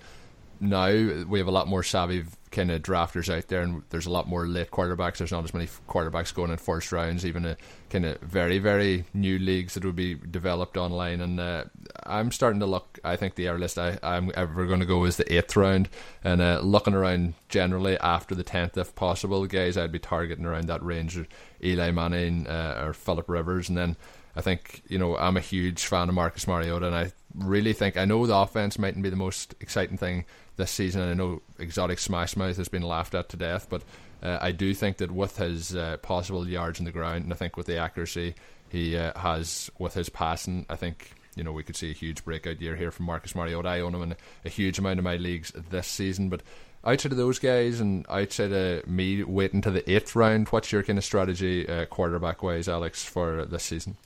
now 0.62 0.87
we 1.27 1.40
have 1.40 1.48
a 1.48 1.53
lot 1.53 1.66
more 1.66 1.83
savvy 1.83 2.25
kind 2.53 2.70
of 2.70 2.83
drafters 2.83 3.35
out 3.35 3.48
there, 3.48 3.62
and 3.62 3.83
there's 3.90 4.07
a 4.07 4.11
lot 4.11 4.29
more 4.29 4.46
late 4.46 4.70
quarterbacks. 4.70 5.16
There's 5.16 5.33
not 5.33 5.42
as 5.42 5.53
many 5.53 5.66
quarterbacks 5.88 6.33
going 6.33 6.53
in 6.53 6.57
first 6.57 6.92
rounds, 6.92 7.27
even 7.27 7.44
a 7.44 7.57
kind 7.90 8.07
of 8.07 8.20
very 8.20 8.59
very 8.59 9.05
new 9.12 9.38
leagues 9.40 9.75
that 9.75 9.85
would 9.85 9.96
be 9.96 10.14
developed 10.14 10.77
online. 10.77 11.20
And 11.20 11.40
uh, 11.40 11.64
I'm 12.05 12.31
starting 12.31 12.61
to 12.61 12.66
look. 12.66 13.01
I 13.03 13.16
think 13.16 13.35
the 13.35 13.48
earliest 13.48 13.77
I, 13.77 13.98
I'm 14.05 14.31
ever 14.35 14.66
going 14.66 14.81
to 14.81 14.87
go 14.87 15.05
is 15.05 15.16
the 15.16 15.35
eighth 15.35 15.57
round, 15.57 15.88
and 16.22 16.40
uh, 16.40 16.61
looking 16.62 16.94
around 16.94 17.35
generally 17.48 17.98
after 17.98 18.37
the 18.37 18.44
tenth 18.44 18.79
if 18.79 18.94
possible. 18.94 19.44
Guys, 19.46 19.77
I'd 19.77 19.90
be 19.90 19.98
targeting 19.98 20.46
around 20.46 20.68
that 20.68 20.85
range: 20.85 21.18
Eli 21.62 21.90
Manning 21.90 22.46
uh, 22.46 22.85
or 22.85 22.92
Philip 22.92 23.29
Rivers, 23.29 23.68
and 23.68 23.77
then. 23.77 23.96
I 24.35 24.40
think 24.40 24.83
you 24.88 24.96
know 24.96 25.14
I'm 25.18 25.37
a 25.37 25.40
huge 25.40 25.85
fan 25.85 26.09
of 26.09 26.14
Marcus 26.14 26.48
Mariota, 26.48 26.87
and 26.87 26.94
I 26.94 27.12
really 27.35 27.75
think 27.75 27.98
I 27.98 28.07
know 28.07 28.27
the 28.27 28.35
offense 28.35 28.79
mightn't 28.79 29.03
be 29.03 29.11
the 29.11 29.16
most 29.16 29.55
exciting 29.61 29.98
thing 29.98 30.25
this 30.57 30.71
season. 30.71 31.03
I 31.03 31.15
know 31.15 31.43
exotic 31.59 31.99
smash 31.99 32.37
mouth 32.37 32.57
has 32.57 32.69
been 32.69 32.83
laughed 32.83 33.15
at 33.15 33.29
to 33.31 33.37
death, 33.37 33.67
but 33.69 33.83
uh, 34.23 34.38
I 34.41 34.53
do 34.53 34.75
think 34.75 34.99
that 34.99 35.11
with 35.11 35.37
his 35.37 35.75
uh, 35.75 35.97
possible 35.99 36.47
yards 36.47 36.79
in 36.79 36.85
the 36.85 36.93
ground, 36.93 37.25
and 37.25 37.33
I 37.33 37.37
think 37.37 37.57
with 37.57 37.67
the 37.67 37.79
accuracy 37.79 38.35
he 38.69 38.97
uh, 38.97 39.19
has 39.19 39.71
with 39.79 39.95
his 39.95 40.09
passing, 40.09 40.67
I 40.69 40.77
think 40.77 41.12
you 41.35 41.45
know 41.45 41.53
we 41.53 41.62
could 41.62 41.77
see 41.77 41.91
a 41.91 41.95
huge 41.95 42.25
breakout 42.25 42.61
year 42.61 42.77
here 42.77 42.91
from 42.91 43.07
Marcus 43.07 43.35
Mariota. 43.35 43.69
I 43.69 43.81
own 43.81 43.95
him 43.95 44.03
in 44.03 44.17
a 44.45 44.49
huge 44.49 44.79
amount 44.79 44.99
of 44.99 45.05
my 45.05 45.17
leagues 45.17 45.53
this 45.71 45.87
season, 45.87 46.29
but 46.29 46.43
outside 46.85 47.12
of 47.12 47.19
those 47.19 47.38
guys 47.38 47.81
and 47.81 48.07
outside 48.09 48.53
of 48.53 48.87
me 48.87 49.23
waiting 49.23 49.61
to 49.62 49.71
the 49.71 49.91
eighth 49.91 50.15
round, 50.15 50.49
what's 50.49 50.73
your 50.73 50.83
kind 50.83 50.99
of 50.99 51.05
strategy 51.05 51.69
uh, 51.69 51.87
quarterback 51.87 52.43
wise, 52.43 52.69
Alex, 52.69 53.05
for 53.05 53.45
this 53.45 53.65
season? 53.65 53.97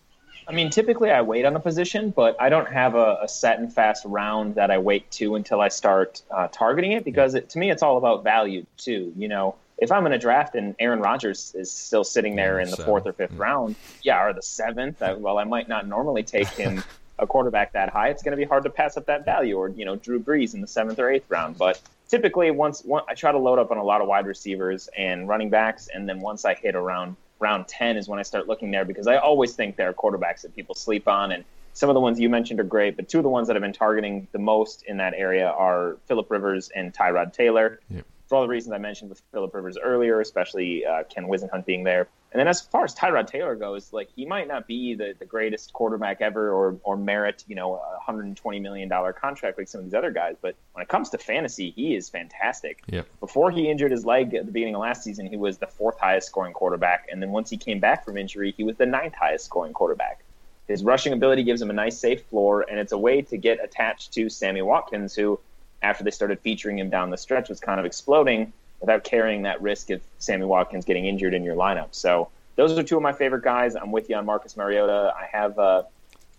I 0.49 0.53
mean, 0.53 0.71
typically 0.71 1.11
I 1.11 1.23
wait 1.23 1.45
on 1.45 1.57
a 1.57 1.61
position, 1.61 2.11
but 2.11 2.37
I 2.41 2.49
don't 2.49 2.69
have 2.69 2.95
a, 2.95 3.19
a 3.23 3.29
set 3.29 3.59
and 3.59 3.73
fast 3.73 4.05
round 4.05 4.55
that 4.55 4.71
I 4.71 4.79
wait 4.79 5.11
to 5.13 5.35
until 5.35 5.61
I 5.61 5.69
start 5.69 6.23
uh, 6.31 6.49
targeting 6.49 6.93
it 6.93 7.05
because 7.05 7.35
it, 7.35 7.51
to 7.51 7.59
me 7.59 7.71
it's 7.71 7.83
all 7.83 7.99
about 7.99 8.23
value 8.23 8.65
too. 8.77 9.13
You 9.17 9.29
know, 9.29 9.57
if 9.79 9.91
I'm 9.91 10.07
in 10.07 10.13
a 10.13 10.19
draft 10.19 10.55
and 10.55 10.75
Aaron 10.79 11.01
Rodgers 11.01 11.53
is 11.55 11.71
still 11.71 12.05
sitting 12.05 12.37
there 12.37 12.61
in 12.61 12.71
the 12.71 12.77
fourth 12.77 13.07
or 13.07 13.13
fifth 13.13 13.33
yeah. 13.33 13.43
round, 13.43 13.77
yeah, 14.03 14.25
or 14.25 14.33
the 14.33 14.43
seventh, 14.43 15.03
I, 15.03 15.15
well, 15.15 15.39
I 15.39 15.45
might 15.45 15.69
not 15.69 15.87
normally 15.87 16.23
take 16.23 16.49
him 16.49 16.83
a 17.19 17.27
quarterback 17.27 17.73
that 17.73 17.91
high. 17.91 18.09
It's 18.09 18.23
going 18.23 18.33
to 18.33 18.37
be 18.37 18.45
hard 18.45 18.65
to 18.65 18.71
pass 18.71 18.97
up 18.97 19.07
that 19.07 19.25
value, 19.25 19.57
or 19.57 19.69
you 19.69 19.85
know, 19.85 19.97
Drew 19.97 20.21
Brees 20.21 20.55
in 20.55 20.61
the 20.61 20.67
seventh 20.67 20.99
or 20.99 21.11
eighth 21.11 21.29
round. 21.29 21.59
But 21.59 21.81
typically, 22.09 22.51
once 22.51 22.85
one, 22.85 23.03
I 23.09 23.15
try 23.15 23.33
to 23.33 23.39
load 23.39 23.59
up 23.59 23.71
on 23.71 23.79
a 23.79 23.85
lot 23.85 24.01
of 24.01 24.07
wide 24.07 24.27
receivers 24.27 24.89
and 24.97 25.29
running 25.29 25.51
backs, 25.51 25.89
and 25.93 26.09
then 26.09 26.21
once 26.21 26.45
I 26.45 26.55
hit 26.55 26.75
around 26.77 27.17
round 27.39 27.69
10 27.69 27.97
is 27.97 28.09
when 28.09 28.19
I 28.19 28.23
start 28.23 28.49
looking 28.49 28.71
there 28.71 28.85
because 28.85 29.07
I 29.07 29.17
always 29.17 29.55
think 29.55 29.77
there 29.77 29.89
are 29.89 29.95
quarterbacks 29.95 30.43
that 30.43 30.55
people 30.55 30.75
sleep 30.75 31.07
on. 31.09 31.33
And 31.33 31.45
some 31.73 31.91
of 31.91 31.95
the 31.95 32.01
ones 32.01 32.19
you 32.19 32.29
mentioned 32.29 32.61
are 32.61 32.65
great, 32.65 32.97
but 32.97 33.09
two 33.09 33.19
of 33.19 33.25
the 33.25 33.31
ones 33.31 33.49
that 33.49 33.57
I've 33.57 33.63
been 33.63 33.73
targeting 33.73 34.27
the 34.33 34.39
most 34.39 34.85
in 34.87 34.97
that 34.99 35.15
area 35.15 35.49
are 35.49 35.99
Philip 36.07 36.31
Rivers 36.31 36.71
and 36.75 36.93
Tyrod 36.93 37.33
Taylor. 37.33 37.81
Yep 37.91 38.05
for 38.29 38.37
all 38.37 38.43
the 38.43 38.49
reasons 38.49 38.73
I 38.73 38.79
mentioned 38.79 39.11
with 39.11 39.23
Philip 39.33 39.55
Rivers 39.55 39.79
earlier, 39.79 40.21
especially 40.21 40.85
uh, 40.85 41.05
Ken 41.05 41.27
Whisenhunt 41.27 41.65
being 41.65 41.85
there. 41.85 42.09
And 42.33 42.41
then 42.41 42.49
as 42.49 42.61
far 42.61 42.85
as 42.85 42.95
Tyrod 42.95 43.29
Taylor 43.29 43.55
goes, 43.55 43.93
like 43.93 44.11
he 44.15 44.27
might 44.27 44.49
not 44.49 44.67
be 44.67 44.95
the, 44.95 45.15
the 45.19 45.25
greatest 45.25 45.73
quarterback 45.73 46.21
ever 46.21 46.53
or 46.53 46.77
or 46.83 46.97
merit, 46.97 47.45
you 47.47 47.55
know, 47.55 47.77
a 47.77 47.99
hundred 48.01 48.27
and 48.27 48.37
twenty 48.37 48.59
million 48.61 48.89
dollar 48.89 49.13
contract 49.13 49.57
like 49.57 49.69
some 49.69 49.79
of 49.79 49.85
these 49.87 49.95
other 49.95 50.11
guys. 50.11 50.37
But 50.41 50.55
when 50.73 50.83
it 50.83 50.89
comes 50.89 51.11
to 51.11 51.19
fantasy, 51.19 51.71
he 51.71 51.95
is 51.95 52.09
fantastic. 52.09 52.83
Yep. 52.89 53.07
Before 53.21 53.51
he 53.51 53.71
injured 53.71 53.93
his 53.93 54.05
leg 54.05 54.35
at 54.35 54.45
the 54.45 54.53
beginning 54.53 54.75
of 54.75 54.83
last 54.83 55.03
season, 55.03 55.27
he 55.27 55.37
was 55.37 55.59
the 55.59 55.67
fourth 55.67 55.99
highest 55.99 56.27
scoring 56.27 56.53
quarterback. 56.53 57.09
And 57.11 57.23
then 57.23 57.31
once 57.31 57.49
he 57.49 57.57
came 57.57 57.81
back 57.81 58.05
from 58.05 58.19
injury, 58.19 58.53
he 58.57 58.65
was 58.65 58.77
the 58.77 58.87
ninth 58.87 59.15
highest 59.15 59.47
scoring 59.47 59.73
quarterback. 59.73 60.23
His 60.69 60.83
rushing 60.83 61.13
ability 61.13 61.45
gives 61.45 61.63
him 61.63 61.71
a 61.71 61.75
nice 61.75 61.97
safe 61.97 62.25
floor, 62.25 62.67
and 62.69 62.79
it's 62.81 62.93
a 62.93 62.99
way 62.99 63.23
to 63.23 63.37
get 63.37 63.63
attached 63.63 64.13
to 64.15 64.29
Sammy 64.29 64.63
Watkins, 64.63 65.15
who 65.15 65.39
after 65.83 66.05
they 66.05 66.11
started 66.11 66.41
featuring 66.41 66.79
him 66.79 66.91
down 66.91 67.11
the 67.11 67.17
stretch 67.17 67.49
was 67.49 67.61
kind 67.61 67.79
of 67.79 67.87
exploding 67.87 68.53
without 68.81 69.05
carrying 69.05 69.43
that 69.43 69.63
risk 69.63 69.91
of 69.91 70.01
Sammy 70.19 70.45
Watkins 70.45 70.85
getting 70.85 71.07
injured 71.07 71.35
in 71.35 71.43
your 71.43 71.57
lineup. 71.57 71.89
So 71.93 72.29
those 72.57 72.77
are 72.77 72.83
two 72.83 72.97
of 72.97 73.03
my 73.03 73.13
favorite 73.13 73.45
guys. 73.45 73.75
I'm 73.77 73.93
with 73.93 74.09
you 74.11 74.17
on 74.17 74.27
Marcus 74.27 74.57
Mariota. 74.57 75.15
I 75.17 75.27
have 75.27 75.59
uh, 75.59 75.83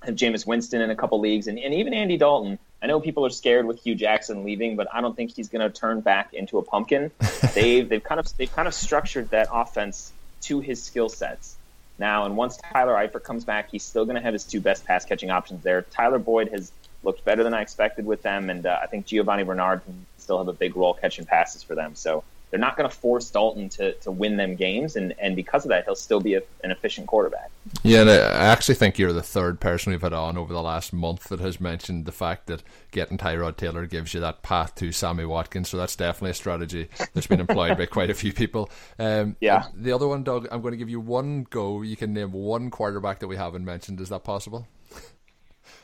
have 0.04 0.16
Jameis 0.16 0.46
Winston 0.46 0.82
in 0.82 0.90
a 0.90 0.96
couple 0.96 1.20
leagues, 1.20 1.48
and, 1.48 1.58
and 1.58 1.74
even 1.74 1.94
Andy 1.94 2.18
Dalton. 2.18 2.60
I 2.82 2.86
know 2.86 3.00
people 3.00 3.26
are 3.26 3.32
scared 3.32 3.66
with 3.66 3.82
Hue 3.82 3.96
Jackson 3.96 4.44
leaving, 4.44 4.76
but 4.76 4.88
I 4.94 5.02
don't 5.02 5.16
think 5.16 5.36
he's 5.36 5.50
going 5.50 5.68
to 5.68 5.76
turn 5.76 6.02
back 6.02 6.34
into 6.34 6.60
a 6.60 6.62
pumpkin. 6.64 7.12
they've 7.56 7.88
they've 7.88 8.04
kind 8.04 8.20
of 8.20 8.28
they've 8.38 8.52
kind 8.52 8.68
of 8.68 8.74
structured 8.74 9.30
that 9.32 9.48
offense 9.52 10.12
to 10.42 10.60
his 10.60 10.84
skill 10.84 11.10
sets 11.10 11.56
now. 11.98 12.26
And 12.26 12.38
once 12.38 12.58
Tyler 12.58 12.94
Eifert 12.94 13.24
comes 13.24 13.46
back, 13.46 13.72
he's 13.72 13.84
still 13.84 14.06
going 14.06 14.16
to 14.16 14.22
have 14.22 14.34
his 14.34 14.44
two 14.44 14.62
best 14.62 14.86
pass 14.86 15.06
catching 15.06 15.32
options 15.32 15.64
there. 15.64 15.82
Tyler 15.82 16.20
Boyd 16.20 16.50
has 16.50 16.72
looked 17.04 17.24
better 17.24 17.44
than 17.44 17.54
I 17.54 17.62
expected 17.62 18.06
with 18.06 18.22
them, 18.22 18.50
and 18.50 18.66
uh, 18.66 18.80
I 18.82 18.88
think 18.88 19.06
Giovani 19.06 19.46
Bernard 19.46 19.84
can 19.86 20.06
still 20.18 20.38
have 20.38 20.48
a 20.48 20.54
big 20.54 20.76
role 20.76 20.94
catching 20.94 21.26
passes 21.26 21.64
for 21.64 21.76
them. 21.76 21.96
So 21.96 22.24
they're 22.50 22.60
not 22.60 22.78
going 22.78 22.90
to 22.90 22.96
force 22.96 23.30
Dalton 23.30 23.68
to, 23.70 23.94
to 23.94 24.12
win 24.12 24.38
them 24.38 24.56
games, 24.56 24.96
and, 24.96 25.14
and 25.20 25.36
because 25.36 25.66
of 25.66 25.70
that, 25.70 25.86
he'll 25.86 25.96
still 25.96 26.22
be 26.22 26.36
a, 26.36 26.42
an 26.64 26.72
efficient 26.72 27.08
quarterback. 27.08 27.52
Yeah, 27.84 28.02
and 28.02 28.10
I 28.10 28.46
actually 28.46 28.76
think 28.76 28.98
you're 28.98 29.12
the 29.12 29.22
third 29.22 29.60
person 29.60 29.92
we've 29.92 30.02
had 30.02 30.14
on 30.14 30.38
over 30.38 30.54
the 30.54 30.62
last 30.62 30.94
month 30.94 31.26
that 31.26 31.42
has 31.42 31.60
mentioned 31.60 32.06
the 32.06 32.14
fact 32.14 32.48
that 32.48 32.64
getting 32.92 33.18
Tyrod 33.18 33.58
Taylor 33.58 33.86
gives 33.86 34.14
you 34.14 34.22
that 34.22 34.44
path 34.44 34.76
to 34.76 34.94
Sammy 34.94 35.26
Watkins. 35.26 35.70
So 35.70 35.78
that's 35.78 35.98
definitely 35.98 36.32
a 36.32 36.36
strategy 36.36 36.88
that's 37.14 37.28
been 37.28 37.42
employed 37.42 37.78
by 37.78 37.86
quite 37.86 38.10
a 38.10 38.14
few 38.14 38.32
people. 38.32 38.70
Um, 38.98 39.36
yeah. 39.42 39.66
The 39.74 39.92
other 39.92 40.08
one, 40.08 40.24
Doug, 40.24 40.48
I'm 40.50 40.62
going 40.62 40.72
to 40.72 40.78
give 40.78 40.90
you 40.90 41.02
one 41.02 41.46
go. 41.50 41.82
You 41.82 41.98
can 41.98 42.14
name 42.14 42.32
one 42.32 42.72
quarterback 42.72 43.20
that 43.20 43.28
we 43.28 43.36
haven't 43.36 43.66
mentioned. 43.66 44.00
Is 44.00 44.10
that 44.10 44.24
possible? 44.24 44.68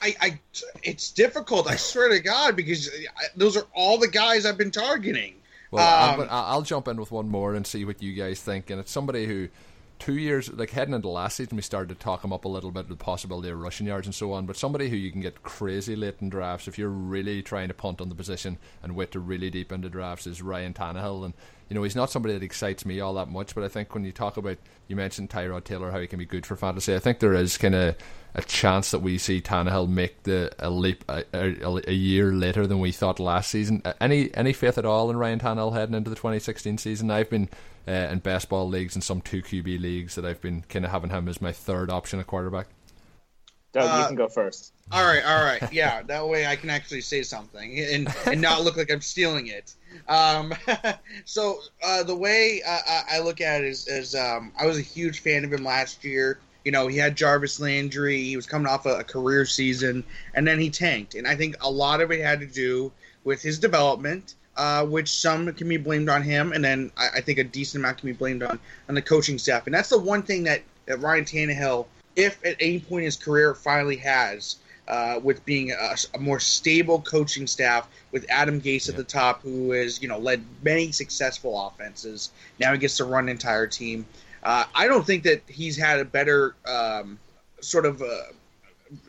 I, 0.02 0.16
I, 0.22 0.40
it's 0.84 1.12
difficult. 1.12 1.70
I 1.70 1.76
swear 1.76 2.10
to 2.10 2.20
God, 2.20 2.56
because 2.56 2.90
those 3.36 3.56
are 3.56 3.66
all 3.74 3.98
the 3.98 4.08
guys 4.08 4.46
I've 4.46 4.58
been 4.58 4.72
targeting. 4.72 5.36
Well, 5.72 6.20
um, 6.22 6.28
I'll, 6.30 6.46
I'll, 6.46 6.62
jump 6.62 6.88
in 6.88 6.98
with 6.98 7.12
one 7.12 7.30
more 7.30 7.56
and 7.56 7.66
see 7.66 7.84
what 7.84 8.02
you 8.02 8.14
guys 8.14 8.40
think. 8.42 8.70
And 8.70 8.80
it's 8.80 8.92
somebody 8.92 9.26
who, 9.26 9.50
two 9.98 10.14
years, 10.14 10.52
like 10.54 10.70
heading 10.70 10.94
into 10.94 11.08
last 11.08 11.38
season, 11.38 11.56
we 11.56 11.64
started 11.64 11.90
to 11.90 11.96
talk 11.96 12.24
him 12.24 12.32
up 12.32 12.46
a 12.46 12.48
little 12.48 12.70
bit 12.70 12.88
with 12.88 13.00
the 13.00 13.04
possibility 13.04 13.50
of 13.50 13.60
rushing 13.60 13.88
yards 13.88 14.06
and 14.06 14.14
so 14.14 14.34
on. 14.34 14.46
But 14.46 14.56
somebody 14.56 14.90
who 14.90 14.96
you 14.96 15.12
can 15.12 15.22
get 15.22 15.42
crazy 15.42 15.96
late 15.96 16.18
in 16.22 16.30
drafts 16.30 16.68
if 16.68 16.78
you're 16.78 16.90
really 16.90 17.42
trying 17.42 17.70
to 17.70 17.74
punt 17.74 18.02
on 18.02 18.10
the 18.10 18.16
position 18.16 18.60
and 18.84 18.96
wait 18.96 19.12
to 19.14 19.20
really 19.20 19.50
deep 19.50 19.72
into 19.72 19.90
drafts 19.90 20.28
is 20.28 20.44
Ryan 20.44 20.74
Tannehill. 20.74 21.26
And 21.26 21.34
you 21.70 21.76
know, 21.76 21.84
he's 21.84 21.96
not 21.96 22.12
somebody 22.12 22.36
that 22.36 22.44
excites 22.44 22.86
me 22.86 23.00
all 23.00 23.16
that 23.16 23.30
much. 23.30 23.56
But 23.56 23.64
I 23.64 23.68
think 23.68 23.96
when 23.96 24.06
you 24.06 24.12
talk 24.12 24.38
about, 24.38 24.58
you 24.88 24.96
mentioned 24.96 25.32
Tyrod 25.32 25.64
Taylor, 25.64 25.90
how 25.90 26.00
he 26.00 26.06
can 26.06 26.20
be 26.20 26.26
good 26.26 26.46
for 26.46 26.56
fantasy. 26.56 26.94
I 26.94 27.00
think 27.00 27.18
there 27.18 27.34
is 27.34 27.58
kind 27.58 27.74
of 27.74 27.96
a 28.36 28.42
chance 28.42 28.92
that 28.92 29.00
we 29.00 29.18
see 29.18 29.42
Tannehill 29.42 29.88
make 29.88 30.24
the 30.24 30.52
a 30.60 30.70
leap 30.70 31.04
a, 31.08 31.24
a, 31.34 31.82
a, 31.88 31.94
year 31.94 32.34
later 32.34 32.66
than 32.66 32.80
we 32.80 32.92
thought 32.92 33.20
last 33.20 33.52
season. 33.52 33.84
Any 34.02 34.34
any 34.34 34.54
faith 34.54 34.78
at 34.78 34.86
all 34.86 35.10
in 35.10 35.18
Ryan 35.18 35.40
Tannehill 35.40 35.74
heading 35.74 35.96
into 35.96 36.10
the 36.10 36.16
2016 36.16 36.80
season? 36.80 37.12
I've 37.12 37.30
been 37.30 37.50
uh, 37.88 37.92
in 37.92 38.20
best 38.20 38.50
ball 38.50 38.68
leagues 38.68 38.96
and 38.96 39.04
some 39.04 39.22
two 39.22 39.44
QB 39.44 39.80
leagues 39.80 40.16
that 40.16 40.26
I've 40.26 40.42
been 40.42 40.64
kind 40.68 40.86
of 40.86 40.92
having 40.92 41.12
him 41.12 41.28
as 41.28 41.42
my 41.42 41.52
third 41.52 41.92
option 41.92 42.20
at 42.20 42.28
quarterback. 42.28 42.68
Doug, 43.74 43.90
uh, 43.90 44.02
you 44.02 44.08
can 44.08 44.16
go 44.16 44.28
first. 44.28 44.72
All 44.92 45.04
right, 45.04 45.24
all 45.26 45.44
right, 45.44 45.74
yeah. 45.74 46.02
That 46.08 46.28
way 46.28 46.46
I 46.46 46.56
can 46.56 46.70
actually 46.70 47.02
say 47.02 47.24
something 47.24 47.80
and 47.80 48.08
and 48.26 48.42
not 48.42 48.64
look 48.64 48.78
like 48.78 48.92
I'm 48.92 49.02
stealing 49.02 49.48
it. 49.48 49.74
Um, 50.08 50.54
so 51.26 51.60
uh, 51.84 52.04
the 52.04 52.16
way 52.16 52.62
I, 52.68 53.04
I 53.14 53.20
look 53.20 53.42
at 53.42 53.62
it 53.62 53.68
is, 53.68 53.88
is 53.88 54.16
um, 54.16 54.52
I 54.60 54.66
was 54.66 54.78
a 54.78 54.82
huge 54.82 55.20
fan 55.20 55.44
of 55.44 55.54
him 55.54 55.64
last 55.64 56.04
year. 56.04 56.40
You 56.66 56.72
know, 56.72 56.88
he 56.88 56.98
had 56.98 57.16
Jarvis 57.16 57.60
Landry. 57.60 58.22
He 58.24 58.36
was 58.36 58.46
coming 58.46 58.68
off 58.68 58.86
a, 58.86 59.00
a 59.00 59.04
career 59.04 59.46
season, 59.46 60.04
and 60.34 60.48
then 60.48 60.60
he 60.60 60.70
tanked. 60.70 61.16
And 61.16 61.28
I 61.28 61.36
think 61.36 61.56
a 61.62 61.70
lot 61.70 62.02
of 62.02 62.12
it 62.12 62.22
had 62.22 62.40
to 62.40 62.46
do 62.46 62.92
with 63.24 63.42
his 63.42 63.60
development. 63.60 64.36
Uh, 64.56 64.86
which 64.86 65.10
some 65.10 65.52
can 65.54 65.68
be 65.68 65.78
blamed 65.78 66.10
on 66.10 66.22
him, 66.22 66.54
and 66.54 66.64
then 66.64 66.92
I, 66.96 67.10
I, 67.16 67.22
think 67.22 67.40
a 67.40 67.44
decent 67.44 67.82
amount 67.82 67.98
can 67.98 68.06
be 68.06 68.14
blamed 68.14 68.44
on 68.44 68.60
on 68.88 68.94
the 68.94 69.02
coaching 69.02 69.40
staff. 69.40 69.66
And 69.66 69.74
that's 69.74 69.90
the 69.90 69.98
one 69.98 70.22
thing 70.22 70.44
that, 70.44 70.62
that 70.86 71.00
Ryan 71.00 71.26
Tannehill 71.26 71.88
if 72.16 72.44
at 72.46 72.56
any 72.60 72.80
point 72.80 73.02
in 73.02 73.06
his 73.06 73.18
career 73.18 73.54
finally 73.54 73.98
has, 73.98 74.58
uh, 74.88 75.20
with 75.24 75.46
being 75.46 75.72
a, 75.72 75.96
a, 76.14 76.20
more 76.20 76.40
stable 76.40 77.02
coaching 77.02 77.48
staff 77.48 77.88
with 78.12 78.26
Adam 78.30 78.60
Gase 78.60 78.90
at 78.90 78.98
the 78.98 79.04
top, 79.04 79.42
who 79.42 79.72
has 79.72 80.02
you 80.02 80.08
know 80.08 80.18
led 80.18 80.44
many 80.62 80.92
successful 80.92 81.68
offenses. 81.68 82.32
Now 82.60 82.74
he 82.74 82.78
gets 82.78 82.98
to 82.98 83.06
run 83.06 83.26
an 83.26 83.30
entire 83.30 83.68
team. 83.68 84.06
Uh, 84.44 84.66
I 84.76 84.88
don't 84.88 85.06
think 85.06 85.24
that 85.24 85.42
he's 85.48 85.78
had 85.78 86.00
a 86.00 86.06
better 86.06 86.56
um, 86.68 87.18
sort 87.62 87.86
of 87.86 88.02
uh, 88.02 88.06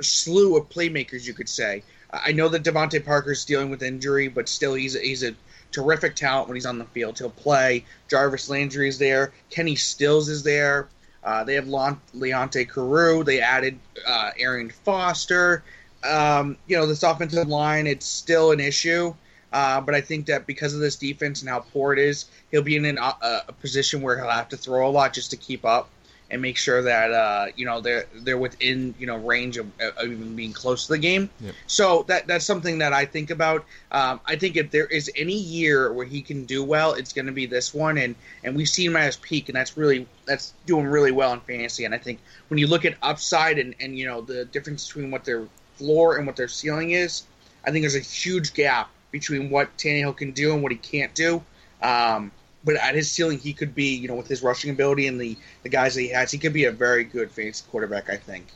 slew 0.00 0.56
of 0.56 0.68
playmakers, 0.68 1.26
you 1.26 1.34
could 1.34 1.48
say. 1.48 1.82
I 2.12 2.32
know 2.32 2.48
that 2.48 2.62
DeVante 2.62 3.04
Parker's 3.04 3.44
dealing 3.44 3.70
with 3.70 3.82
injury, 3.82 4.28
but 4.28 4.48
still 4.48 4.74
he's 4.74 4.94
a, 4.94 5.00
he's 5.00 5.24
a 5.24 5.34
terrific 5.72 6.14
talent 6.14 6.48
when 6.48 6.54
he's 6.54 6.66
on 6.66 6.78
the 6.78 6.84
field. 6.86 7.18
He'll 7.18 7.30
play. 7.30 7.84
Jarvis 8.08 8.48
Landry 8.48 8.88
is 8.88 8.98
there. 8.98 9.32
Kenny 9.50 9.74
Stills 9.74 10.28
is 10.28 10.44
there. 10.44 10.88
Uh, 11.24 11.42
they 11.42 11.54
have 11.54 11.66
Le- 11.66 11.98
Leonte 12.14 12.68
Carroo. 12.68 13.24
They 13.24 13.40
added 13.40 13.78
uh, 14.06 14.30
Arian 14.38 14.70
Foster. 14.70 15.64
Um, 16.04 16.56
you 16.66 16.76
know, 16.76 16.86
this 16.86 17.02
offensive 17.02 17.48
line, 17.48 17.86
it's 17.86 18.06
still 18.06 18.52
an 18.52 18.60
issue. 18.60 19.14
Uh, 19.54 19.80
but 19.80 19.94
I 19.94 20.00
think 20.00 20.26
that 20.26 20.48
because 20.48 20.74
of 20.74 20.80
this 20.80 20.96
defense 20.96 21.40
and 21.40 21.48
how 21.48 21.60
poor 21.60 21.92
it 21.92 22.00
is, 22.00 22.26
he'll 22.50 22.62
be 22.62 22.74
in 22.74 22.84
an, 22.84 22.98
uh, 22.98 23.12
a 23.46 23.52
position 23.52 24.02
where 24.02 24.18
he'll 24.18 24.28
have 24.28 24.48
to 24.48 24.56
throw 24.56 24.88
a 24.88 24.90
lot 24.90 25.14
just 25.14 25.30
to 25.30 25.36
keep 25.36 25.64
up 25.64 25.88
and 26.28 26.42
make 26.42 26.56
sure 26.56 26.82
that 26.82 27.12
uh, 27.12 27.46
you 27.54 27.64
know 27.64 27.80
they're 27.80 28.06
they're 28.16 28.36
within 28.36 28.92
you 28.98 29.06
know 29.06 29.16
range 29.18 29.56
of, 29.56 29.70
of 29.78 30.10
even 30.10 30.34
being 30.34 30.52
close 30.52 30.86
to 30.86 30.94
the 30.94 30.98
game. 30.98 31.30
Yep. 31.40 31.54
So 31.68 32.04
that 32.08 32.26
that's 32.26 32.44
something 32.44 32.78
that 32.78 32.92
I 32.92 33.04
think 33.04 33.30
about. 33.30 33.64
Um, 33.92 34.20
I 34.26 34.34
think 34.34 34.56
if 34.56 34.72
there 34.72 34.86
is 34.86 35.08
any 35.16 35.36
year 35.36 35.92
where 35.92 36.06
he 36.06 36.20
can 36.20 36.46
do 36.46 36.64
well, 36.64 36.94
it's 36.94 37.12
going 37.12 37.26
to 37.26 37.32
be 37.32 37.46
this 37.46 37.72
one, 37.72 37.96
and 37.96 38.16
and 38.42 38.56
we've 38.56 38.68
seen 38.68 38.90
him 38.90 38.96
at 38.96 39.06
his 39.06 39.16
peak, 39.16 39.48
and 39.48 39.54
that's 39.54 39.76
really 39.76 40.08
that's 40.24 40.52
doing 40.66 40.86
really 40.86 41.12
well 41.12 41.32
in 41.32 41.38
fantasy. 41.40 41.84
And 41.84 41.94
I 41.94 41.98
think 41.98 42.18
when 42.48 42.58
you 42.58 42.66
look 42.66 42.84
at 42.84 42.96
upside 43.02 43.60
and 43.60 43.72
and 43.78 43.96
you 43.96 44.06
know 44.06 44.20
the 44.20 44.46
difference 44.46 44.88
between 44.88 45.12
what 45.12 45.24
their 45.24 45.46
floor 45.76 46.16
and 46.16 46.26
what 46.26 46.34
their 46.34 46.48
ceiling 46.48 46.90
is, 46.90 47.22
I 47.64 47.70
think 47.70 47.84
there's 47.84 47.94
a 47.94 48.00
huge 48.00 48.54
gap 48.54 48.90
between 49.14 49.48
what 49.48 49.74
Tannehill 49.78 50.16
can 50.16 50.32
do 50.32 50.52
and 50.52 50.60
what 50.60 50.72
he 50.72 50.76
can't 50.76 51.14
do. 51.14 51.40
Um, 51.80 52.32
but 52.64 52.74
at 52.74 52.96
his 52.96 53.08
ceiling, 53.08 53.38
he 53.38 53.52
could 53.52 53.72
be, 53.72 53.94
you 53.94 54.08
know, 54.08 54.16
with 54.16 54.26
his 54.26 54.42
rushing 54.42 54.72
ability 54.72 55.06
and 55.06 55.20
the, 55.20 55.36
the 55.62 55.68
guys 55.68 55.94
that 55.94 56.00
he 56.00 56.08
has, 56.08 56.32
he 56.32 56.38
could 56.38 56.52
be 56.52 56.64
a 56.64 56.72
very 56.72 57.04
good 57.04 57.30
fantasy 57.30 57.64
quarterback, 57.70 58.10
I 58.10 58.16
think. 58.16 58.46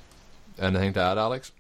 Anything 0.59 0.95
to 0.95 1.01
add, 1.01 1.17
Alex? 1.17 1.53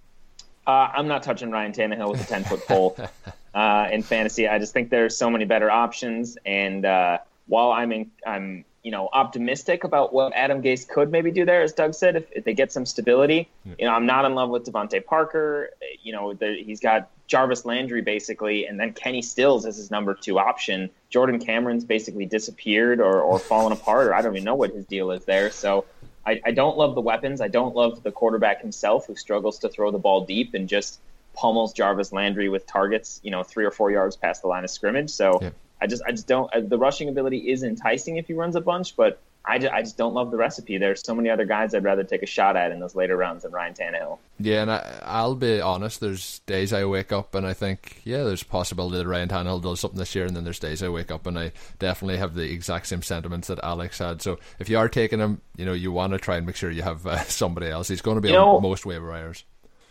Uh, 0.66 0.90
I'm 0.92 1.06
not 1.06 1.22
touching 1.22 1.52
Ryan 1.52 1.72
Tannehill 1.72 2.10
with 2.10 2.24
a 2.24 2.26
10 2.26 2.42
foot 2.42 2.66
pole 2.66 2.96
uh, 3.54 3.88
in 3.92 4.02
fantasy. 4.02 4.48
I 4.48 4.58
just 4.58 4.72
think 4.72 4.90
there's 4.90 5.16
so 5.16 5.30
many 5.30 5.44
better 5.44 5.70
options. 5.70 6.36
And 6.44 6.84
uh, 6.84 7.18
while 7.46 7.70
I'm 7.70 7.92
in, 7.92 8.10
I'm 8.26 8.64
you 8.82 8.90
know 8.90 9.08
optimistic 9.12 9.84
about 9.84 10.12
what 10.12 10.32
Adam 10.34 10.60
Gase 10.60 10.88
could 10.88 11.12
maybe 11.12 11.30
do 11.30 11.44
there, 11.44 11.62
as 11.62 11.72
Doug 11.72 11.94
said, 11.94 12.16
if, 12.16 12.24
if 12.32 12.44
they 12.44 12.54
get 12.54 12.72
some 12.72 12.84
stability. 12.84 13.48
Yeah. 13.64 13.74
You 13.78 13.84
know, 13.86 13.92
I'm 13.92 14.06
not 14.06 14.24
in 14.24 14.34
love 14.34 14.50
with 14.50 14.64
DeVante 14.64 15.04
Parker. 15.04 15.70
You 16.02 16.12
know, 16.12 16.34
the, 16.34 16.60
he's 16.64 16.80
got 16.80 17.08
Jarvis 17.28 17.64
Landry 17.64 18.00
basically, 18.00 18.66
and 18.66 18.80
then 18.80 18.92
Kenny 18.94 19.22
Stills 19.22 19.66
as 19.66 19.76
his 19.76 19.90
number 19.90 20.14
two 20.14 20.38
option. 20.38 20.90
Jordan 21.10 21.38
Cameron's 21.38 21.84
basically 21.84 22.26
disappeared 22.26 23.00
or, 23.00 23.20
or 23.20 23.38
fallen 23.38 23.72
apart, 23.72 24.08
or 24.08 24.14
I 24.14 24.22
don't 24.22 24.34
even 24.34 24.44
know 24.44 24.54
what 24.54 24.70
his 24.70 24.86
deal 24.86 25.10
is 25.12 25.24
there. 25.26 25.50
So 25.50 25.84
I, 26.26 26.40
I 26.44 26.50
don't 26.50 26.76
love 26.76 26.94
the 26.94 27.00
weapons. 27.02 27.40
I 27.40 27.48
don't 27.48 27.76
love 27.76 28.02
the 28.02 28.10
quarterback 28.10 28.62
himself 28.62 29.06
who 29.06 29.14
struggles 29.14 29.58
to 29.60 29.68
throw 29.68 29.90
the 29.90 29.98
ball 29.98 30.24
deep 30.24 30.54
and 30.54 30.68
just 30.68 31.00
pummels 31.34 31.72
Jarvis 31.72 32.12
Landry 32.12 32.48
with 32.48 32.66
targets, 32.66 33.20
you 33.22 33.30
know, 33.30 33.42
three 33.42 33.64
or 33.64 33.70
four 33.70 33.90
yards 33.90 34.16
past 34.16 34.42
the 34.42 34.48
line 34.48 34.64
of 34.64 34.70
scrimmage. 34.70 35.10
So 35.10 35.38
yeah. 35.40 35.50
I 35.80 35.86
just 35.86 36.02
I 36.04 36.10
just 36.10 36.26
don't. 36.26 36.50
The 36.68 36.78
rushing 36.78 37.08
ability 37.08 37.50
is 37.50 37.62
enticing 37.62 38.16
if 38.16 38.26
he 38.26 38.32
runs 38.32 38.56
a 38.56 38.60
bunch, 38.60 38.96
but 38.96 39.20
I 39.48 39.58
just, 39.58 39.72
I 39.72 39.80
just 39.80 39.96
don't 39.96 40.12
love 40.12 40.30
the 40.30 40.36
recipe. 40.36 40.76
There's 40.76 41.02
so 41.02 41.14
many 41.14 41.30
other 41.30 41.46
guys 41.46 41.74
I'd 41.74 41.82
rather 41.82 42.04
take 42.04 42.22
a 42.22 42.26
shot 42.26 42.56
at 42.56 42.70
in 42.70 42.80
those 42.80 42.94
later 42.94 43.16
rounds 43.16 43.44
than 43.44 43.52
Ryan 43.52 43.74
Tannehill. 43.74 44.18
Yeah, 44.38 44.62
and 44.62 44.70
I, 44.70 45.00
I'll 45.02 45.34
be 45.34 45.60
honest. 45.60 46.00
There's 46.00 46.40
days 46.40 46.72
I 46.72 46.84
wake 46.84 47.12
up 47.12 47.34
and 47.34 47.46
I 47.46 47.54
think, 47.54 48.02
yeah, 48.04 48.24
there's 48.24 48.42
a 48.42 48.46
possibility 48.46 48.98
that 48.98 49.06
Ryan 49.06 49.28
Tannehill 49.28 49.62
does 49.62 49.80
something 49.80 49.98
this 49.98 50.14
year, 50.14 50.26
and 50.26 50.36
then 50.36 50.44
there's 50.44 50.58
days 50.58 50.82
I 50.82 50.90
wake 50.90 51.10
up 51.10 51.26
and 51.26 51.38
I 51.38 51.52
definitely 51.78 52.18
have 52.18 52.34
the 52.34 52.50
exact 52.50 52.88
same 52.88 53.02
sentiments 53.02 53.48
that 53.48 53.58
Alex 53.62 53.98
had. 53.98 54.20
So 54.20 54.38
if 54.58 54.68
you 54.68 54.78
are 54.78 54.88
taking 54.88 55.18
him, 55.18 55.40
you 55.56 55.64
know, 55.64 55.72
you 55.72 55.92
want 55.92 56.12
to 56.12 56.18
try 56.18 56.36
and 56.36 56.46
make 56.46 56.56
sure 56.56 56.70
you 56.70 56.82
have 56.82 57.06
uh, 57.06 57.18
somebody 57.24 57.68
else. 57.68 57.88
He's 57.88 58.02
going 58.02 58.16
to 58.16 58.20
be 58.20 58.28
you 58.28 58.36
on 58.36 58.46
know, 58.46 58.60
most 58.60 58.84
waiver 58.84 59.08
wires 59.08 59.44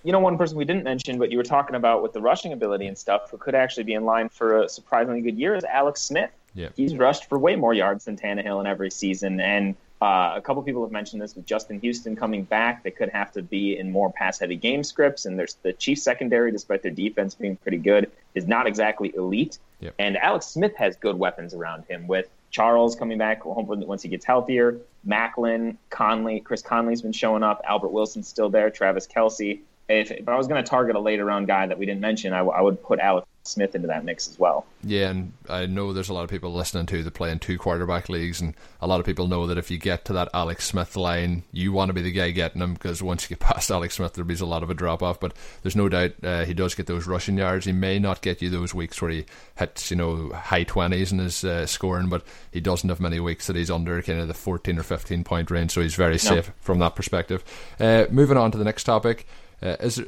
you 0.03 0.13
know, 0.13 0.19
one 0.19 0.37
person 0.37 0.57
we 0.57 0.63
didn't 0.63 0.85
mention, 0.85 1.19
but 1.19 1.31
you 1.31 1.37
were 1.37 1.43
talking 1.43 1.75
about 1.75 2.01
with 2.01 2.13
the 2.13 2.21
rushing 2.21 2.53
ability 2.53 2.87
and 2.87 2.97
stuff, 2.97 3.29
who 3.29 3.37
could 3.37 3.55
actually 3.55 3.83
be 3.83 3.93
in 3.93 4.05
line 4.05 4.29
for 4.29 4.61
a 4.61 4.69
surprisingly 4.69 5.19
good 5.19 5.37
year 5.37 5.53
is 5.53 5.65
Alex 5.65 6.01
Smith. 6.01 6.29
Yeah. 6.57 6.69
He's 6.75 6.95
rushed 6.95 7.29
for 7.29 7.37
way 7.37 7.55
more 7.55 7.73
yards 7.73 8.05
than 8.05 8.17
Tannehill 8.17 8.59
in 8.59 8.65
every 8.65 8.89
season. 8.89 9.39
And 9.39 9.75
uh, 10.01 10.33
a 10.35 10.41
couple 10.41 10.63
people 10.63 10.83
have 10.83 10.91
mentioned 10.91 11.21
this 11.21 11.35
with 11.35 11.45
Justin 11.45 11.79
Houston 11.79 12.15
coming 12.15 12.43
back. 12.43 12.83
They 12.83 12.91
could 12.91 13.09
have 13.09 13.31
to 13.33 13.43
be 13.43 13.77
in 13.77 13.91
more 13.91 14.11
pass 14.11 14.39
heavy 14.39 14.55
game 14.55 14.83
scripts. 14.83 15.25
And 15.25 15.37
there's 15.37 15.55
the 15.61 15.73
Chiefs 15.73 16.01
secondary, 16.01 16.51
despite 16.51 16.81
their 16.81 16.91
defense 16.91 17.35
being 17.35 17.57
pretty 17.57 17.77
good, 17.77 18.11
is 18.33 18.47
not 18.47 18.65
exactly 18.65 19.13
elite. 19.15 19.59
Yep. 19.81 19.93
And 19.99 20.17
Alex 20.17 20.47
Smith 20.47 20.75
has 20.77 20.95
good 20.95 21.17
weapons 21.17 21.53
around 21.53 21.85
him 21.85 22.07
with 22.07 22.27
Charles 22.49 22.95
coming 22.95 23.19
back 23.19 23.43
hopefully 23.43 23.85
once 23.85 24.01
he 24.01 24.09
gets 24.09 24.25
healthier. 24.25 24.79
Maclin, 25.07 25.77
Conley, 25.91 26.39
Chris 26.39 26.63
Conley's 26.63 27.03
been 27.03 27.11
showing 27.11 27.43
up. 27.43 27.61
Albert 27.67 27.89
Wilson's 27.89 28.27
still 28.27 28.49
there. 28.49 28.71
Travis 28.71 29.05
Kelce. 29.05 29.59
if, 29.89 30.11
if 30.11 30.27
I 30.27 30.35
was 30.35 30.47
going 30.47 30.63
to 30.63 30.67
target 30.67 30.95
a 30.95 30.99
later 30.99 31.25
round 31.25 31.45
guy 31.45 31.67
that 31.67 31.77
we 31.77 31.85
didn't 31.85 32.01
mention, 32.01 32.33
I, 32.33 32.39
w- 32.39 32.57
I 32.57 32.61
would 32.61 32.81
put 32.81 32.99
Alex 32.99 33.27
Smith 33.47 33.75
into 33.75 33.87
that 33.87 34.05
mix 34.05 34.27
as 34.27 34.37
well. 34.39 34.65
Yeah, 34.83 35.09
and 35.09 35.33
I 35.49 35.65
know 35.65 35.93
there's 35.93 36.09
a 36.09 36.13
lot 36.13 36.23
of 36.23 36.29
people 36.29 36.53
listening 36.53 36.85
to 36.87 37.03
that 37.03 37.13
play 37.13 37.31
in 37.31 37.39
two 37.39 37.57
quarterback 37.57 38.09
leagues, 38.09 38.41
and 38.41 38.53
a 38.81 38.87
lot 38.87 38.99
of 38.99 39.05
people 39.05 39.27
know 39.27 39.47
that 39.47 39.57
if 39.57 39.71
you 39.71 39.77
get 39.77 40.05
to 40.05 40.13
that 40.13 40.29
Alex 40.33 40.65
Smith 40.65 40.95
line, 40.95 41.43
you 41.51 41.71
want 41.71 41.89
to 41.89 41.93
be 41.93 42.01
the 42.01 42.11
guy 42.11 42.31
getting 42.31 42.61
him 42.61 42.73
because 42.73 43.01
once 43.01 43.23
you 43.23 43.35
get 43.35 43.39
past 43.47 43.71
Alex 43.71 43.95
Smith, 43.95 44.13
there'll 44.13 44.27
be 44.27 44.35
a 44.35 44.45
lot 44.45 44.63
of 44.63 44.69
a 44.69 44.73
drop 44.73 45.01
off. 45.01 45.19
But 45.19 45.33
there's 45.63 45.75
no 45.75 45.89
doubt 45.89 46.11
uh, 46.23 46.45
he 46.45 46.53
does 46.53 46.75
get 46.75 46.87
those 46.87 47.07
rushing 47.07 47.37
yards. 47.37 47.65
He 47.65 47.71
may 47.71 47.99
not 47.99 48.21
get 48.21 48.41
you 48.41 48.49
those 48.49 48.73
weeks 48.73 49.01
where 49.01 49.11
he 49.11 49.25
hits, 49.57 49.89
you 49.91 49.97
know, 49.97 50.31
high 50.33 50.65
20s 50.65 51.11
in 51.11 51.19
his 51.19 51.43
uh, 51.43 51.65
scoring, 51.65 52.09
but 52.09 52.23
he 52.51 52.59
doesn't 52.59 52.89
have 52.89 52.99
many 52.99 53.19
weeks 53.19 53.47
that 53.47 53.55
he's 53.55 53.71
under 53.71 54.01
kind 54.01 54.19
of 54.19 54.27
the 54.27 54.33
14 54.33 54.77
or 54.77 54.83
15 54.83 55.23
point 55.23 55.51
range, 55.51 55.71
so 55.71 55.81
he's 55.81 55.95
very 55.95 56.13
no. 56.13 56.17
safe 56.17 56.51
from 56.59 56.79
that 56.79 56.95
perspective. 56.95 57.43
Uh, 57.79 58.05
moving 58.11 58.37
on 58.37 58.51
to 58.51 58.57
the 58.57 58.63
next 58.63 58.83
topic. 58.83 59.27
Uh, 59.61 59.75
is 59.79 60.03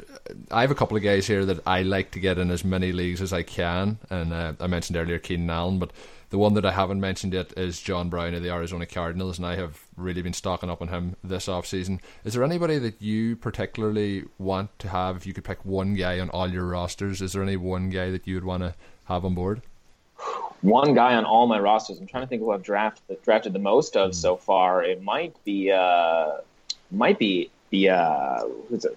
I 0.51 0.61
have 0.61 0.71
a 0.71 0.75
couple 0.75 0.95
of 0.95 1.01
guys 1.03 1.25
here 1.25 1.43
that 1.45 1.59
I 1.65 1.81
like 1.81 2.11
to 2.11 2.19
get 2.19 2.37
in 2.37 2.51
as 2.51 2.63
many 2.63 2.91
leagues 2.91 3.21
as 3.21 3.33
I 3.33 3.41
can, 3.41 3.97
and 4.09 4.31
uh, 4.31 4.53
I 4.59 4.67
mentioned 4.67 4.97
earlier 4.97 5.17
Keenan 5.17 5.49
Allen, 5.49 5.79
but 5.79 5.91
the 6.29 6.37
one 6.37 6.53
that 6.53 6.65
I 6.65 6.71
haven't 6.71 6.99
mentioned 6.99 7.33
yet 7.33 7.57
is 7.57 7.81
John 7.81 8.09
Brown 8.09 8.35
of 8.35 8.43
the 8.43 8.51
Arizona 8.51 8.85
Cardinals, 8.85 9.39
and 9.39 9.47
I 9.47 9.55
have 9.55 9.81
really 9.97 10.21
been 10.21 10.33
stocking 10.33 10.69
up 10.69 10.81
on 10.81 10.89
him 10.89 11.15
this 11.23 11.47
offseason. 11.47 11.99
Is 12.23 12.33
there 12.35 12.43
anybody 12.43 12.77
that 12.77 13.01
you 13.01 13.35
particularly 13.35 14.25
want 14.37 14.77
to 14.79 14.89
have? 14.89 15.17
If 15.17 15.25
you 15.25 15.33
could 15.33 15.43
pick 15.43 15.65
one 15.65 15.95
guy 15.95 16.19
on 16.19 16.29
all 16.29 16.47
your 16.47 16.65
rosters, 16.65 17.21
is 17.23 17.33
there 17.33 17.41
any 17.41 17.57
one 17.57 17.89
guy 17.89 18.11
that 18.11 18.27
you 18.27 18.35
would 18.35 18.43
want 18.43 18.61
to 18.61 18.75
have 19.05 19.25
on 19.25 19.33
board? 19.33 19.63
One 20.61 20.93
guy 20.93 21.15
on 21.15 21.25
all 21.25 21.47
my 21.47 21.57
rosters. 21.57 21.99
I'm 21.99 22.05
trying 22.05 22.23
to 22.23 22.27
think 22.27 22.41
who 22.41 22.51
I've 22.51 22.61
drafted 22.61 23.21
drafted 23.23 23.53
the 23.53 23.59
most 23.59 23.95
of 23.95 24.11
mm. 24.11 24.15
so 24.15 24.35
far. 24.35 24.83
It 24.83 25.01
might 25.01 25.33
be 25.45 25.71
uh, 25.71 26.37
might 26.91 27.17
be 27.17 27.49
the 27.69 27.89
uh? 27.89 28.43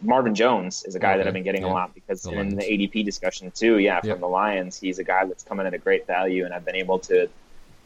Marvin 0.00 0.34
Jones 0.34 0.84
is 0.84 0.94
a 0.94 0.98
guy 0.98 1.16
that 1.16 1.26
I've 1.26 1.34
been 1.34 1.42
getting 1.42 1.62
yeah. 1.62 1.68
a 1.68 1.72
lot 1.72 1.94
because 1.94 2.22
the 2.22 2.30
in 2.30 2.56
Lions. 2.56 2.56
the 2.56 2.62
ADP 2.62 3.04
discussion 3.04 3.50
too. 3.50 3.78
Yeah, 3.78 4.00
from 4.00 4.20
the 4.20 4.28
Lions, 4.28 4.78
he's 4.78 4.98
a 4.98 5.04
guy 5.04 5.24
that's 5.24 5.42
coming 5.42 5.66
at 5.66 5.74
a 5.74 5.78
great 5.78 6.06
value, 6.06 6.44
and 6.44 6.54
I've 6.54 6.64
been 6.64 6.76
able 6.76 6.98
to 7.00 7.28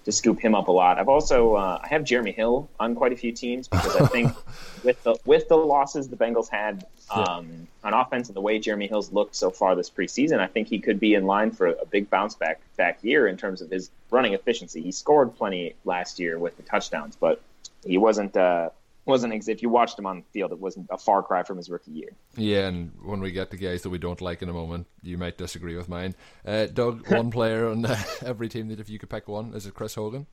to 0.07 0.13
scoop 0.13 0.39
him 0.39 0.55
up 0.55 0.69
a 0.69 0.73
lot. 0.73 0.99
I've 0.99 1.09
also 1.09 1.57
uh, 1.57 1.81
I 1.83 1.89
have 1.89 2.05
Jeremy 2.05 2.31
Hill 2.31 2.69
on 2.79 2.95
quite 2.95 3.13
a 3.13 3.17
few 3.17 3.33
teams 3.33 3.67
because 3.67 3.97
I 3.97 4.07
think 4.07 4.33
with 4.85 5.03
the 5.03 5.17
with 5.25 5.49
the 5.49 5.57
losses 5.57 6.09
the 6.09 6.17
Bengals 6.17 6.49
had 6.49 6.87
um, 7.11 7.67
on 7.83 7.93
offense 7.93 8.29
and 8.29 8.37
the 8.37 8.41
way 8.41 8.61
Jeremy 8.61 8.87
Hill's 8.87 9.13
looked 9.13 9.35
so 9.35 9.51
far 9.51 9.75
this 9.75 9.91
preseason, 9.91 10.39
I 10.39 10.47
think 10.47 10.69
he 10.69 10.79
could 10.79 11.01
be 11.01 11.15
in 11.15 11.27
line 11.27 11.51
for 11.51 11.67
a 11.67 11.85
big 11.85 12.09
bounce 12.09 12.37
back 12.37 12.61
back 12.77 13.03
year 13.03 13.27
in 13.27 13.37
terms 13.37 13.61
of 13.61 13.71
his 13.71 13.91
running 14.11 14.35
efficiency. 14.35 14.81
He 14.81 14.93
scored 14.93 15.37
plenty 15.37 15.75
last 15.85 16.21
year 16.21 16.39
with 16.39 16.57
the 16.57 16.63
touchdowns, 16.63 17.17
but 17.17 17.43
he 17.85 17.99
wasn't. 17.99 18.37
Uh, 18.37 18.71
wasn't 19.07 19.49
if 19.49 19.63
you 19.63 19.69
watched 19.69 19.99
him 19.99 20.07
on 20.07 20.17
the 20.19 20.25
field, 20.33 20.53
it 20.53 20.59
wasn't 20.59 20.89
a 20.91 20.99
far 20.99 21.23
cry 21.23 21.45
from 21.45 21.57
his 21.57 21.71
rookie 21.71 21.93
year. 21.93 22.11
Yeah, 22.37 22.67
and 22.67 22.93
when 23.03 23.21
we 23.21 23.31
get 23.31 23.51
to 23.53 23.57
guys 23.57 23.83
that 23.83 23.91
we 23.91 23.99
don't 23.99 24.21
like 24.21 24.43
in 24.43 24.49
a 24.49 24.53
moment, 24.53 24.87
you 25.03 25.17
might 25.17 25.39
disagree 25.39 25.77
with 25.77 25.89
mine. 25.89 26.15
Uh, 26.45 26.67
Doug, 26.67 27.09
one 27.11 27.31
player 27.31 27.69
on 27.69 27.87
uh, 27.87 27.97
every 28.25 28.49
team 28.49 28.69
that 28.69 28.81
if 28.81 28.91
you 28.91 28.99
could 28.99 29.09
pick 29.09 29.29
one, 29.29 29.55
is 29.55 29.67
it 29.67 29.75
Chris 29.75 29.95
Hogan? 29.95 30.27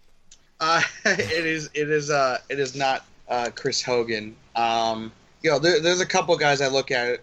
Uh, 0.60 0.82
it 1.06 1.46
is. 1.46 1.70
It 1.74 1.90
is. 1.90 2.10
Uh, 2.10 2.40
it 2.50 2.60
is 2.60 2.76
not 2.76 3.06
uh, 3.30 3.50
Chris 3.54 3.82
Hogan. 3.82 4.36
Um, 4.56 5.12
you 5.42 5.52
know, 5.52 5.60
there, 5.60 5.80
there's 5.80 6.02
a 6.02 6.06
couple 6.06 6.36
guys 6.38 6.62
I 6.62 6.68
look 6.68 6.92
at 6.92 7.20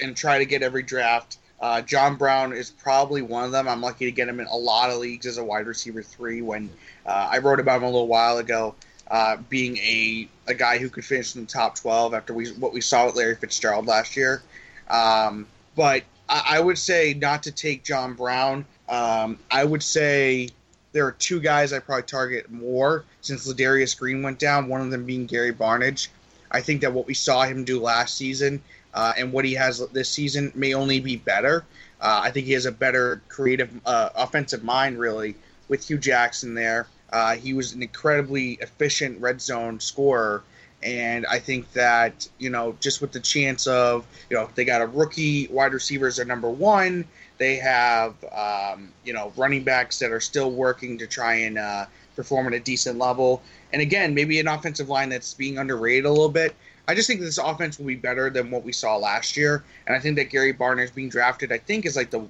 and 0.00 0.16
try 0.16 0.38
to 0.38 0.46
get 0.46 0.62
every 0.62 0.82
draft. 0.82 1.38
Uh, 1.60 1.80
John 1.80 2.16
Brown 2.16 2.52
is 2.52 2.70
probably 2.70 3.22
one 3.22 3.44
of 3.44 3.52
them. 3.52 3.66
I'm 3.66 3.80
lucky 3.80 4.04
to 4.04 4.12
get 4.12 4.28
him 4.28 4.40
in 4.40 4.46
a 4.46 4.56
lot 4.56 4.90
of 4.90 4.98
leagues 4.98 5.26
as 5.26 5.38
a 5.38 5.44
wide 5.44 5.66
receiver 5.66 6.02
three. 6.02 6.42
When 6.42 6.68
uh, 7.06 7.28
I 7.30 7.38
wrote 7.38 7.60
about 7.60 7.78
him 7.78 7.84
a 7.84 7.90
little 7.90 8.08
while 8.08 8.38
ago, 8.38 8.74
uh, 9.10 9.36
being 9.48 9.76
a, 9.78 10.28
a 10.48 10.54
guy 10.54 10.78
who 10.78 10.88
could 10.88 11.04
finish 11.04 11.34
in 11.36 11.42
the 11.42 11.46
top 11.46 11.76
12 11.76 12.14
after 12.14 12.34
we 12.34 12.48
what 12.52 12.72
we 12.72 12.80
saw 12.80 13.06
with 13.06 13.16
Larry 13.16 13.36
Fitzgerald 13.36 13.86
last 13.86 14.16
year. 14.16 14.42
Um, 14.88 15.46
but 15.74 16.02
I, 16.28 16.42
I, 16.56 16.60
would 16.60 16.78
say 16.78 17.14
not 17.14 17.42
to 17.44 17.52
take 17.52 17.84
John 17.84 18.14
Brown. 18.14 18.64
Um, 18.88 19.38
I 19.50 19.64
would 19.64 19.82
say 19.82 20.48
there 20.92 21.06
are 21.06 21.12
two 21.12 21.40
guys 21.40 21.72
I 21.72 21.78
probably 21.78 22.04
target 22.04 22.50
more 22.50 23.04
since 23.20 23.52
Ladarius 23.52 23.98
Green 23.98 24.22
went 24.22 24.38
down. 24.38 24.68
One 24.68 24.80
of 24.80 24.90
them 24.90 25.04
being 25.04 25.26
Gary 25.26 25.52
Barnidge. 25.52 26.08
I 26.50 26.60
think 26.60 26.80
that 26.80 26.92
what 26.92 27.06
we 27.06 27.14
saw 27.14 27.42
him 27.44 27.64
do 27.64 27.80
last 27.80 28.16
season 28.16 28.62
uh, 28.94 29.12
and 29.16 29.32
what 29.32 29.44
he 29.44 29.54
has 29.54 29.86
this 29.88 30.08
season 30.08 30.50
may 30.54 30.74
only 30.74 31.00
be 31.00 31.16
better. 31.16 31.64
Uh, 32.00 32.20
I 32.22 32.30
think 32.30 32.46
he 32.46 32.52
has 32.52 32.66
a 32.66 32.72
better 32.72 33.20
creative 33.28 33.70
uh, 33.84 34.10
offensive 34.14 34.64
mind, 34.64 34.98
really, 34.98 35.34
with 35.68 35.86
Hue 35.86 35.98
Jackson 35.98 36.54
there. 36.54 36.86
Uh, 37.12 37.36
he 37.36 37.54
was 37.54 37.72
an 37.72 37.82
incredibly 37.82 38.52
efficient 38.54 39.20
red 39.20 39.40
zone 39.40 39.80
scorer. 39.80 40.42
And 40.82 41.26
I 41.26 41.38
think 41.38 41.72
that, 41.72 42.28
you 42.38 42.50
know, 42.50 42.76
just 42.80 43.00
with 43.00 43.12
the 43.12 43.20
chance 43.20 43.66
of, 43.66 44.06
you 44.30 44.36
know, 44.36 44.48
they 44.54 44.64
got 44.64 44.82
a 44.82 44.86
rookie 44.86 45.48
wide 45.48 45.72
receiver 45.72 46.06
as 46.06 46.16
their 46.16 46.26
number 46.26 46.50
one. 46.50 47.04
They 47.38 47.56
have, 47.56 48.14
um, 48.32 48.92
you 49.04 49.12
know, 49.12 49.32
running 49.36 49.64
backs 49.64 49.98
that 49.98 50.10
are 50.10 50.20
still 50.20 50.50
working 50.50 50.98
to 50.98 51.06
try 51.06 51.34
and 51.34 51.58
uh, 51.58 51.86
perform 52.14 52.46
at 52.46 52.52
a 52.54 52.60
decent 52.60 52.98
level. 52.98 53.42
And 53.72 53.82
again, 53.82 54.14
maybe 54.14 54.38
an 54.38 54.48
offensive 54.48 54.88
line 54.88 55.08
that's 55.08 55.34
being 55.34 55.58
underrated 55.58 56.04
a 56.04 56.10
little 56.10 56.28
bit. 56.28 56.54
I 56.88 56.94
just 56.94 57.08
think 57.08 57.20
this 57.20 57.38
offense 57.38 57.78
will 57.78 57.86
be 57.86 57.96
better 57.96 58.30
than 58.30 58.50
what 58.50 58.62
we 58.62 58.72
saw 58.72 58.96
last 58.96 59.36
year. 59.36 59.64
And 59.86 59.96
I 59.96 59.98
think 59.98 60.16
that 60.16 60.30
Gary 60.30 60.52
Barnidge 60.52 60.94
being 60.94 61.08
drafted, 61.08 61.50
I 61.50 61.58
think, 61.58 61.84
is 61.84 61.96
like 61.96 62.10
the 62.10 62.24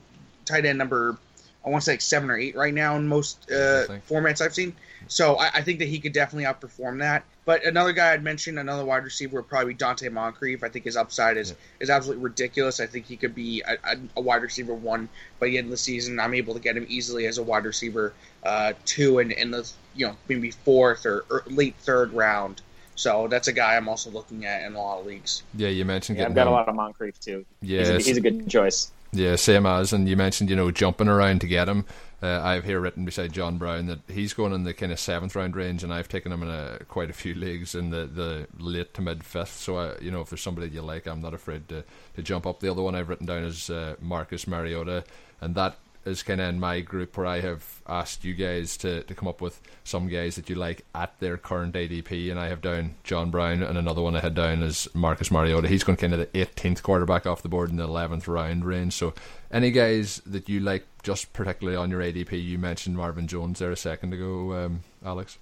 tight 0.45 0.65
end 0.65 0.79
number 0.79 1.19
I 1.67 1.71
want 1.71 1.83
to 1.83 1.85
say 1.87 1.93
like 1.95 2.01
seven 2.01 2.31
or 2.31 2.39
eight 2.39 2.55
right 2.55 2.73
now 2.73 2.95
in 2.97 3.09
most 3.09 3.51
uh, 3.51 3.87
formats 4.09 4.41
I've 4.41 4.55
seen. 4.55 4.73
So 5.09 5.37
I, 5.37 5.51
I, 5.55 5.63
think 5.63 5.81
that 5.81 5.89
he 5.89 5.99
could 5.99 6.13
definitely 6.13 6.45
outperform 6.45 7.01
that. 7.01 7.25
But 7.45 7.65
another 7.65 7.93
guy 7.93 8.13
I'd 8.13 8.23
mention, 8.23 8.59
another 8.59 8.85
wide 8.85 9.05
receiver, 9.05 9.37
would 9.37 9.49
probably 9.49 9.75
be 9.75 9.79
Donte 9.79 10.11
Moncrief. 10.11 10.65
I 10.65 10.69
think 10.69 10.85
his 10.85 10.97
upside 10.97 11.37
is, 11.37 11.51
yeah. 11.51 11.57
is 11.81 11.91
absolutely 11.91 12.25
ridiculous. 12.25 12.81
I 12.81 12.87
think 12.87 13.07
he 13.07 13.17
could 13.17 13.35
be 13.35 13.63
a, 13.67 13.75
a, 13.85 13.97
a, 14.17 14.21
wide 14.21 14.43
receiver 14.43 14.75
one 14.75 15.09
by 15.39 15.47
the 15.47 15.59
end 15.59 15.67
of 15.67 15.71
the 15.73 15.77
season. 15.77 16.19
I'm 16.19 16.35
able 16.35 16.55
to 16.55 16.61
get 16.61 16.77
him 16.77 16.87
easily 16.89 17.27
as 17.27 17.39
a 17.39 17.43
wide 17.43 17.65
receiver 17.65 18.15
uh, 18.45 18.73
two 18.85 19.19
and 19.19 19.33
in 19.33 19.51
the 19.51 19.71
you 19.95 20.07
know 20.07 20.17
maybe 20.29 20.51
fourth 20.51 21.07
or, 21.07 21.25
or, 21.31 21.45
late 21.47 21.75
third 21.81 22.13
round. 22.13 22.63
So 22.95 23.29
that's 23.29 23.49
a 23.49 23.53
guy 23.53 23.77
I'm 23.77 23.89
also 23.89 24.11
looking 24.11 24.47
at 24.47 24.65
in 24.65 24.75
a 24.75 24.79
lot 24.81 25.01
of 25.01 25.07
leagues. 25.07 25.43
Yeah, 25.55 25.69
you 25.69 25.85
mentioned. 25.85 26.19
Yeah, 26.19 26.27
I've 26.27 26.35
got 26.35 26.47
him. 26.47 26.49
a 26.49 26.57
lot 26.57 26.69
of 26.69 26.75
Moncrief 26.75 27.21
too. 27.21 27.45
Yeah, 27.61 27.81
he's 27.81 27.89
a, 27.89 27.99
he's 27.99 28.17
a 28.17 28.21
good 28.23 28.49
choice. 28.49 28.91
Yeah, 29.17 29.37
same 29.37 29.65
as, 29.65 29.95
and 29.95 30.07
you 30.07 30.15
mentioned 30.15 30.51
you 30.51 30.57
know 30.57 30.71
jumping 30.71 31.09
around 31.09 31.41
to 31.41 31.47
get 31.47 31.71
him. 31.71 31.87
Uh, 32.23 32.41
I 32.43 32.55
have 32.55 32.65
here 32.65 32.79
written 32.79 33.07
beside 33.07 33.33
John 33.33 33.57
Brown 33.57 33.87
that 33.87 34.01
he's 34.09 34.35
going 34.35 34.53
in 34.53 34.65
the 34.65 34.75
kind 34.75 34.93
of 34.93 35.01
seventh 35.01 35.35
round 35.35 35.57
range, 35.57 35.83
and 35.83 35.93
I've 35.93 36.09
taken 36.09 36.33
him 36.33 36.43
in 36.43 36.51
a, 36.51 36.81
quite 36.87 37.09
a 37.09 37.15
few 37.15 37.35
leagues 37.35 37.75
in 37.75 37.89
the, 37.89 38.05
the 38.05 38.47
late 38.59 38.93
to 38.95 39.01
mid 39.01 39.25
fifth. 39.25 39.57
So 39.57 39.79
I, 39.79 39.99
you 40.01 40.11
know, 40.11 40.21
if 40.21 40.29
there's 40.29 40.43
somebody 40.43 40.69
you 40.69 40.83
like, 40.83 41.07
I'm 41.07 41.23
not 41.23 41.33
afraid 41.33 41.67
to, 41.71 41.83
to 42.17 42.23
jump 42.23 42.47
up. 42.47 42.61
The 42.61 42.71
other 42.71 42.83
one 42.83 42.95
I've 42.95 43.09
written 43.09 43.27
down 43.27 43.45
is 43.45 43.71
uh, 43.71 43.97
Marcus 44.01 44.47
Mariota, 44.47 45.05
and 45.41 45.55
that 45.55 45.79
is 46.07 46.23
kind 46.23 46.41
of 46.41 46.49
in 46.49 46.61
my 46.61 46.81
group 46.81 47.17
where 47.17 47.27
I 47.27 47.41
have 47.41 47.83
asked 47.87 48.25
you 48.25 48.35
guys 48.35 48.77
to, 48.79 49.03
to 49.03 49.15
come 49.15 49.29
up 49.29 49.41
with 49.41 49.61
some 49.85 50.09
guys 50.09 50.37
that 50.37 50.49
you 50.49 50.55
like 50.55 50.85
at 50.95 51.19
their 51.19 51.37
current 51.37 51.75
ADP, 51.75 52.31
and 52.31 52.39
I 52.39 52.49
have 52.49 52.63
down 52.63 52.95
John 53.05 53.31
Brown, 53.31 53.63
and 53.63 53.77
another 53.77 54.03
one 54.03 54.17
I 54.17 54.21
had 54.21 54.35
down 54.35 54.63
is 54.63 54.89
Marcus 54.95 55.31
Mariota. 55.31 55.69
He's 55.69 55.85
going 55.85 55.97
kind 55.97 56.15
of 56.15 56.21
the 56.21 56.27
18th 56.27 56.83
quarterback 56.83 57.27
off 57.27 57.43
the 57.43 57.49
board 57.49 57.71
in 57.71 57.77
the 57.77 57.89
11th 57.89 58.29
round 58.29 58.65
range. 58.65 58.95
So, 58.95 59.15
any 59.51 59.71
guys 59.71 60.23
that 60.27 60.49
you 60.49 60.61
like 60.61 60.87
just 61.03 61.33
particularly 61.33 61.77
on 61.77 61.91
your 61.91 62.01
ADP? 62.01 62.43
You 62.43 62.59
mentioned 62.59 62.97
Marvin 62.97 63.27
Jones 63.27 63.59
there 63.59 63.71
a 63.71 63.77
second 63.77 64.13
ago, 64.13 64.53
um, 64.53 64.81
Alex. 65.05 65.39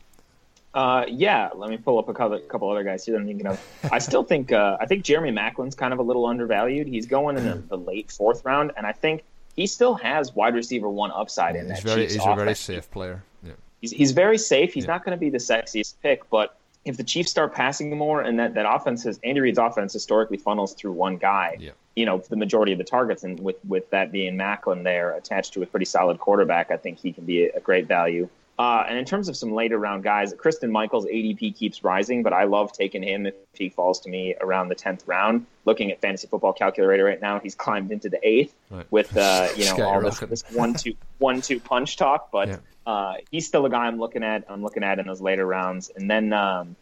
Uh, 0.75 1.05
yeah, 1.09 1.51
let 1.55 1.71
me 1.71 1.77
pull 1.77 2.01
up 2.01 2.09
a 2.09 2.15
couple, 2.15 2.39
couple 2.41 2.69
other 2.69 2.83
guys 2.83 3.07
here 3.07 3.17
I'm 3.17 3.27
thinking 3.27 3.47
of. 3.47 3.65
I 3.93 4.01
still 4.01 4.25
think 4.25 4.51
uh, 4.51 4.77
I 4.81 4.87
think 4.87 5.05
Jeremy 5.05 5.31
Maclin's 5.31 5.77
kind 5.77 5.93
of 5.93 6.01
a 6.01 6.03
little 6.03 6.27
undervalued. 6.27 6.89
He's 6.89 7.07
going 7.07 7.37
in 7.37 7.45
the, 7.45 7.55
the 7.69 7.79
late 7.79 8.11
fourth 8.11 8.45
round, 8.45 8.73
and 8.77 8.85
I 8.85 8.91
think 8.91 9.23
he 9.55 9.67
still 9.67 9.95
has 9.95 10.35
wide 10.35 10.55
receiver 10.55 10.89
one 10.89 11.11
upside 11.13 11.57
in 11.57 11.69
that. 11.69 11.75
He's 11.77 11.85
very, 11.85 12.03
Chiefs 12.03 12.15
he's 12.15 12.23
offense. 12.23 12.41
a 12.41 12.45
very 12.45 12.55
safe 12.55 12.91
player. 12.91 13.23
Yeah. 13.43 13.53
He's, 13.81 13.91
he's 13.91 14.13
very 14.13 14.39
safe. 14.39 14.75
He's 14.75 14.85
yeah. 14.85 14.93
not 14.93 15.05
going 15.05 15.17
to 15.17 15.21
be 15.21 15.31
the 15.31 15.39
sexiest 15.39 15.95
pick, 16.03 16.29
but 16.31 16.57
if 16.85 16.97
the 16.97 17.05
Chiefs 17.05 17.31
start 17.31 17.55
passing 17.55 17.97
more 17.97 18.21
and 18.21 18.39
that, 18.39 18.55
that 18.55 18.67
offense 18.69 19.05
has 19.05 19.19
Andy 19.25 19.41
Reid's 19.41 19.59
offense 19.59 19.93
historically 19.93 20.37
funnels 20.37 20.75
through 20.75 20.93
one 20.93 21.17
guy, 21.17 21.57
yeah. 21.59 21.71
you 21.97 22.05
know, 22.05 22.19
the 22.29 22.37
majority 22.37 22.73
of 22.73 22.79
the 22.79 22.85
targets, 22.85 23.25
and 23.25 23.41
with 23.41 23.57
with 23.67 23.89
that 23.91 24.13
being 24.13 24.37
Maclin 24.37 24.83
there 24.83 25.13
attached 25.13 25.55
to 25.55 25.63
a 25.63 25.67
pretty 25.67 25.87
solid 25.87 26.19
quarterback, 26.19 26.71
I 26.71 26.77
think 26.77 26.99
he 26.99 27.13
can 27.13 27.25
be 27.25 27.47
a, 27.47 27.57
a 27.57 27.61
great 27.61 27.87
value. 27.87 28.29
Uh, 28.57 28.85
and 28.89 28.97
in 28.97 29.05
terms 29.05 29.29
of 29.29 29.37
some 29.37 29.53
later 29.53 29.79
round 29.79 30.05
guys, 30.05 30.33
Christine 30.39 30.71
Michael's 30.71 31.07
ADP 31.07 31.57
keeps 31.57 31.83
rising, 31.83 32.23
but 32.23 32.33
I 32.33 32.45
love 32.45 32.73
taking 32.73 33.03
him 33.03 33.27
if 33.27 33.35
he 33.53 33.69
falls 33.69 34.01
to 34.01 34.11
me 34.11 34.37
around 34.41 34.69
the 34.69 34.77
tenth 34.77 35.03
round. 35.07 35.47
Looking 35.65 35.91
at 35.91 36.01
fantasy 36.01 36.29
football 36.29 36.53
calculator 36.53 37.05
right 37.05 37.21
now, 37.21 37.41
he's 37.41 37.57
climbed 37.57 37.91
into 37.91 38.09
the 38.09 38.21
eighth 38.23 38.55
right. 38.71 38.87
with 38.91 39.17
uh, 39.17 39.49
you 39.57 39.65
know 39.65 39.83
all 39.83 40.01
this, 40.01 40.21
this 40.21 40.45
one 40.53 40.75
two 40.75 40.95
one 41.19 41.41
two 41.41 41.59
punch 41.59 41.97
talk. 41.97 42.31
But 42.31 42.49
yeah. 42.49 42.57
uh, 42.87 43.15
he's 43.31 43.47
still 43.47 43.67
a 43.67 43.71
guy 43.71 43.87
I'm 43.87 43.99
looking 43.99 44.23
at. 44.23 44.45
I'm 44.49 44.63
looking 44.63 44.85
at 44.85 45.01
in 45.01 45.07
those 45.07 45.21
later 45.21 45.45
rounds, 45.45 45.91
and 45.97 46.09
then 46.09 46.33
um, 46.33 46.77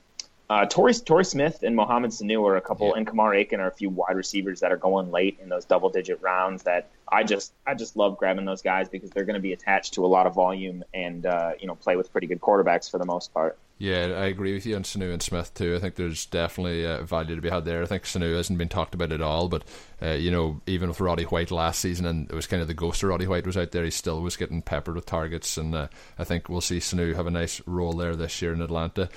uh, 0.50 0.66
Torrey, 0.66 0.94
Torrey 0.94 1.24
Smith 1.24 1.62
and 1.62 1.74
Mohamed 1.74 2.10
Sanu 2.10 2.46
are 2.46 2.56
a 2.56 2.60
couple, 2.60 2.88
yeah. 2.88 2.94
and 2.96 3.06
Kamar 3.06 3.34
Aiken 3.34 3.60
are 3.60 3.68
a 3.68 3.72
few 3.72 3.88
wide 3.88 4.16
receivers 4.16 4.60
that 4.60 4.72
are 4.72 4.76
going 4.76 5.10
late 5.10 5.38
in 5.40 5.48
those 5.48 5.64
double 5.64 5.88
digit 5.88 6.20
rounds. 6.20 6.64
That 6.64 6.90
I 7.10 7.24
just 7.24 7.52
I 7.66 7.74
just 7.74 7.96
love 7.96 8.18
grabbing 8.18 8.44
those 8.44 8.62
guys 8.62 8.88
because 8.88 9.10
they're 9.10 9.24
going 9.24 9.34
to 9.34 9.40
be 9.40 9.52
attached 9.52 9.94
to 9.94 10.04
a 10.04 10.08
lot 10.08 10.26
of 10.26 10.34
volume 10.34 10.84
and 10.92 11.24
uh, 11.24 11.52
you 11.58 11.66
know 11.66 11.74
play 11.74 11.96
with 11.96 12.12
pretty 12.12 12.26
good 12.26 12.40
quarterbacks 12.40 12.90
for 12.90 12.98
the 12.98 13.06
most 13.06 13.32
part. 13.32 13.58
Yeah, 13.82 14.14
I 14.16 14.26
agree 14.26 14.54
with 14.54 14.64
you 14.64 14.76
on 14.76 14.84
Sanu 14.84 15.12
and 15.12 15.20
Smith 15.20 15.54
too. 15.54 15.74
I 15.74 15.80
think 15.80 15.96
there's 15.96 16.26
definitely 16.26 16.86
uh, 16.86 17.02
value 17.02 17.34
to 17.34 17.42
be 17.42 17.50
had 17.50 17.64
there. 17.64 17.82
I 17.82 17.86
think 17.86 18.04
Sanu 18.04 18.36
hasn't 18.36 18.58
been 18.58 18.68
talked 18.68 18.94
about 18.94 19.10
at 19.10 19.20
all, 19.20 19.48
but 19.48 19.64
uh, 20.00 20.10
you 20.10 20.30
know, 20.30 20.60
even 20.68 20.88
with 20.88 21.00
Roddy 21.00 21.24
White 21.24 21.50
last 21.50 21.80
season, 21.80 22.06
and 22.06 22.30
it 22.30 22.34
was 22.34 22.46
kind 22.46 22.62
of 22.62 22.68
the 22.68 22.74
ghost 22.74 23.02
of 23.02 23.08
Roddy 23.08 23.26
White 23.26 23.44
was 23.44 23.56
out 23.56 23.72
there, 23.72 23.82
he 23.82 23.90
still 23.90 24.20
was 24.20 24.36
getting 24.36 24.62
peppered 24.62 24.94
with 24.94 25.06
targets, 25.06 25.56
and 25.56 25.74
uh, 25.74 25.88
I 26.16 26.22
think 26.22 26.48
we'll 26.48 26.60
see 26.60 26.78
Sanu 26.78 27.16
have 27.16 27.26
a 27.26 27.30
nice 27.32 27.60
role 27.66 27.92
there 27.94 28.14
this 28.14 28.40
year 28.40 28.52
in 28.52 28.62
Atlanta. 28.62 29.08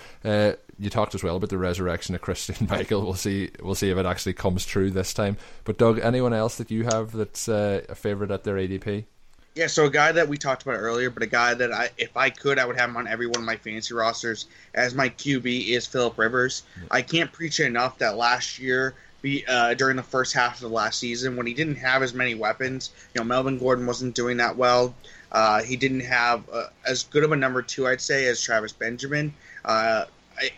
Uh, 0.75 0.83
you 0.83 0.89
talked 0.89 1.15
as 1.15 1.23
well 1.23 1.35
about 1.35 1.49
the 1.49 1.57
resurrection 1.57 2.15
of 2.15 2.21
Christian 2.21 2.67
Michael. 2.69 3.01
We'll 3.01 3.13
see. 3.13 3.51
We'll 3.61 3.75
see 3.75 3.89
if 3.89 3.97
it 3.97 4.05
actually 4.05 4.33
comes 4.33 4.65
true 4.65 4.91
this 4.91 5.13
time. 5.13 5.37
But 5.63 5.77
Doug, 5.77 5.99
anyone 5.99 6.33
else 6.33 6.55
that 6.57 6.71
you 6.71 6.83
have 6.83 7.11
that's 7.11 7.47
uh, 7.47 7.83
a 7.89 7.95
favorite 7.95 8.31
at 8.31 8.43
their 8.43 8.55
ADP? 8.55 9.05
Yeah, 9.55 9.67
so 9.67 9.85
a 9.85 9.89
guy 9.89 10.11
that 10.11 10.27
we 10.27 10.37
talked 10.37 10.63
about 10.63 10.75
earlier, 10.75 11.09
but 11.09 11.23
a 11.23 11.27
guy 11.27 11.53
that 11.53 11.71
I, 11.71 11.89
if 11.97 12.17
I 12.17 12.29
could, 12.29 12.59
I 12.59 12.65
would 12.65 12.77
have 12.77 12.89
him 12.89 12.97
on 12.97 13.07
every 13.07 13.25
one 13.25 13.37
of 13.37 13.45
my 13.45 13.55
fantasy 13.55 13.93
rosters 13.93 14.47
as 14.73 14.93
my 14.93 15.07
QB 15.07 15.69
is 15.69 15.87
Philip 15.87 16.17
Rivers. 16.17 16.63
I 16.91 17.01
can't 17.01 17.31
preach 17.31 17.61
it 17.61 17.65
enough 17.67 17.99
that 17.99 18.17
last 18.17 18.59
year, 18.59 18.95
uh, 19.47 19.73
during 19.75 19.95
the 19.95 20.03
first 20.03 20.33
half 20.33 20.55
of 20.55 20.59
the 20.59 20.67
last 20.67 20.99
season, 20.99 21.37
when 21.37 21.47
he 21.47 21.53
didn't 21.53 21.75
have 21.75 22.03
as 22.03 22.13
many 22.13 22.35
weapons, 22.35 22.91
you 23.13 23.21
know, 23.21 23.25
Melvin 23.25 23.57
Gordon 23.57 23.85
wasn't 23.85 24.13
doing 24.13 24.37
that 24.37 24.57
well. 24.57 24.93
Uh, 25.31 25.63
he 25.63 25.77
didn't 25.77 26.01
have 26.01 26.43
uh, 26.51 26.65
as 26.85 27.03
good 27.03 27.23
of 27.23 27.31
a 27.31 27.35
number 27.37 27.61
two, 27.61 27.87
I'd 27.87 28.01
say, 28.01 28.27
as 28.27 28.41
Travis 28.41 28.73
Benjamin. 28.73 29.33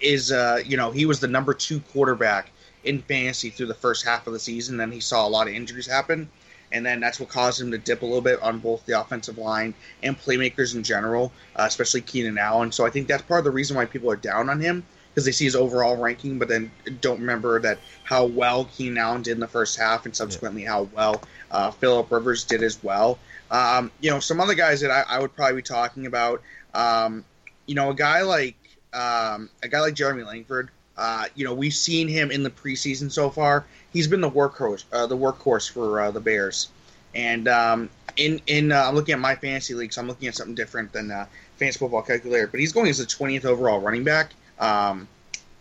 Is 0.01 0.31
uh, 0.31 0.61
you 0.65 0.77
know 0.77 0.91
he 0.91 1.05
was 1.05 1.19
the 1.19 1.27
number 1.27 1.53
two 1.53 1.79
quarterback 1.79 2.51
in 2.83 3.01
fantasy 3.01 3.49
through 3.49 3.67
the 3.67 3.73
first 3.73 4.05
half 4.05 4.27
of 4.27 4.33
the 4.33 4.39
season. 4.39 4.77
Then 4.77 4.91
he 4.91 4.99
saw 4.99 5.27
a 5.27 5.29
lot 5.29 5.47
of 5.47 5.53
injuries 5.53 5.87
happen 5.87 6.29
and 6.71 6.85
then 6.85 6.99
that's 6.99 7.19
what 7.19 7.29
caused 7.29 7.61
him 7.61 7.71
to 7.71 7.77
dip 7.77 8.01
a 8.01 8.05
little 8.05 8.21
bit 8.21 8.41
on 8.41 8.59
both 8.59 8.85
the 8.85 8.99
offensive 8.99 9.37
line 9.37 9.73
and 10.03 10.19
playmakers 10.19 10.75
in 10.75 10.83
general, 10.83 11.31
uh, 11.55 11.63
especially 11.67 12.01
Keenan 12.01 12.37
Allen. 12.37 12.71
So 12.71 12.85
I 12.85 12.89
think 12.89 13.07
that's 13.07 13.23
part 13.23 13.39
of 13.39 13.45
the 13.45 13.51
reason 13.51 13.77
why 13.77 13.85
people 13.85 14.11
are 14.11 14.17
down 14.17 14.49
on 14.49 14.59
him 14.59 14.83
because 15.09 15.25
they 15.25 15.31
see 15.31 15.45
his 15.45 15.55
overall 15.55 15.97
ranking, 15.97 16.37
but 16.37 16.47
then 16.47 16.69
don't 17.01 17.19
remember 17.19 17.59
that 17.59 17.79
how 18.03 18.25
well 18.25 18.65
Keenan 18.65 18.97
Allen 18.97 19.21
did 19.23 19.31
in 19.31 19.39
the 19.39 19.47
first 19.47 19.77
half, 19.77 20.05
and 20.05 20.15
subsequently 20.15 20.63
how 20.63 20.83
well 20.93 21.23
uh, 21.49 21.71
Philip 21.71 22.11
Rivers 22.11 22.43
did 22.43 22.61
as 22.61 22.83
well. 22.83 23.17
Um, 23.49 23.89
you 23.99 24.11
know, 24.11 24.19
some 24.19 24.39
other 24.39 24.53
guys 24.53 24.81
that 24.81 24.91
I, 24.91 25.03
I, 25.07 25.19
would 25.19 25.35
probably 25.35 25.55
be 25.55 25.61
talking 25.63 26.05
about. 26.05 26.43
Um, 26.75 27.23
you 27.65 27.75
know, 27.75 27.89
a 27.89 27.95
guy 27.95 28.21
like 28.21 28.56
um, 28.93 29.49
a 29.63 29.67
guy 29.67 29.81
like 29.81 29.93
Jeremy 29.93 30.23
Langford. 30.23 30.69
Uh, 30.97 31.25
you 31.35 31.45
know, 31.45 31.53
we've 31.53 31.73
seen 31.73 32.07
him 32.07 32.31
in 32.31 32.41
the 32.43 32.49
preseason 32.49 33.11
so 33.11 33.29
far. 33.29 33.65
He's 33.93 34.07
been 34.07 34.21
the 34.21 34.31
workhorse, 34.31 34.83
uh, 34.91 35.05
the 35.05 35.17
workhorse 35.17 35.69
for 35.69 36.01
uh, 36.01 36.11
the 36.11 36.19
Bears. 36.19 36.69
And 37.13 37.47
um, 37.47 37.89
in 38.15 38.41
in 38.47 38.71
uh, 38.71 38.83
I'm 38.87 38.95
looking 38.95 39.13
at 39.13 39.19
my 39.19 39.35
fantasy 39.35 39.73
league, 39.73 39.93
so 39.93 40.01
I'm 40.01 40.07
looking 40.07 40.27
at 40.27 40.35
something 40.35 40.55
different 40.55 40.91
than 40.91 41.11
uh, 41.11 41.27
fantasy 41.57 41.79
football 41.79 42.01
calculator. 42.01 42.47
But 42.47 42.59
he's 42.59 42.73
going 42.73 42.89
as 42.89 42.97
the 42.97 43.05
20th 43.05 43.45
overall 43.45 43.79
running 43.79 44.03
back. 44.03 44.33
Um, 44.59 45.07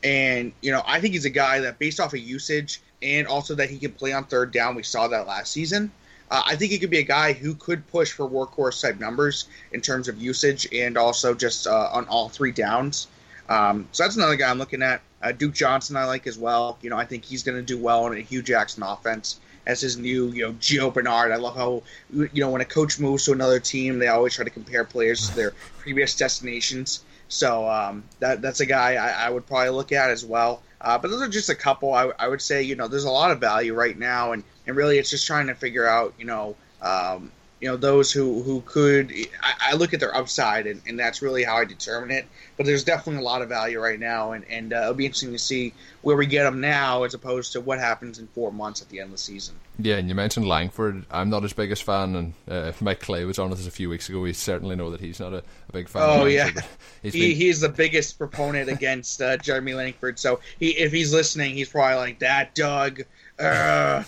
and 0.03 0.53
you 0.63 0.73
know, 0.73 0.83
I 0.87 1.01
think 1.01 1.13
he's 1.13 1.25
a 1.27 1.31
guy 1.31 1.61
that, 1.61 1.79
based 1.79 2.01
off 2.01 2.15
of 2.15 2.21
usage 2.21 2.81
and 3.03 3.27
also 3.27 3.55
that 3.57 3.69
he 3.69 3.79
can 3.79 3.93
play 3.93 4.13
on 4.13 4.25
third 4.25 4.53
down, 4.53 4.75
we 4.75 4.83
saw 4.83 5.09
that 5.09 5.27
last 5.27 5.53
season. 5.53 5.91
Uh, 6.31 6.43
I 6.45 6.57
think 6.57 6.73
he 6.73 6.79
could 6.79 6.91
be 6.91 6.99
a 6.99 7.05
guy 7.05 7.35
who 7.35 7.55
could 7.55 7.87
push 7.89 8.11
for 8.11 8.29
workhorse 8.29 8.81
type 8.81 8.99
numbers 8.99 9.47
in 9.73 9.81
terms 9.81 10.09
of 10.09 10.21
usage 10.21 10.67
and 10.73 10.97
also 10.97 11.35
just 11.35 11.67
on 11.67 12.07
all 12.07 12.29
three 12.29 12.51
downs. 12.51 13.07
Um, 13.49 13.89
so 13.93 14.03
that's 14.03 14.17
another 14.17 14.37
guy 14.37 14.51
I'm 14.51 14.59
looking 14.59 14.83
at. 14.83 15.01
Uh, 15.23 15.33
Duke 15.33 15.55
Johnson 15.55 15.97
I 15.97 16.05
like 16.05 16.27
as 16.27 16.39
well. 16.39 16.79
You 16.83 16.91
know, 16.91 16.97
I 16.97 17.05
think 17.05 17.25
he's 17.25 17.43
going 17.43 17.57
to 17.57 17.63
do 17.63 17.79
well 17.79 18.07
in 18.07 18.19
a 18.19 18.21
Hue 18.21 18.43
Jackson 18.43 18.83
offense 18.83 19.41
as 19.67 19.81
his 19.81 19.97
new, 19.97 20.29
you 20.29 20.45
know, 20.45 20.53
Gio 20.55 20.93
Bernard. 20.93 21.33
I 21.33 21.37
love 21.37 21.57
how, 21.57 21.83
you 22.13 22.29
know, 22.35 22.51
when 22.51 22.61
a 22.61 22.67
coach 22.67 23.01
moves 23.01 23.25
to 23.25 23.33
another 23.33 23.59
team, 23.59 23.99
they 23.99 24.09
always 24.09 24.35
try 24.35 24.45
to 24.45 24.51
compare 24.51 24.85
players 24.85 25.29
to 25.29 25.37
their 25.37 25.53
previous 25.79 26.15
destinations. 26.15 27.03
So 27.29 27.69
um, 27.69 28.05
that 28.21 28.41
that's 28.41 28.61
a 28.61 28.67
guy 28.67 28.95
I, 28.95 29.27
I, 29.27 29.31
would 29.31 29.47
probably 29.47 29.71
look 29.71 29.91
at 29.91 30.11
as 30.11 30.25
well. 30.25 30.63
Uh, 30.81 30.97
but 30.97 31.11
those 31.11 31.23
are 31.23 31.29
just 31.29 31.49
a 31.49 31.57
couple. 31.57 31.93
I, 31.93 32.13
I, 32.21 32.29
would 32.29 32.41
say, 32.41 32.63
you 32.63 32.77
know, 32.77 32.87
there's 32.87 33.05
a 33.05 33.11
lot 33.11 33.33
of 33.33 33.41
value 33.41 33.75
right 33.75 33.99
now, 33.99 34.31
and, 34.31 34.45
and 34.67 34.77
really 34.77 34.99
it's 34.99 35.11
just 35.11 35.27
trying 35.27 35.49
to 35.49 35.55
figure 35.55 35.89
out, 35.89 36.15
you 36.19 36.25
know, 36.25 36.55
um, 36.83 37.33
you 37.61 37.69
know 37.69 37.77
those 37.77 38.13
who 38.13 38.43
who 38.43 38.61
could 38.67 39.13
I, 39.43 39.71
I 39.71 39.75
look 39.75 39.95
at 39.95 40.01
their 40.01 40.15
upside 40.15 40.67
and, 40.67 40.83
and, 40.87 40.99
that's 40.99 41.23
really 41.23 41.43
how 41.43 41.57
I 41.57 41.65
determine 41.65 42.11
it. 42.11 42.27
But 42.57 42.67
there's 42.67 42.85
definitely 42.85 43.23
a 43.23 43.25
lot 43.25 43.43
of 43.43 43.49
value 43.49 43.81
right 43.81 43.99
now, 43.99 44.33
and 44.33 44.45
and 44.51 44.73
uh, 44.73 44.83
it'll 44.83 44.95
be 44.95 45.07
interesting 45.07 45.33
to 45.33 45.39
see 45.39 45.73
where 46.03 46.17
we 46.17 46.27
get 46.27 46.45
them 46.45 46.61
now 46.61 47.05
as 47.05 47.15
opposed 47.15 47.53
to 47.53 47.61
what 47.61 47.79
happens 47.79 48.19
in 48.19 48.27
four 48.29 48.53
months 48.53 48.83
at 48.83 48.89
the 48.91 49.01
end 49.01 49.07
of 49.07 49.13
the 49.13 49.19
season. 49.19 49.55
Yeah, 49.79 49.97
and 49.97 50.09
you 50.09 50.15
mentioned 50.15 50.47
Langford. 50.47 51.05
I'm 51.11 51.31
not 51.31 51.43
his 51.43 51.53
biggest 51.53 51.83
fan, 51.83 52.15
and 52.15 52.35
uh, 52.49 52.73
Mike 52.81 53.01
Clay 53.01 53.25
was 53.25 53.39
on 53.39 53.51
with 53.51 53.61
us 53.61 53.67
a 53.67 53.71
few 53.71 53.89
weeks 53.89 54.09
ago. 54.09 54.21
We 54.21 54.33
certainly 54.33 54.77
know 54.77 54.91
that 54.91 55.01
he's 55.01 55.21
not 55.21 55.33
a, 55.33 55.39
a 55.69 55.73
big 55.73 55.89
fan. 55.89 56.03
Oh 56.05 56.27
yeah, 56.27 56.51
he's, 57.03 57.15
he, 57.15 57.29
been... 57.29 57.37
he's 57.37 57.61
the 57.61 57.69
biggest 57.71 58.19
proponent 58.19 58.69
against 58.69 59.23
uh, 59.23 59.39
Jeremy 59.39 59.75
Langford. 59.75 60.19
So 60.19 60.41
he, 60.59 60.71
if 60.71 60.93
he's 60.93 61.13
listening, 61.13 61.55
he's 61.55 61.71
probably 61.71 61.97
like 61.97 62.19
that, 62.19 62.55
Doug. 62.55 63.03
Uh. 63.39 64.03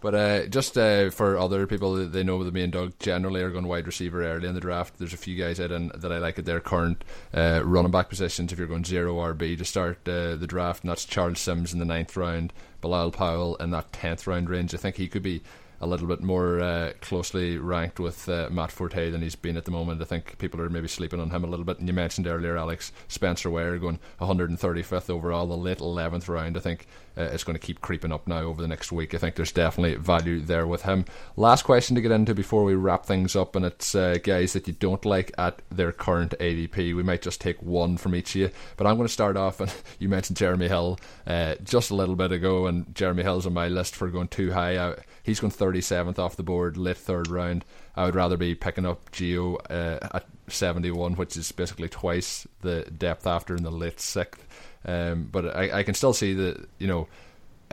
But 0.00 0.14
uh, 0.14 0.46
just 0.46 0.76
uh, 0.76 1.10
for 1.10 1.38
other 1.38 1.66
people, 1.66 1.94
that 1.94 2.12
they 2.12 2.22
know 2.22 2.42
the 2.44 2.52
main 2.52 2.70
dog 2.70 2.92
generally 2.98 3.40
are 3.40 3.50
going 3.50 3.66
wide 3.66 3.86
receiver 3.86 4.22
early 4.22 4.48
in 4.48 4.54
the 4.54 4.60
draft. 4.60 4.98
There's 4.98 5.14
a 5.14 5.18
few 5.18 5.36
guys 5.36 5.58
out 5.58 5.72
in, 5.72 5.90
that 5.94 6.12
I 6.12 6.18
like 6.18 6.38
at 6.38 6.44
their 6.44 6.60
current 6.60 7.04
uh, 7.34 7.62
running 7.64 7.90
back 7.90 8.08
positions. 8.08 8.52
If 8.52 8.58
you're 8.58 8.68
going 8.68 8.84
zero 8.84 9.14
RB 9.16 9.56
to 9.58 9.64
start 9.64 10.06
uh, 10.08 10.36
the 10.36 10.46
draft, 10.46 10.82
and 10.82 10.90
that's 10.90 11.04
Charles 11.04 11.40
Sims 11.40 11.72
in 11.72 11.78
the 11.78 11.84
ninth 11.84 12.16
round, 12.16 12.52
Bilal 12.80 13.10
Powell 13.10 13.56
in 13.56 13.70
that 13.70 13.92
tenth 13.92 14.26
round 14.26 14.50
range. 14.50 14.74
I 14.74 14.78
think 14.78 14.96
he 14.96 15.08
could 15.08 15.22
be 15.22 15.42
a 15.80 15.86
little 15.86 16.06
bit 16.06 16.22
more 16.22 16.60
uh, 16.60 16.92
closely 17.00 17.58
ranked 17.58 18.00
with 18.00 18.28
uh, 18.28 18.48
Matt 18.50 18.72
Forte 18.72 19.10
than 19.10 19.22
he's 19.22 19.36
been 19.36 19.56
at 19.56 19.64
the 19.64 19.70
moment. 19.70 20.00
I 20.00 20.04
think 20.04 20.38
people 20.38 20.60
are 20.60 20.70
maybe 20.70 20.88
sleeping 20.88 21.20
on 21.20 21.30
him 21.30 21.44
a 21.44 21.46
little 21.46 21.64
bit. 21.64 21.78
And 21.78 21.88
you 21.88 21.94
mentioned 21.94 22.26
earlier 22.26 22.56
Alex 22.56 22.92
Spencer 23.08 23.50
Ware 23.50 23.78
going 23.78 23.98
135th 24.20 25.10
overall, 25.10 25.46
the 25.46 25.56
late 25.56 25.78
11th 25.78 26.28
round. 26.28 26.56
I 26.56 26.60
think 26.60 26.86
uh, 27.18 27.22
it's 27.22 27.44
going 27.44 27.58
to 27.58 27.64
keep 27.66 27.80
creeping 27.80 28.12
up 28.12 28.26
now 28.26 28.40
over 28.40 28.60
the 28.60 28.68
next 28.68 28.92
week. 28.92 29.14
I 29.14 29.18
think 29.18 29.36
there's 29.36 29.52
definitely 29.52 29.96
value 29.96 30.40
there 30.40 30.66
with 30.66 30.82
him. 30.82 31.06
Last 31.36 31.62
question 31.62 31.94
to 31.94 32.02
get 32.02 32.10
into 32.10 32.34
before 32.34 32.64
we 32.64 32.74
wrap 32.74 33.06
things 33.06 33.34
up, 33.34 33.56
and 33.56 33.64
it's 33.64 33.94
uh, 33.94 34.18
guys 34.22 34.52
that 34.52 34.66
you 34.68 34.74
don't 34.74 35.04
like 35.04 35.32
at 35.38 35.62
their 35.70 35.92
current 35.92 36.34
ADP. 36.38 36.94
We 36.94 37.02
might 37.02 37.22
just 37.22 37.40
take 37.40 37.62
one 37.62 37.96
from 37.96 38.14
each 38.14 38.34
of 38.34 38.40
you, 38.40 38.50
but 38.76 38.86
I'm 38.86 38.96
going 38.96 39.08
to 39.08 39.12
start 39.12 39.36
off. 39.36 39.60
And 39.60 39.72
you 39.98 40.08
mentioned 40.08 40.36
Jeremy 40.36 40.68
Hill 40.68 40.98
uh, 41.26 41.54
just 41.64 41.90
a 41.90 41.94
little 41.94 42.16
bit 42.16 42.32
ago, 42.32 42.66
and 42.66 42.94
Jeremy 42.94 43.22
Hill's 43.22 43.46
on 43.46 43.54
my 43.54 43.68
list 43.68 43.96
for 43.96 44.08
going 44.08 44.28
too 44.28 44.52
high. 44.52 44.76
I, 44.76 44.96
he's 45.26 45.40
going 45.40 45.50
37th 45.50 46.20
off 46.20 46.36
the 46.36 46.44
board, 46.44 46.76
late 46.76 46.96
third 46.96 47.28
round. 47.28 47.64
I 47.96 48.04
would 48.04 48.14
rather 48.14 48.36
be 48.36 48.54
picking 48.54 48.86
up 48.86 49.10
Gio 49.10 49.56
uh, 49.68 49.98
at 50.14 50.24
71, 50.46 51.14
which 51.14 51.36
is 51.36 51.50
basically 51.50 51.88
twice 51.88 52.46
the 52.60 52.82
depth 52.82 53.26
after 53.26 53.56
in 53.56 53.64
the 53.64 53.72
late 53.72 53.98
sixth. 53.98 54.46
Um, 54.84 55.28
but 55.30 55.56
I, 55.56 55.80
I 55.80 55.82
can 55.82 55.94
still 55.94 56.12
see 56.12 56.32
that, 56.34 56.68
you 56.78 56.86
know, 56.86 57.08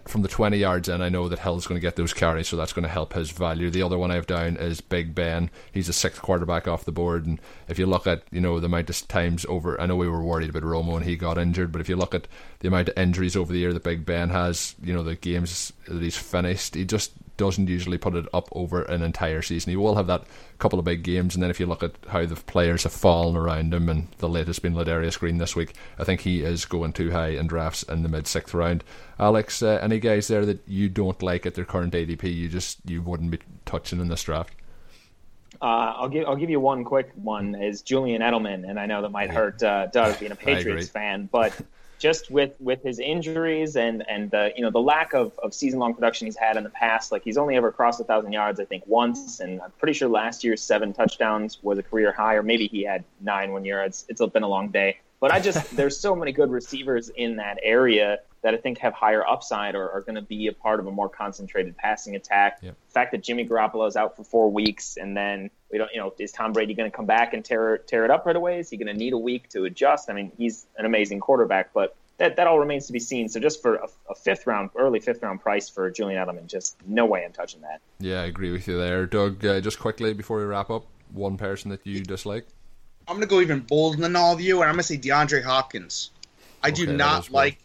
from 0.05 0.23
the 0.23 0.27
20 0.27 0.57
yards 0.57 0.89
in, 0.89 1.01
I 1.01 1.09
know 1.09 1.29
that 1.29 1.39
Hill's 1.39 1.67
going 1.67 1.79
to 1.79 1.85
get 1.85 1.95
those 1.95 2.11
carries, 2.11 2.47
so 2.47 2.57
that's 2.57 2.73
going 2.73 2.83
to 2.83 2.89
help 2.89 3.13
his 3.13 3.31
value. 3.31 3.69
The 3.69 3.83
other 3.83 3.97
one 3.97 4.11
I 4.11 4.15
have 4.15 4.27
down 4.27 4.57
is 4.57 4.81
Big 4.81 5.15
Ben. 5.15 5.49
He's 5.71 5.87
a 5.87 5.93
sixth 5.93 6.21
quarterback 6.21 6.67
off 6.67 6.85
the 6.85 6.91
board, 6.91 7.25
and 7.25 7.39
if 7.69 7.79
you 7.79 7.85
look 7.85 8.05
at 8.05 8.23
you 8.31 8.41
know 8.41 8.59
the 8.59 8.65
amount 8.65 8.89
of 8.89 9.07
times 9.07 9.45
over, 9.47 9.79
I 9.79 9.85
know 9.85 9.95
we 9.95 10.09
were 10.09 10.23
worried 10.23 10.49
about 10.49 10.63
Romo 10.63 10.97
and 10.97 11.05
he 11.05 11.15
got 11.15 11.37
injured, 11.37 11.71
but 11.71 11.79
if 11.79 11.87
you 11.87 11.95
look 11.95 12.13
at 12.13 12.27
the 12.59 12.67
amount 12.67 12.89
of 12.89 12.97
injuries 12.97 13.37
over 13.37 13.53
the 13.53 13.59
year 13.59 13.71
that 13.71 13.83
Big 13.83 14.05
Ben 14.05 14.29
has, 14.29 14.75
you 14.83 14.93
know 14.93 15.03
the 15.03 15.15
games 15.15 15.71
that 15.87 16.01
he's 16.01 16.17
finished, 16.17 16.75
he 16.75 16.83
just 16.83 17.11
doesn't 17.37 17.67
usually 17.67 17.97
put 17.97 18.15
it 18.15 18.25
up 18.33 18.47
over 18.51 18.83
an 18.83 19.01
entire 19.01 19.41
season. 19.41 19.71
He 19.71 19.75
will 19.75 19.95
have 19.95 20.07
that 20.07 20.23
couple 20.59 20.79
of 20.79 20.85
big 20.85 21.03
games, 21.03 21.35
and 21.35 21.43
then 21.43 21.49
if 21.49 21.59
you 21.59 21.65
look 21.65 21.83
at 21.83 21.95
how 22.09 22.25
the 22.25 22.35
players 22.35 22.83
have 22.83 22.93
fallen 22.93 23.35
around 23.35 23.73
him, 23.73 23.89
and 23.89 24.07
the 24.19 24.29
latest 24.29 24.61
being 24.61 24.75
Ladarius 24.75 25.19
Green 25.19 25.37
this 25.37 25.55
week, 25.55 25.73
I 25.97 26.03
think 26.03 26.21
he 26.21 26.41
is 26.43 26.65
going 26.65 26.93
too 26.93 27.11
high 27.11 27.29
in 27.29 27.47
drafts 27.47 27.83
in 27.83 28.03
the 28.03 28.09
mid 28.09 28.27
sixth 28.27 28.53
round. 28.53 28.83
Alex, 29.19 29.61
uh, 29.61 29.79
any 29.81 29.99
guys 29.99 30.27
there 30.27 30.45
that 30.45 30.61
you 30.67 30.89
don't 30.89 31.21
like 31.21 31.45
at 31.45 31.55
their 31.55 31.65
current 31.65 31.93
ADP, 31.93 32.23
you 32.33 32.49
just 32.49 32.79
you 32.85 33.01
wouldn't 33.01 33.31
be 33.31 33.39
touching 33.65 33.99
in 33.99 34.07
this 34.07 34.23
draft? 34.23 34.53
Uh, 35.61 35.95
I'll 35.97 36.09
give 36.09 36.27
I'll 36.27 36.35
give 36.35 36.49
you 36.49 36.59
one 36.59 36.83
quick 36.83 37.11
one 37.15 37.55
is 37.55 37.81
Julian 37.81 38.21
Edelman, 38.21 38.69
and 38.69 38.79
I 38.79 38.85
know 38.85 39.01
that 39.01 39.11
might 39.11 39.29
hurt 39.29 39.61
uh, 39.63 39.87
Doug 39.87 40.19
being 40.19 40.31
a 40.31 40.35
Patriots 40.37 40.89
fan, 40.89 41.29
but 41.31 41.53
just 42.03 42.29
with 42.29 42.51
with 42.59 42.83
his 42.83 42.99
injuries 42.99 43.77
and 43.77 44.03
and 44.09 44.29
the 44.29 44.51
you 44.57 44.61
know 44.61 44.69
the 44.69 44.81
lack 44.81 45.13
of, 45.13 45.31
of 45.41 45.53
season 45.53 45.79
long 45.79 45.93
production 45.93 46.27
he's 46.27 46.35
had 46.35 46.57
in 46.57 46.63
the 46.65 46.69
past, 46.69 47.13
like 47.13 47.23
he's 47.23 47.37
only 47.37 47.55
ever 47.55 47.71
crossed 47.71 48.01
a 48.01 48.03
thousand 48.03 48.33
yards 48.33 48.59
I 48.59 48.65
think 48.65 48.83
once, 48.85 49.39
and 49.39 49.61
I'm 49.61 49.71
pretty 49.79 49.93
sure 49.93 50.09
last 50.09 50.43
year's 50.43 50.61
seven 50.61 50.91
touchdowns 50.91 51.63
was 51.63 51.77
a 51.77 51.83
career 51.83 52.11
high, 52.11 52.33
or 52.33 52.43
maybe 52.43 52.67
he 52.67 52.83
had 52.83 53.05
nine 53.21 53.53
one 53.53 53.63
year. 53.63 53.81
It's 53.83 54.05
it's 54.09 54.21
been 54.33 54.43
a 54.43 54.49
long 54.49 54.67
day, 54.67 54.99
but 55.21 55.31
I 55.31 55.39
just 55.39 55.73
there's 55.77 55.97
so 55.97 56.13
many 56.13 56.33
good 56.33 56.51
receivers 56.51 57.07
in 57.07 57.37
that 57.37 57.57
area 57.63 58.19
that 58.43 58.53
I 58.53 58.57
think 58.57 58.77
have 58.79 58.93
higher 58.93 59.25
upside 59.27 59.73
or 59.73 59.89
are 59.89 60.01
going 60.01 60.15
to 60.15 60.21
be 60.21 60.47
a 60.47 60.53
part 60.53 60.79
of 60.79 60.85
a 60.85 60.91
more 60.91 61.09
concentrated 61.09 61.75
passing 61.75 62.15
attack. 62.15 62.59
Yep. 62.61 62.75
The 62.87 62.91
fact 62.91 63.11
that 63.13 63.23
Jimmy 63.23 63.47
Garoppolo 63.47 63.87
is 63.87 63.95
out 63.95 64.15
for 64.15 64.23
four 64.23 64.51
weeks 64.51 64.97
and 64.97 65.17
then 65.17 65.49
we 65.71 65.77
don't, 65.77 65.89
you 65.93 65.99
know, 65.99 66.13
is 66.19 66.31
Tom 66.31 66.53
Brady 66.53 66.73
going 66.73 66.89
to 66.89 66.95
come 66.95 67.05
back 67.05 67.33
and 67.33 67.43
tear 67.43 67.79
tear 67.79 68.05
it 68.05 68.11
up 68.11 68.25
right 68.25 68.35
away? 68.35 68.59
Is 68.59 68.69
he 68.69 68.77
going 68.77 68.93
to 68.93 68.93
need 68.93 69.13
a 69.13 69.17
week 69.17 69.49
to 69.49 69.63
adjust? 69.63 70.09
I 70.09 70.13
mean, 70.13 70.31
he's 70.37 70.67
an 70.77 70.85
amazing 70.85 71.21
quarterback, 71.21 71.73
but 71.73 71.95
that, 72.17 72.35
that 72.35 72.45
all 72.45 72.59
remains 72.59 72.85
to 72.87 72.93
be 72.93 72.99
seen. 72.99 73.27
So 73.29 73.39
just 73.39 73.61
for 73.61 73.75
a, 73.75 73.87
a, 74.09 74.15
fifth 74.15 74.45
round, 74.45 74.69
early 74.75 74.99
fifth 74.99 75.23
round 75.23 75.41
price 75.41 75.69
for 75.69 75.89
Julian 75.89 76.23
Edelman, 76.23 76.45
just 76.47 76.75
no 76.85 77.05
way 77.05 77.25
I'm 77.25 77.31
touching 77.31 77.61
that. 77.61 77.81
Yeah, 77.99 78.21
I 78.21 78.25
agree 78.25 78.51
with 78.51 78.67
you 78.67 78.77
there, 78.77 79.05
Doug. 79.05 79.43
Uh, 79.43 79.61
just 79.61 79.79
quickly 79.79 80.13
before 80.13 80.37
we 80.37 80.43
wrap 80.43 80.69
up, 80.69 80.85
one 81.11 81.37
person 81.37 81.71
that 81.71 81.85
you 81.85 82.03
dislike. 82.03 82.45
I'm 83.07 83.15
going 83.15 83.27
to 83.27 83.27
go 83.27 83.41
even 83.41 83.61
bolder 83.61 84.01
than 84.01 84.15
all 84.15 84.33
of 84.33 84.41
you, 84.41 84.61
and 84.61 84.69
I'm 84.69 84.75
going 84.75 84.83
to 84.83 84.87
say 84.87 84.97
DeAndre 84.97 85.43
Hopkins. 85.43 86.11
I 86.63 86.69
okay, 86.69 86.85
do 86.85 86.93
not 86.93 87.29
like. 87.31 87.59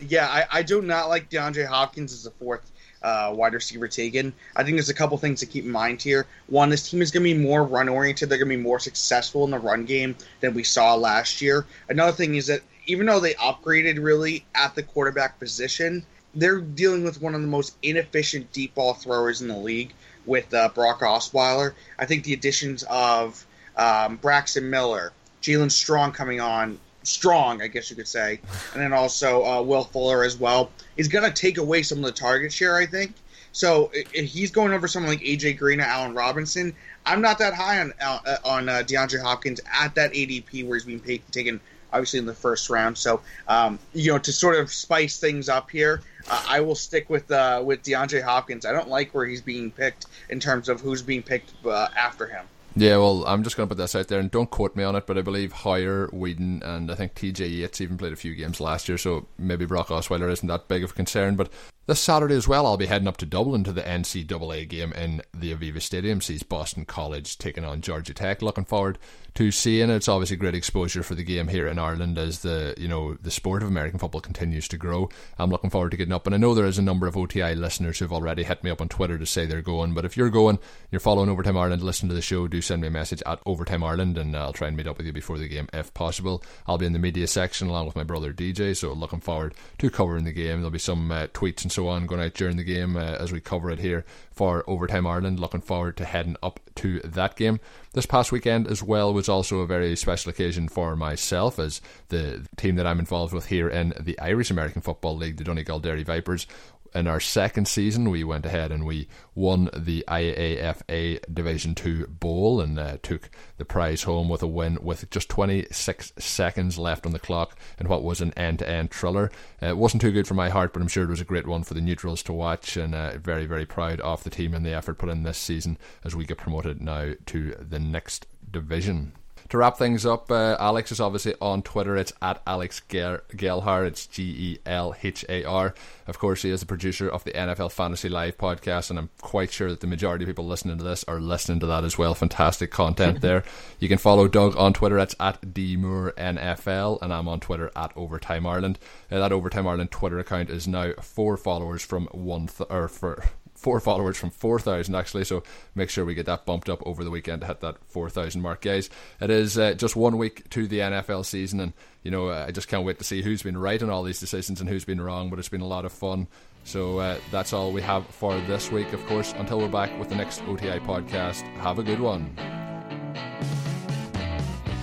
yeah, 0.00 0.26
I, 0.28 0.58
I 0.58 0.62
do 0.62 0.82
not 0.82 1.08
like 1.08 1.30
DeAndre 1.30 1.66
Hopkins 1.66 2.12
as 2.12 2.26
a 2.26 2.30
fourth 2.30 2.70
uh, 3.02 3.32
wide 3.34 3.54
receiver 3.54 3.86
taken. 3.88 4.32
I 4.56 4.64
think 4.64 4.76
there's 4.76 4.88
a 4.88 4.94
couple 4.94 5.16
things 5.18 5.40
to 5.40 5.46
keep 5.46 5.64
in 5.64 5.70
mind 5.70 6.02
here. 6.02 6.26
One, 6.46 6.70
this 6.70 6.90
team 6.90 7.02
is 7.02 7.10
going 7.10 7.22
to 7.24 7.34
be 7.34 7.38
more 7.38 7.62
run 7.64 7.88
oriented. 7.88 8.28
They're 8.28 8.38
going 8.38 8.50
to 8.50 8.56
be 8.56 8.62
more 8.62 8.78
successful 8.78 9.44
in 9.44 9.50
the 9.50 9.58
run 9.58 9.84
game 9.84 10.16
than 10.40 10.54
we 10.54 10.64
saw 10.64 10.94
last 10.94 11.42
year. 11.42 11.66
Another 11.88 12.12
thing 12.12 12.34
is 12.34 12.46
that 12.46 12.62
even 12.86 13.06
though 13.06 13.20
they 13.20 13.34
upgraded 13.34 14.02
really 14.02 14.44
at 14.54 14.74
the 14.74 14.82
quarterback 14.82 15.38
position, 15.38 16.04
they're 16.34 16.60
dealing 16.60 17.04
with 17.04 17.20
one 17.20 17.34
of 17.34 17.42
the 17.42 17.46
most 17.46 17.76
inefficient 17.82 18.52
deep 18.52 18.74
ball 18.74 18.94
throwers 18.94 19.40
in 19.40 19.48
the 19.48 19.56
league 19.56 19.92
with 20.26 20.52
uh, 20.52 20.68
Brock 20.70 21.00
Osweiler. 21.00 21.74
I 21.98 22.06
think 22.06 22.24
the 22.24 22.32
additions 22.32 22.82
of 22.84 23.46
um, 23.76 24.16
Braxton 24.16 24.70
Miller, 24.70 25.12
Jaelen 25.42 25.70
Strong 25.70 26.12
coming 26.12 26.40
on, 26.40 26.78
strong, 27.06 27.62
I 27.62 27.68
guess 27.68 27.90
you 27.90 27.96
could 27.96 28.08
say, 28.08 28.40
and 28.72 28.82
then 28.82 28.92
also 28.92 29.44
uh, 29.44 29.62
Will 29.62 29.84
Fuller 29.84 30.24
as 30.24 30.38
well, 30.38 30.70
is 30.96 31.08
going 31.08 31.24
to 31.24 31.32
take 31.32 31.58
away 31.58 31.82
some 31.82 31.98
of 31.98 32.04
the 32.04 32.12
target 32.12 32.52
share, 32.52 32.76
I 32.76 32.86
think. 32.86 33.14
So 33.52 33.90
if 33.94 34.30
he's 34.30 34.50
going 34.50 34.72
over 34.72 34.88
someone 34.88 35.12
like 35.12 35.20
AJ 35.20 35.58
Green 35.58 35.80
or 35.80 35.84
Allen 35.84 36.14
Robinson, 36.14 36.74
I'm 37.06 37.20
not 37.20 37.38
that 37.38 37.54
high 37.54 37.80
on 37.80 37.92
uh, 38.00 38.36
on 38.44 38.68
uh, 38.68 38.72
DeAndre 38.84 39.22
Hopkins 39.22 39.60
at 39.72 39.94
that 39.94 40.12
ADP 40.12 40.66
where 40.66 40.76
he's 40.76 40.84
being 40.84 41.20
taken 41.30 41.60
obviously 41.92 42.18
in 42.18 42.26
the 42.26 42.34
first 42.34 42.68
round. 42.68 42.98
So 42.98 43.20
um, 43.46 43.78
you 43.92 44.12
know 44.12 44.18
to 44.18 44.32
sort 44.32 44.56
of 44.56 44.72
spice 44.72 45.20
things 45.20 45.48
up 45.48 45.70
here, 45.70 46.02
uh, 46.28 46.44
I 46.48 46.60
will 46.60 46.74
stick 46.74 47.08
with 47.08 47.30
uh, 47.30 47.62
with 47.64 47.84
DeAndre 47.84 48.22
Hopkins. 48.22 48.66
I 48.66 48.72
don't 48.72 48.88
like 48.88 49.14
where 49.14 49.24
he's 49.24 49.42
being 49.42 49.70
picked 49.70 50.06
in 50.28 50.40
terms 50.40 50.68
of 50.68 50.80
who's 50.80 51.02
being 51.02 51.22
picked 51.22 51.52
uh, 51.64 51.88
after 51.96 52.26
him. 52.26 52.46
Yeah, 52.76 52.96
well, 52.96 53.24
I'm 53.26 53.44
just 53.44 53.56
going 53.56 53.68
to 53.68 53.74
put 53.74 53.80
this 53.80 53.94
out 53.94 54.08
there, 54.08 54.18
and 54.18 54.30
don't 54.30 54.50
quote 54.50 54.74
me 54.74 54.82
on 54.82 54.96
it, 54.96 55.06
but 55.06 55.16
I 55.16 55.22
believe 55.22 55.52
Hoyer, 55.52 56.08
Weeden, 56.08 56.60
and 56.64 56.90
I 56.90 56.96
think 56.96 57.14
TJ 57.14 57.58
Yates 57.58 57.80
even 57.80 57.96
played 57.96 58.12
a 58.12 58.16
few 58.16 58.34
games 58.34 58.60
last 58.60 58.88
year, 58.88 58.98
so 58.98 59.26
maybe 59.38 59.64
Brock 59.64 59.88
Osweiler 59.88 60.28
isn't 60.30 60.48
that 60.48 60.66
big 60.66 60.82
of 60.82 60.90
a 60.90 60.94
concern. 60.94 61.36
But 61.36 61.50
This 61.86 62.00
Saturday 62.00 62.34
as 62.34 62.48
well, 62.48 62.66
I'll 62.66 62.78
be 62.78 62.86
heading 62.86 63.06
up 63.08 63.18
to 63.18 63.26
Dublin 63.26 63.62
to 63.64 63.72
the 63.72 63.82
NCAA 63.82 64.66
game 64.66 64.94
in 64.94 65.20
the 65.34 65.54
Aviva 65.54 65.82
Stadium. 65.82 66.22
Sees 66.22 66.42
Boston 66.42 66.86
College 66.86 67.36
taking 67.36 67.62
on 67.62 67.82
Georgia 67.82 68.14
Tech. 68.14 68.40
Looking 68.40 68.64
forward 68.64 68.98
to 69.34 69.50
seeing 69.50 69.90
it. 69.90 69.96
It's 69.96 70.08
obviously 70.08 70.36
great 70.36 70.54
exposure 70.54 71.02
for 71.02 71.14
the 71.14 71.24
game 71.24 71.48
here 71.48 71.66
in 71.66 71.78
Ireland 71.78 72.16
as 72.16 72.40
the 72.40 72.74
you 72.78 72.88
know 72.88 73.14
the 73.14 73.30
sport 73.30 73.62
of 73.62 73.68
American 73.68 73.98
football 73.98 74.22
continues 74.22 74.66
to 74.68 74.78
grow. 74.78 75.10
I'm 75.38 75.50
looking 75.50 75.68
forward 75.68 75.90
to 75.90 75.98
getting 75.98 76.14
up, 76.14 76.24
and 76.24 76.34
I 76.34 76.38
know 76.38 76.54
there 76.54 76.64
is 76.64 76.78
a 76.78 76.82
number 76.82 77.06
of 77.06 77.18
OTI 77.18 77.54
listeners 77.54 77.98
who've 77.98 78.12
already 78.12 78.44
hit 78.44 78.64
me 78.64 78.70
up 78.70 78.80
on 78.80 78.88
Twitter 78.88 79.18
to 79.18 79.26
say 79.26 79.44
they're 79.44 79.60
going. 79.60 79.92
But 79.92 80.06
if 80.06 80.16
you're 80.16 80.30
going, 80.30 80.60
you're 80.90 81.00
following 81.00 81.28
Overtime 81.28 81.58
Ireland, 81.58 81.82
listen 81.82 82.08
to 82.08 82.14
the 82.14 82.22
show. 82.22 82.48
Do 82.48 82.62
send 82.62 82.80
me 82.80 82.88
a 82.88 82.92
message 82.92 83.22
at 83.26 83.40
Overtime 83.44 83.84
Ireland, 83.84 84.16
and 84.16 84.34
I'll 84.34 84.54
try 84.54 84.68
and 84.68 84.76
meet 84.76 84.86
up 84.86 84.96
with 84.96 85.06
you 85.06 85.12
before 85.12 85.36
the 85.36 85.48
game 85.48 85.68
if 85.74 85.92
possible. 85.92 86.42
I'll 86.66 86.78
be 86.78 86.86
in 86.86 86.94
the 86.94 86.98
media 86.98 87.26
section 87.26 87.68
along 87.68 87.84
with 87.84 87.96
my 87.96 88.04
brother 88.04 88.32
DJ, 88.32 88.74
so 88.74 88.92
looking 88.92 89.20
forward 89.20 89.54
to 89.78 89.90
covering 89.90 90.24
the 90.24 90.32
game. 90.32 90.60
There'll 90.60 90.70
be 90.70 90.78
some 90.78 91.10
uh, 91.10 91.26
tweets 91.28 91.62
and 91.62 91.72
so 91.74 91.88
on 91.88 92.06
going 92.06 92.20
out 92.20 92.34
during 92.34 92.56
the 92.56 92.64
game 92.64 92.96
uh, 92.96 93.00
as 93.00 93.32
we 93.32 93.40
cover 93.40 93.70
it 93.70 93.80
here 93.80 94.04
for 94.30 94.64
Overtime 94.66 95.06
Ireland. 95.06 95.40
Looking 95.40 95.60
forward 95.60 95.96
to 95.98 96.04
heading 96.04 96.36
up 96.42 96.60
to 96.76 97.00
that 97.00 97.36
game. 97.36 97.60
This 97.92 98.06
past 98.06 98.32
weekend 98.32 98.66
as 98.66 98.82
well 98.82 99.12
was 99.12 99.28
also 99.28 99.60
a 99.60 99.66
very 99.66 99.94
special 99.96 100.30
occasion 100.30 100.68
for 100.68 100.96
myself 100.96 101.58
as 101.58 101.80
the 102.08 102.46
team 102.56 102.76
that 102.76 102.86
I'm 102.86 102.98
involved 102.98 103.32
with 103.32 103.46
here 103.46 103.68
in 103.68 103.94
the 104.00 104.18
Irish 104.18 104.50
American 104.50 104.82
Football 104.82 105.16
League, 105.16 105.36
the 105.36 105.44
Donegal 105.44 105.80
Dairy 105.80 106.02
Vipers, 106.02 106.46
in 106.94 107.06
our 107.06 107.20
second 107.20 107.66
season, 107.66 108.10
we 108.10 108.22
went 108.24 108.46
ahead 108.46 108.70
and 108.70 108.86
we 108.86 109.08
won 109.34 109.68
the 109.76 110.04
IAFA 110.06 111.20
Division 111.32 111.74
2 111.74 112.06
Bowl 112.06 112.60
and 112.60 112.78
uh, 112.78 112.98
took 113.02 113.30
the 113.56 113.64
prize 113.64 114.04
home 114.04 114.28
with 114.28 114.42
a 114.42 114.46
win 114.46 114.78
with 114.80 115.10
just 115.10 115.28
26 115.28 116.12
seconds 116.18 116.78
left 116.78 117.04
on 117.04 117.12
the 117.12 117.18
clock 117.18 117.58
in 117.78 117.88
what 117.88 118.04
was 118.04 118.20
an 118.20 118.32
end 118.34 118.60
to 118.60 118.68
end 118.68 118.90
thriller. 118.90 119.30
Uh, 119.62 119.66
it 119.66 119.76
wasn't 119.76 120.00
too 120.00 120.12
good 120.12 120.28
for 120.28 120.34
my 120.34 120.48
heart, 120.48 120.72
but 120.72 120.80
I'm 120.80 120.88
sure 120.88 121.04
it 121.04 121.10
was 121.10 121.20
a 121.20 121.24
great 121.24 121.46
one 121.46 121.64
for 121.64 121.74
the 121.74 121.80
neutrals 121.80 122.22
to 122.24 122.32
watch 122.32 122.76
and 122.76 122.94
uh, 122.94 123.18
very, 123.18 123.46
very 123.46 123.66
proud 123.66 124.00
of 124.00 124.22
the 124.22 124.30
team 124.30 124.54
and 124.54 124.64
the 124.64 124.74
effort 124.74 124.98
put 124.98 125.08
in 125.08 125.24
this 125.24 125.38
season 125.38 125.78
as 126.04 126.14
we 126.14 126.24
get 126.24 126.38
promoted 126.38 126.80
now 126.80 127.12
to 127.26 127.56
the 127.58 127.80
next 127.80 128.26
division 128.50 129.12
to 129.48 129.58
wrap 129.58 129.76
things 129.76 130.06
up, 130.06 130.30
uh, 130.30 130.56
Alex 130.58 130.90
is 130.92 131.00
obviously 131.00 131.34
on 131.40 131.62
Twitter. 131.62 131.96
It's 131.96 132.12
at 132.22 132.42
Alex 132.46 132.80
Gelhar. 132.88 133.86
It's 133.86 134.06
G 134.06 134.22
E 134.22 134.58
L 134.66 134.94
H 135.02 135.24
A 135.28 135.44
R. 135.44 135.74
Of 136.06 136.18
course, 136.18 136.42
he 136.42 136.50
is 136.50 136.60
the 136.60 136.66
producer 136.66 137.08
of 137.08 137.24
the 137.24 137.32
NFL 137.32 137.72
Fantasy 137.72 138.08
Live 138.08 138.36
podcast, 138.36 138.90
and 138.90 138.98
I'm 138.98 139.10
quite 139.20 139.50
sure 139.50 139.70
that 139.70 139.80
the 139.80 139.86
majority 139.86 140.24
of 140.24 140.28
people 140.28 140.46
listening 140.46 140.78
to 140.78 140.84
this 140.84 141.04
are 141.04 141.20
listening 141.20 141.60
to 141.60 141.66
that 141.66 141.84
as 141.84 141.96
well. 141.96 142.14
Fantastic 142.14 142.70
content 142.70 143.20
there. 143.20 143.42
You 143.80 143.88
can 143.88 143.98
follow 143.98 144.28
Doug 144.28 144.56
on 144.56 144.72
Twitter. 144.72 144.98
It's 144.98 145.16
at 145.20 145.42
NFL, 145.42 147.02
and 147.02 147.12
I'm 147.12 147.28
on 147.28 147.40
Twitter 147.40 147.70
at 147.76 147.92
Overtime 147.96 148.46
Ireland. 148.46 148.78
Uh, 149.10 149.18
that 149.18 149.32
Overtime 149.32 149.66
Ireland 149.66 149.90
Twitter 149.90 150.18
account 150.18 150.48
is 150.48 150.66
now 150.66 150.92
four 151.02 151.36
followers 151.36 151.84
from 151.84 152.06
one 152.12 152.46
th- 152.46 152.70
or 152.70 152.88
for 152.88 153.24
four 153.64 153.80
followers 153.80 154.18
from 154.18 154.28
4,000 154.28 154.94
actually. 154.94 155.24
So 155.24 155.42
make 155.74 155.88
sure 155.88 156.04
we 156.04 156.14
get 156.14 156.26
that 156.26 156.44
bumped 156.44 156.68
up 156.68 156.82
over 156.86 157.02
the 157.02 157.10
weekend 157.10 157.40
to 157.40 157.46
hit 157.46 157.60
that 157.60 157.78
4,000 157.88 158.40
mark, 158.42 158.60
guys. 158.60 158.90
It 159.20 159.30
is 159.30 159.56
uh, 159.56 159.72
just 159.72 159.96
one 159.96 160.18
week 160.18 160.48
to 160.50 160.66
the 160.66 160.80
NFL 160.80 161.24
season, 161.24 161.60
and 161.60 161.72
you 162.02 162.10
know 162.10 162.30
I 162.30 162.50
just 162.50 162.68
can't 162.68 162.84
wait 162.84 162.98
to 162.98 163.04
see 163.04 163.22
who's 163.22 163.42
been 163.42 163.56
right 163.56 163.82
on 163.82 163.88
all 163.88 164.02
these 164.02 164.20
decisions 164.20 164.60
and 164.60 164.68
who's 164.68 164.84
been 164.84 165.00
wrong. 165.00 165.30
But 165.30 165.38
it's 165.38 165.48
been 165.48 165.62
a 165.62 165.66
lot 165.66 165.86
of 165.86 165.92
fun. 165.92 166.28
So 166.64 166.98
uh, 166.98 167.16
that's 167.30 167.54
all 167.54 167.72
we 167.72 167.80
have 167.80 168.06
for 168.06 168.38
this 168.40 168.70
week. 168.70 168.92
Of 168.92 169.04
course, 169.06 169.32
until 169.38 169.58
we're 169.58 169.68
back 169.68 169.98
with 169.98 170.10
the 170.10 170.14
next 170.14 170.42
OTI 170.42 170.78
podcast, 170.80 171.42
have 171.58 171.78
a 171.78 171.82
good 171.82 172.00
one. 172.00 172.36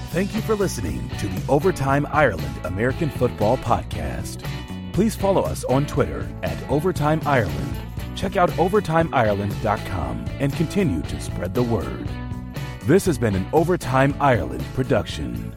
Thank 0.10 0.34
you 0.34 0.42
for 0.42 0.56
listening 0.56 1.08
to 1.20 1.28
the 1.28 1.52
Overtime 1.52 2.08
Ireland 2.12 2.66
American 2.66 3.12
Football 3.12 3.58
Podcast. 3.58 4.44
Please 4.92 5.16
follow 5.16 5.44
us 5.44 5.64
on 5.66 5.86
Twitter 5.86 6.28
at 6.44 6.58
Overtime 6.70 7.22
Ireland 7.26 7.78
check 8.16 8.38
out 8.38 8.49
OvertimeIreland.com 8.51 10.26
and 10.39 10.53
continue 10.53 11.01
to 11.01 11.20
spread 11.20 11.53
the 11.53 11.64
word. 11.64 12.07
This 12.86 13.05
has 13.05 13.18
been 13.18 13.36
an 13.36 13.47
Overtime 13.53 14.16
Ireland 14.20 14.66
production. 14.74 15.55